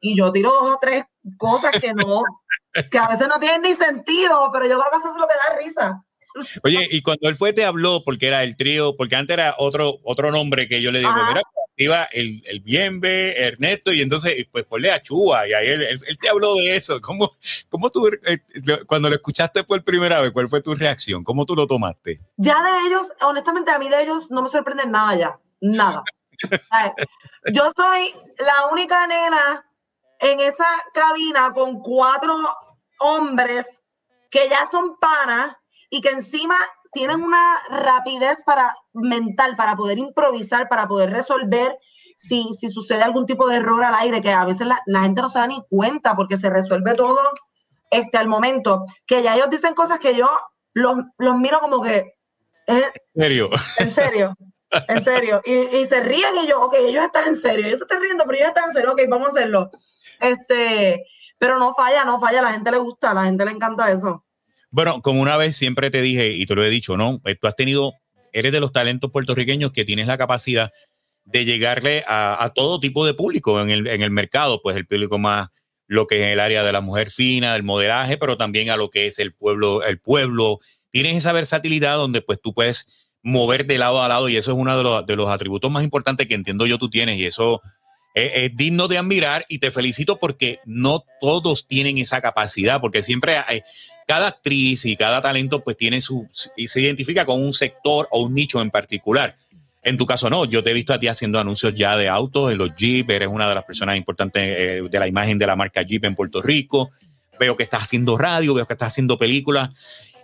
Y 0.00 0.16
yo 0.16 0.30
tiro 0.30 0.52
dos 0.52 0.76
o 0.76 0.78
tres 0.80 1.04
cosas 1.38 1.72
que 1.80 1.92
no, 1.92 2.22
que 2.90 2.98
a 2.98 3.08
veces 3.08 3.28
no 3.28 3.38
tienen 3.38 3.62
ni 3.62 3.74
sentido, 3.74 4.50
pero 4.52 4.66
yo 4.66 4.78
creo 4.78 4.90
que 4.90 4.98
eso 4.98 5.10
es 5.10 5.16
lo 5.16 5.26
que 5.26 5.34
da 5.34 5.56
risa. 5.58 6.02
Oye, 6.64 6.86
y 6.90 7.02
cuando 7.02 7.28
él 7.28 7.36
fue, 7.36 7.52
te 7.52 7.64
habló, 7.64 8.02
porque 8.04 8.28
era 8.28 8.42
el 8.42 8.56
trío, 8.56 8.96
porque 8.96 9.16
antes 9.16 9.34
era 9.34 9.54
otro, 9.58 10.00
otro 10.02 10.30
nombre 10.30 10.68
que 10.68 10.82
yo 10.82 10.92
le 10.92 10.98
digo, 10.98 11.12
mira, 11.14 11.40
iba 11.76 12.04
el, 12.12 12.42
el 12.46 12.60
Bienve, 12.60 13.40
Ernesto, 13.40 13.92
y 13.92 14.02
entonces, 14.02 14.46
pues 14.50 14.64
ponle 14.64 14.90
a 14.90 15.00
Chua, 15.00 15.48
y 15.48 15.52
ahí 15.52 15.68
él, 15.68 15.82
él, 15.82 16.18
te 16.18 16.28
habló 16.28 16.56
de 16.56 16.76
eso. 16.76 17.00
¿Cómo, 17.00 17.32
cómo 17.68 17.90
tú, 17.90 18.08
eh, 18.08 18.38
cuando 18.86 19.08
lo 19.08 19.14
escuchaste 19.14 19.64
por 19.64 19.82
primera 19.84 20.20
vez, 20.20 20.32
cuál 20.32 20.48
fue 20.48 20.62
tu 20.62 20.74
reacción? 20.74 21.24
¿Cómo 21.24 21.46
tú 21.46 21.54
lo 21.54 21.66
tomaste? 21.66 22.20
Ya 22.36 22.62
de 22.62 22.86
ellos, 22.86 23.12
honestamente, 23.22 23.70
a 23.70 23.78
mí 23.78 23.88
de 23.88 24.02
ellos 24.02 24.30
no 24.30 24.42
me 24.42 24.48
sorprende 24.48 24.86
nada 24.86 25.16
ya, 25.16 25.38
nada. 25.60 26.02
yo 27.52 27.70
soy 27.74 28.10
la 28.38 28.66
única 28.70 29.06
nena 29.06 29.65
en 30.20 30.40
esa 30.40 30.66
cabina 30.92 31.52
con 31.52 31.80
cuatro 31.80 32.34
hombres 33.00 33.82
que 34.30 34.48
ya 34.48 34.66
son 34.66 34.96
panas 34.98 35.56
y 35.90 36.00
que 36.00 36.10
encima 36.10 36.56
tienen 36.92 37.22
una 37.22 37.62
rapidez 37.68 38.42
para 38.44 38.74
mental 38.94 39.54
para 39.56 39.76
poder 39.76 39.98
improvisar, 39.98 40.68
para 40.68 40.88
poder 40.88 41.10
resolver 41.10 41.78
si, 42.16 42.48
si 42.58 42.68
sucede 42.68 43.02
algún 43.02 43.26
tipo 43.26 43.46
de 43.48 43.56
error 43.56 43.84
al 43.84 43.94
aire, 43.94 44.22
que 44.22 44.32
a 44.32 44.44
veces 44.44 44.66
la, 44.66 45.00
gente 45.02 45.20
no 45.20 45.28
se 45.28 45.38
da 45.38 45.46
ni 45.46 45.62
cuenta 45.68 46.16
porque 46.16 46.36
se 46.36 46.48
resuelve 46.48 46.94
todo 46.94 47.18
este, 47.90 48.16
al 48.16 48.28
momento, 48.28 48.84
que 49.06 49.22
ya 49.22 49.34
ellos 49.34 49.50
dicen 49.50 49.74
cosas 49.74 49.98
que 49.98 50.16
yo 50.16 50.28
los, 50.72 50.96
los 51.18 51.36
miro 51.36 51.60
como 51.60 51.82
que... 51.82 52.14
¿En 52.66 52.82
serio? 53.14 53.50
En 53.78 53.90
serio. 53.90 54.34
En 54.88 55.02
serio. 55.02 55.40
Y, 55.44 55.52
y, 55.52 55.86
se 55.86 56.00
ríen 56.00 56.36
y 56.44 56.48
yo, 56.48 56.62
ok, 56.62 56.74
ellos 56.78 57.04
están 57.04 57.28
en 57.28 57.36
serio. 57.36 57.66
Ellos 57.66 57.78
se 57.78 57.84
están 57.84 58.00
riendo, 58.00 58.24
pero 58.24 58.36
ellos 58.36 58.48
están 58.48 58.64
en 58.64 58.72
serio. 58.72 58.92
Ok, 58.92 59.00
vamos 59.08 59.28
a 59.28 59.30
hacerlo. 59.30 59.70
Este, 60.20 61.04
pero 61.38 61.58
no 61.58 61.74
falla, 61.74 62.04
no 62.04 62.18
falla. 62.18 62.42
La 62.42 62.52
gente 62.52 62.70
le 62.70 62.78
gusta, 62.78 63.14
la 63.14 63.24
gente 63.24 63.44
le 63.44 63.50
encanta 63.52 63.90
eso. 63.90 64.24
Bueno, 64.70 65.00
como 65.02 65.20
una 65.22 65.36
vez 65.36 65.56
siempre 65.56 65.90
te 65.90 66.02
dije, 66.02 66.30
y 66.30 66.46
te 66.46 66.54
lo 66.54 66.64
he 66.64 66.70
dicho, 66.70 66.96
¿no? 66.96 67.20
Eh, 67.24 67.36
tú 67.36 67.46
has 67.46 67.56
tenido, 67.56 67.92
eres 68.32 68.52
de 68.52 68.60
los 68.60 68.72
talentos 68.72 69.10
puertorriqueños 69.10 69.72
que 69.72 69.84
tienes 69.84 70.06
la 70.06 70.18
capacidad 70.18 70.70
de 71.24 71.44
llegarle 71.44 72.04
a, 72.06 72.52
todo 72.54 72.78
tipo 72.78 73.04
de 73.04 73.14
público 73.14 73.60
en 73.60 73.70
el, 73.70 73.86
en 73.88 74.02
el 74.02 74.10
mercado, 74.10 74.60
pues 74.62 74.76
el 74.76 74.86
público 74.86 75.18
más 75.18 75.48
lo 75.88 76.06
que 76.06 76.20
es 76.20 76.32
el 76.32 76.40
área 76.40 76.64
de 76.64 76.72
la 76.72 76.80
mujer 76.80 77.10
fina, 77.10 77.54
del 77.54 77.62
modelaje, 77.62 78.16
pero 78.16 78.36
también 78.36 78.70
a 78.70 78.76
lo 78.76 78.90
que 78.90 79.06
es 79.06 79.18
el 79.18 79.32
pueblo, 79.32 79.82
el 79.82 80.00
pueblo. 80.00 80.58
Tienes 80.90 81.16
esa 81.16 81.32
versatilidad 81.32 81.96
donde 81.96 82.22
pues 82.22 82.40
tú 82.40 82.54
puedes 82.54 83.05
mover 83.26 83.66
de 83.66 83.76
lado 83.76 84.00
a 84.00 84.08
lado 84.08 84.28
y 84.28 84.36
eso 84.36 84.52
es 84.52 84.56
uno 84.56 85.02
de 85.04 85.16
los, 85.16 85.28
atributos 85.28 85.68
más 85.68 85.82
importantes 85.82 86.28
que 86.28 86.34
entiendo 86.34 86.64
yo 86.64 86.78
tú 86.78 86.88
tienes 86.88 87.18
y 87.18 87.26
eso 87.26 87.60
es, 88.14 88.56
digno 88.56 88.86
de 88.86 88.98
admirar 88.98 89.44
y 89.48 89.58
te 89.58 89.72
felicito 89.72 90.20
porque 90.20 90.60
no 90.64 91.04
todos 91.20 91.66
tienen 91.66 91.98
esa 91.98 92.20
capacidad, 92.20 92.80
porque 92.80 93.02
siempre 93.02 93.38
hay, 93.38 93.62
cada 94.06 94.28
actriz 94.28 94.84
y 94.84 94.94
cada 94.94 95.20
talento 95.20 95.64
pues 95.64 95.76
tiene 95.76 96.00
su, 96.00 96.28
y 96.56 96.68
se 96.68 96.80
identifica 96.80 97.26
con 97.26 97.42
un 97.42 97.52
sector 97.52 98.06
o 98.12 98.22
un 98.22 98.32
nicho 98.32 98.62
en 98.62 98.70
particular. 98.70 99.36
En 99.82 99.96
tu 99.96 100.06
caso 100.06 100.30
no, 100.30 100.44
yo 100.44 100.62
te 100.62 100.70
he 100.70 100.74
visto 100.74 100.94
a 100.94 101.00
ti 101.00 101.08
haciendo 101.08 101.40
anuncios 101.40 101.74
ya 101.74 101.96
de 101.96 102.08
autos, 102.08 102.52
en 102.52 102.58
los 102.58 102.76
Jeep, 102.76 103.10
eres 103.10 103.28
una 103.28 103.48
de 103.48 103.56
las 103.56 103.64
personas 103.64 103.96
importantes 103.96 104.42
eh, 104.56 104.82
de 104.88 104.98
la 105.00 105.08
imagen 105.08 105.36
de 105.36 105.48
la 105.48 105.56
marca 105.56 105.82
Jeep 105.82 106.04
en 106.04 106.14
Puerto 106.14 106.40
Rico, 106.40 106.90
veo 107.40 107.56
que 107.56 107.64
estás 107.64 107.82
haciendo 107.82 108.16
radio, 108.16 108.54
veo 108.54 108.66
que 108.66 108.74
estás 108.74 108.92
haciendo 108.92 109.18
películas 109.18 109.70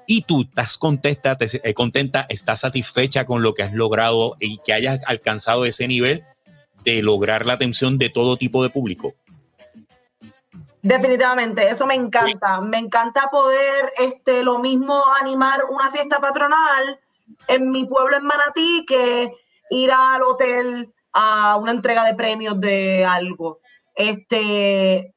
y 0.07 0.23
tú 0.23 0.43
estás 0.43 0.79
contenta, 0.79 1.37
eh, 1.41 1.75
contenta, 1.75 2.27
estás 2.29 2.61
satisfecha 2.61 3.25
con 3.25 3.43
lo 3.43 3.55
que 3.55 3.63
has 3.63 3.73
logrado 3.73 4.37
y 4.41 4.59
que 4.59 4.73
hayas 4.73 5.01
alcanzado 5.07 5.65
ese 5.65 5.89
nivel 5.89 6.25
de 6.85 7.03
lograr 7.03 7.47
la 7.47 7.55
atención 7.55 7.99
de 7.99 8.11
todo 8.11 8.37
tipo 8.37 8.63
de 8.63 8.71
público. 8.71 9.15
Definitivamente, 10.83 11.69
eso 11.71 11.87
me 11.87 11.95
encanta. 11.95 12.61
Me 12.61 12.79
encanta 12.79 13.29
poder, 13.31 13.93
este, 13.99 14.43
lo 14.43 14.59
mismo 14.59 15.01
animar 15.21 15.63
una 15.71 15.93
fiesta 15.93 16.21
patronal 16.21 16.99
en 17.47 17.71
mi 17.71 17.85
pueblo 17.85 18.17
en 18.17 18.25
Manatí 18.25 18.85
que 18.87 19.31
ir 19.71 19.93
al 19.93 20.23
hotel 20.23 20.93
a 21.13 21.57
una 21.57 21.71
entrega 21.71 22.05
de 22.05 22.15
premios 22.15 22.61
de 22.61 23.05
algo. 23.05 23.61
Este, 23.95 25.15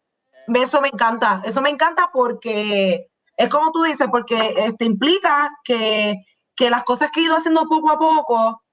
eso 0.48 0.82
me 0.82 0.90
encanta. 0.90 1.42
Eso 1.46 1.62
me 1.62 1.72
encanta 1.72 2.12
porque 2.14 3.10
es 3.38 3.50
como 3.50 3.72
tú 3.72 3.84
dices, 3.84 4.08
porque 4.12 4.54
este, 4.58 4.86
implica 4.86 5.52
que, 5.64 6.16
que 6.56 6.70
las 6.70 6.84
cosas 6.84 7.12
que 7.12 7.22
he 7.22 7.24
ido 7.24 7.36
haciendo 7.36 7.66
poco 7.68 7.92
a 7.92 7.98
poco, 7.98 8.64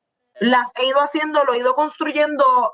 las 0.41 0.71
he 0.77 0.87
ido 0.87 1.01
haciendo, 1.01 1.45
lo 1.45 1.55
he 1.55 1.59
ido 1.59 1.75
construyendo 1.75 2.73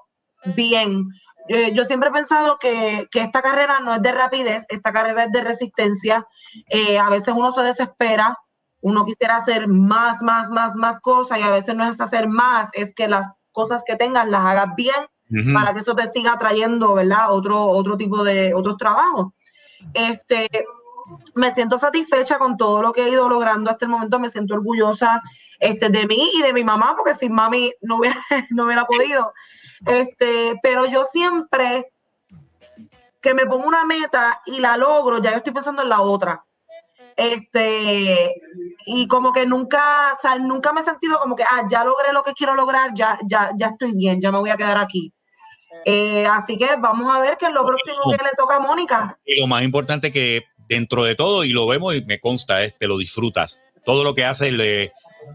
bien. 0.56 1.08
Eh, 1.48 1.72
yo 1.72 1.84
siempre 1.84 2.10
he 2.10 2.12
pensado 2.12 2.58
que, 2.58 3.08
esta 3.12 3.42
carrera 3.42 3.80
no 3.80 3.94
es 3.94 4.02
de 4.02 4.12
rapidez, 4.12 4.66
esta 4.68 4.92
carrera 4.92 5.24
es 5.24 5.32
de 5.32 5.40
resistencia. 5.40 6.26
Eh, 6.68 6.98
a 6.98 7.08
veces 7.08 7.34
uno 7.36 7.50
se 7.50 7.62
desespera, 7.62 8.38
uno 8.80 9.04
quisiera 9.04 9.36
hacer 9.36 9.66
más, 9.66 10.22
más, 10.22 10.50
más, 10.50 10.76
más 10.76 11.00
cosas 11.00 11.38
y 11.38 11.42
a 11.42 11.50
veces 11.50 11.74
no 11.74 11.88
es 11.88 12.00
hacer 12.00 12.28
más, 12.28 12.70
es 12.74 12.94
que 12.94 13.08
las 13.08 13.38
cosas 13.50 13.82
que 13.84 13.96
tengas 13.96 14.28
las 14.28 14.44
hagas 14.44 14.68
bien 14.76 14.94
para 15.52 15.74
que 15.74 15.80
eso 15.80 15.94
te 15.94 16.06
siga 16.06 16.38
trayendo, 16.38 16.94
¿verdad? 16.94 17.32
Otro, 17.32 17.60
otro 17.66 17.98
tipo 17.98 18.24
de 18.24 18.54
otros 18.54 18.78
trabajos. 18.78 19.32
Este, 19.92 20.48
me 21.34 21.50
siento 21.50 21.78
satisfecha 21.78 22.38
con 22.38 22.56
todo 22.56 22.82
lo 22.82 22.92
que 22.92 23.04
he 23.04 23.10
ido 23.10 23.28
logrando 23.28 23.70
hasta 23.70 23.84
el 23.84 23.90
momento, 23.90 24.18
me 24.18 24.30
siento 24.30 24.54
orgullosa 24.54 25.22
este, 25.58 25.88
de 25.88 26.06
mí 26.06 26.30
y 26.34 26.42
de 26.42 26.52
mi 26.52 26.64
mamá, 26.64 26.94
porque 26.96 27.14
sin 27.14 27.32
mami 27.32 27.72
no 27.80 27.96
hubiera, 27.96 28.20
no 28.50 28.66
hubiera 28.66 28.84
podido. 28.84 29.32
Este, 29.86 30.58
pero 30.62 30.86
yo 30.86 31.04
siempre 31.04 31.92
que 33.20 33.34
me 33.34 33.46
pongo 33.46 33.66
una 33.66 33.84
meta 33.84 34.40
y 34.46 34.60
la 34.60 34.76
logro, 34.76 35.20
ya 35.20 35.32
yo 35.32 35.38
estoy 35.38 35.52
pensando 35.52 35.82
en 35.82 35.88
la 35.88 36.00
otra. 36.00 36.44
Este, 37.16 38.32
y 38.86 39.08
como 39.08 39.32
que 39.32 39.44
nunca, 39.44 40.14
o 40.16 40.20
sea, 40.20 40.38
nunca 40.38 40.72
me 40.72 40.80
he 40.80 40.84
sentido 40.84 41.18
como 41.18 41.34
que, 41.34 41.42
ah, 41.42 41.64
ya 41.68 41.82
logré 41.82 42.12
lo 42.12 42.22
que 42.22 42.32
quiero 42.32 42.54
lograr, 42.54 42.90
ya, 42.94 43.18
ya, 43.26 43.50
ya 43.56 43.68
estoy 43.68 43.92
bien, 43.92 44.20
ya 44.20 44.30
me 44.30 44.38
voy 44.38 44.50
a 44.50 44.56
quedar 44.56 44.78
aquí. 44.78 45.12
Eh, 45.84 46.26
así 46.26 46.56
que 46.56 46.76
vamos 46.76 47.12
a 47.14 47.20
ver 47.20 47.36
qué 47.36 47.46
es 47.46 47.52
lo 47.52 47.64
próximo 47.64 47.98
que 48.04 48.22
le 48.22 48.30
toca 48.36 48.56
a 48.56 48.60
Mónica. 48.60 49.18
Y 49.24 49.40
lo 49.40 49.46
más 49.46 49.62
importante 49.62 50.12
que 50.12 50.44
dentro 50.68 51.04
de 51.04 51.14
todo, 51.14 51.44
y 51.44 51.52
lo 51.52 51.66
vemos 51.66 51.94
y 51.94 52.04
me 52.04 52.20
consta, 52.20 52.64
es 52.64 52.76
te 52.76 52.86
lo 52.86 52.98
disfrutas. 52.98 53.60
Todo 53.84 54.04
lo 54.04 54.14
que 54.14 54.24
haces 54.24 54.52
le, 54.52 54.92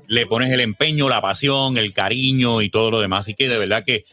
le 0.07 0.25
pones 0.27 0.51
el 0.51 0.59
empeño, 0.59 1.09
la 1.09 1.21
pasión, 1.21 1.77
el 1.77 1.93
cariño 1.93 2.61
y 2.61 2.69
todo 2.69 2.91
lo 2.91 2.99
demás. 2.99 3.21
Así 3.21 3.33
que 3.33 3.49
de 3.49 3.57
verdad 3.57 3.83
que 3.83 4.05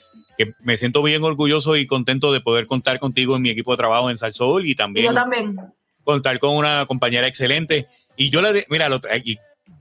me 0.61 0.77
siento 0.77 1.03
bien 1.03 1.23
orgulloso 1.23 1.77
y 1.77 1.87
contento 1.87 2.33
de 2.33 2.41
poder 2.41 2.67
contar 2.67 2.99
contigo 2.99 3.37
en 3.37 3.43
mi 3.43 3.51
equipo 3.51 3.73
de 3.73 3.77
trabajo 3.77 4.11
en 4.11 4.19
Salsol 4.19 4.67
y 4.67 4.75
también, 4.75 5.15
también. 5.15 5.59
contar 6.05 6.39
con 6.39 6.57
una 6.57 6.87
compañera 6.87 7.27
excelente. 7.27 7.89
Y 8.17 8.31
yo 8.31 8.43
le, 8.43 8.65
mira, 8.69 8.89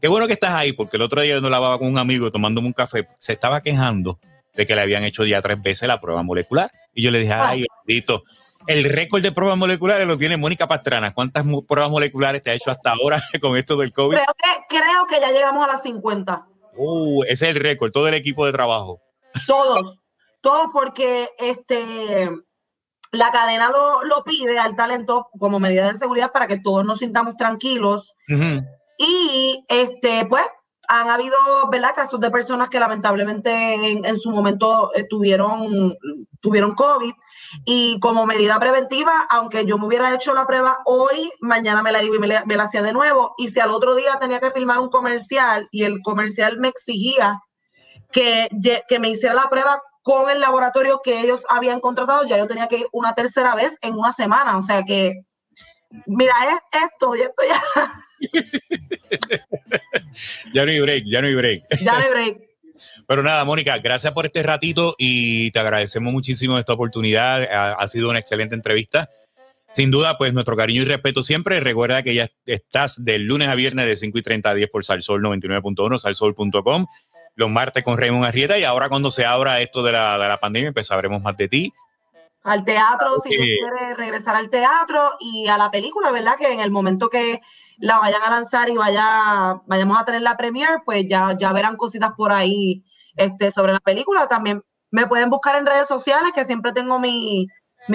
qué 0.01 0.07
bueno 0.07 0.27
que 0.27 0.33
estás 0.33 0.51
ahí, 0.51 0.73
porque 0.73 0.97
el 0.97 1.03
otro 1.03 1.21
día 1.21 1.35
yo 1.35 1.41
no 1.41 1.49
lavaba 1.49 1.77
con 1.77 1.87
un 1.87 1.97
amigo 1.97 2.31
tomándome 2.31 2.67
un 2.67 2.73
café, 2.73 3.07
se 3.17 3.33
estaba 3.33 3.61
quejando 3.61 4.19
de 4.55 4.65
que 4.65 4.75
le 4.75 4.81
habían 4.81 5.03
hecho 5.03 5.25
ya 5.25 5.41
tres 5.41 5.61
veces 5.61 5.87
la 5.87 6.01
prueba 6.01 6.23
molecular. 6.23 6.71
Y 6.93 7.03
yo 7.03 7.11
le 7.11 7.19
dije, 7.19 7.33
ay, 7.33 7.65
bendito, 7.85 8.23
el 8.67 8.83
récord 8.83 9.21
de 9.21 9.31
pruebas 9.31 9.57
moleculares 9.57 10.05
lo 10.07 10.17
tiene 10.17 10.37
Mónica 10.37 10.67
Pastrana. 10.67 11.13
¿Cuántas 11.13 11.45
pruebas 11.67 11.91
moleculares 11.91 12.43
te 12.43 12.51
ha 12.51 12.53
hecho 12.53 12.71
hasta 12.71 12.91
ahora 12.91 13.21
con 13.41 13.57
esto 13.57 13.77
del 13.77 13.91
COVID? 13.91 14.17
Creo 14.17 14.35
que, 14.37 14.77
creo 14.77 15.05
que 15.07 15.19
ya 15.19 15.31
llegamos 15.31 15.63
a 15.63 15.67
las 15.67 15.81
50. 15.83 16.45
Uh, 16.75 17.23
ese 17.23 17.49
es 17.49 17.55
el 17.55 17.61
récord, 17.61 17.91
todo 17.91 18.07
el 18.07 18.13
equipo 18.13 18.45
de 18.45 18.51
trabajo. 18.51 19.01
Todos. 19.45 19.99
Todo 20.41 20.71
porque 20.71 21.29
este, 21.37 22.29
la 23.11 23.31
cadena 23.31 23.69
lo, 23.69 24.23
pide 24.23 24.57
al 24.57 24.75
talento 24.75 25.27
como 25.37 25.59
medida 25.59 25.87
de 25.87 25.95
seguridad 25.95 26.31
para 26.31 26.47
que 26.47 26.59
todos 26.59 26.85
nos 26.85 26.99
sintamos 26.99 27.35
tranquilos. 27.35 28.15
Y 28.97 29.63
este, 29.67 30.25
pues 30.25 30.45
han 30.89 31.07
habido 31.07 31.37
¿verdad? 31.71 31.93
casos 31.95 32.19
de 32.19 32.31
personas 32.31 32.67
que 32.67 32.79
lamentablemente 32.79 33.75
en, 33.91 34.17
su 34.17 34.31
momento 34.31 34.91
eh, 34.95 35.05
tuvieron, 35.07 35.95
tuvieron 36.41 36.73
COVID 36.73 37.13
y 37.63 37.99
como 37.99 38.25
medida 38.25 38.59
preventiva, 38.59 39.27
aunque 39.29 39.65
yo 39.65 39.77
me 39.77 39.85
hubiera 39.85 40.13
hecho 40.15 40.33
la 40.33 40.47
prueba 40.47 40.79
hoy, 40.85 41.31
mañana 41.41 41.83
me 41.83 41.91
la 41.91 42.01
iba 42.01 42.15
y 42.15 42.19
me 42.19 42.55
la 42.55 42.63
hacía 42.63 42.81
de 42.81 42.91
nuevo. 42.91 43.35
Y 43.37 43.49
si 43.49 43.59
al 43.59 43.69
otro 43.69 43.93
día 43.93 44.17
tenía 44.19 44.39
que 44.39 44.49
filmar 44.49 44.79
un 44.79 44.89
comercial 44.89 45.67
y 45.71 45.83
el 45.83 46.01
comercial 46.03 46.57
me 46.57 46.69
exigía 46.69 47.39
que, 48.11 48.49
que 48.87 48.99
me 48.99 49.09
hiciera 49.09 49.35
la 49.35 49.47
prueba 49.47 49.79
con 50.01 50.27
el 50.31 50.39
laboratorio 50.39 51.01
que 51.03 51.21
ellos 51.21 51.43
habían 51.49 51.81
contratado, 51.81 52.25
ya 52.25 52.37
yo 52.39 52.47
tenía 52.47 52.67
que 52.67 52.79
ir 52.79 52.87
una 52.91 53.13
tercera 53.13 53.53
vez 53.53 53.77
en 53.81 53.93
una 53.93 54.11
semana. 54.11 54.57
O 54.57 54.63
sea 54.63 54.81
que, 54.83 55.21
mira, 56.07 56.33
es 56.49 56.81
esto 56.83 57.15
y 57.15 57.21
esto 57.21 57.43
ya. 57.47 57.93
ya 60.53 60.65
no 60.65 60.71
hay 60.71 60.79
break, 60.79 61.03
ya 61.05 61.21
no 61.21 61.27
hay 61.27 61.35
break. 61.35 61.63
Ya 61.81 61.93
no 61.93 61.99
hay 61.99 62.09
break. 62.09 62.37
Pero 63.07 63.23
nada, 63.23 63.43
Mónica, 63.43 63.77
gracias 63.79 64.13
por 64.13 64.25
este 64.25 64.43
ratito 64.43 64.95
y 64.97 65.51
te 65.51 65.59
agradecemos 65.59 66.13
muchísimo 66.13 66.59
esta 66.59 66.73
oportunidad. 66.73 67.43
Ha, 67.51 67.87
sido 67.87 68.09
una 68.09 68.19
excelente 68.19 68.55
entrevista. 68.55 69.09
Sin 69.73 69.89
duda, 69.89 70.17
pues 70.17 70.33
nuestro 70.33 70.55
cariño 70.55 70.83
y 70.83 70.85
respeto 70.85 71.23
siempre. 71.23 71.59
Recuerda 71.59 72.03
que 72.03 72.13
ya 72.13 72.29
estás 72.45 73.03
de 73.03 73.17
lunes 73.17 73.47
a 73.47 73.55
viernes 73.55 73.87
de 73.87 73.97
5 73.97 74.17
y 74.17 74.21
30 74.21 74.49
a 74.49 74.53
10 74.53 74.69
por 74.69 74.85
Salsol 74.85 75.23
99.1, 75.23 75.97
salsol.com 75.97 76.85
los 77.39 77.49
martes 77.49 77.85
con 77.85 77.97
Raymond 77.97 78.25
Arrieta 78.25 78.59
y 78.59 78.65
ahora 78.65 78.89
cuando 78.89 79.11
se 79.11 79.25
abra 79.25 79.61
esto 79.61 79.81
de 79.81 79.93
la, 79.93 80.17
de 80.17 80.27
la 80.27 80.41
pandemia, 80.41 80.73
pues 80.73 80.87
sabremos 80.87 81.21
más 81.21 81.37
de 81.37 81.47
ti. 81.47 81.73
al 82.43 82.65
teatro, 82.65 83.17
si 83.23 83.29
quiere 83.29 83.95
regresar 83.95 84.35
al 84.35 84.49
teatro 84.49 85.13
y 85.21 85.47
a 85.47 85.57
la 85.57 85.71
película, 85.71 86.11
¿verdad? 86.11 86.35
Que 86.37 86.51
en 86.51 86.59
el 86.59 86.69
momento 86.69 87.09
que 87.09 87.39
la 87.79 87.99
vayan 87.99 88.21
a 88.21 88.29
lanzar 88.29 88.69
y 88.69 88.75
vaya, 88.75 89.61
vayamos 89.65 89.99
a 89.99 90.05
tener 90.05 90.21
la 90.21 90.37
premiere, 90.37 90.79
pues 90.85 91.05
ya, 91.07 91.35
ya 91.37 91.51
verán 91.53 91.77
cositas 91.77 92.11
por 92.15 92.31
ahí 92.31 92.83
este, 93.15 93.51
sobre 93.51 93.73
la 93.73 93.79
película. 93.79 94.27
También 94.27 94.61
me 94.91 95.07
pueden 95.07 95.29
buscar 95.29 95.55
en 95.55 95.65
redes 95.65 95.87
sociales, 95.87 96.31
que 96.33 96.45
siempre 96.45 96.71
tengo 96.73 96.99
mis 96.99 97.47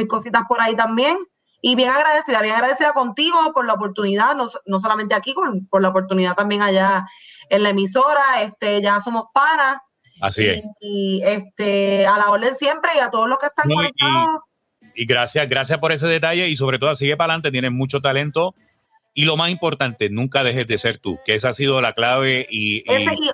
cositas 0.09 0.43
por 0.49 0.61
ahí 0.61 0.75
también. 0.75 1.17
Y 1.61 1.77
bien 1.77 1.91
agradecida, 1.91 2.43
bien 2.43 2.55
agradecida 2.55 2.93
contigo 2.93 3.39
por 3.55 3.65
la 3.65 3.73
oportunidad, 3.73 4.35
no, 4.37 4.49
no 4.67 4.81
solamente 4.81 5.15
aquí, 5.15 5.35
por, 5.71 5.81
la 5.81 5.89
oportunidad 5.89 6.35
también 6.35 6.61
allá 6.61 7.07
en 7.49 7.63
la 7.63 7.71
emisora. 7.71 8.43
Este, 8.43 8.83
ya 8.83 9.01
somos 9.01 9.25
panas. 9.33 9.79
Así 10.21 10.47
es. 10.47 10.65
Y 10.81 11.23
este, 11.25 12.07
a 12.07 12.19
la 12.19 12.31
orden 12.31 12.55
siempre 12.55 12.91
y 12.95 12.99
a 12.99 13.11
todos 13.11 13.29
los 13.29 13.39
que 13.39 13.47
están 13.47 13.71
conectados. 13.71 14.41
Y, 14.95 15.07
gracias, 15.07 15.49
gracias 15.49 15.79
por 15.79 15.93
ese 15.93 16.07
detalle 16.07 16.49
y 16.49 16.57
sobre 16.57 16.79
todo 16.79 16.95
sigue 16.95 17.17
para 17.17 17.33
adelante, 17.33 17.51
tienes 17.51 17.73
mucho 17.73 18.03
talento. 18.03 18.55
Y 19.17 19.27
lo 19.27 19.37
más 19.37 19.51
importante, 19.51 20.11
nunca 20.11 20.43
dejes 20.43 20.67
de 20.67 20.77
ser 20.77 20.99
tú, 20.99 21.21
que 21.25 21.37
esa 21.37 21.51
ha 21.51 21.53
sido 21.53 21.81
la 21.81 21.93
clave. 21.93 22.49
Y, 22.51 22.83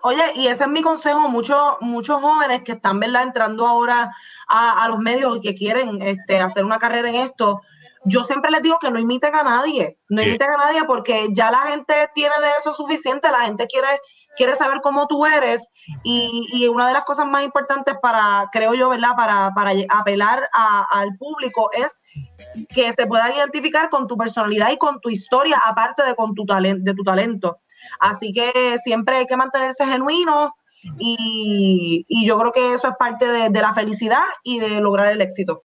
oye, 0.03 0.22
y 0.37 0.47
ese 0.49 0.64
es 0.64 0.70
mi 0.70 0.83
consejo, 0.83 1.28
muchos, 1.31 1.59
muchos 1.81 2.20
jóvenes 2.20 2.61
que 2.62 2.72
están 2.72 3.01
¿verdad? 3.01 3.22
entrando 3.22 3.66
ahora 3.66 4.11
a, 4.47 4.85
a, 4.85 4.89
los 4.89 4.99
medios 4.99 5.39
y 5.39 5.41
que 5.41 5.55
quieren 5.55 6.03
este, 6.03 6.39
hacer 6.39 6.66
una 6.66 6.78
carrera 6.78 7.09
en 7.09 7.14
esto, 7.14 7.62
yo 8.05 8.25
siempre 8.25 8.51
les 8.51 8.63
digo 8.63 8.79
que 8.79 8.91
no 8.91 8.99
imiten 8.99 9.35
a 9.35 9.43
nadie, 9.43 9.99
no 10.09 10.23
imiten 10.23 10.51
a 10.51 10.57
nadie 10.57 10.85
porque 10.85 11.29
ya 11.35 11.51
la 11.51 11.63
gente 11.63 11.95
tiene 12.15 12.35
de 12.41 12.49
eso 12.59 12.73
suficiente, 12.73 13.31
la 13.31 13.41
gente 13.41 13.67
quiere, 13.67 13.89
quiere 14.37 14.55
saber 14.55 14.81
cómo 14.83 15.07
tú 15.07 15.27
eres 15.27 15.69
y, 16.03 16.67
una 16.69 16.87
de 16.87 16.95
las 16.95 17.05
cosas 17.05 17.27
más 17.27 17.45
importantes 17.45 17.95
para, 18.01 18.49
creo 18.53 18.75
yo, 18.75 18.89
¿verdad? 18.89 19.11
Para, 19.17 19.51
para 19.55 19.73
apelar 19.91 20.49
al 20.53 21.17
público 21.19 21.71
es 21.73 22.03
que 22.75 22.93
se 22.93 23.07
puedan 23.07 23.33
identificar 23.33 23.91
con 23.91 24.07
tu 24.07 24.17
personalidad 24.17 24.71
y 24.71 24.79
con 24.79 25.01
tu 25.01 25.11
historia, 25.11 25.61
aparte 25.65 26.03
de 26.03 26.15
con 26.15 26.35
tu, 26.35 26.45
talento 26.47 26.83
de 26.85 26.95
tu 26.95 27.03
talento. 27.03 27.61
Así 27.99 28.33
que 28.33 28.79
siempre 28.79 29.19
hay 29.19 29.27
que 29.27 29.37
mantenerse 29.37 29.85
genuino 29.85 30.55
y, 30.99 32.05
yo 32.27 32.39
creo 32.39 32.53
que 32.53 32.75
eso 32.75 32.89
es 32.89 32.95
parte 32.99 33.27
de 33.51 33.61
la 33.61 33.75
felicidad 33.75 34.23
y 34.43 34.59
de 34.59 34.81
lograr 34.81 35.13
el 35.13 35.21
éxito. 35.21 35.59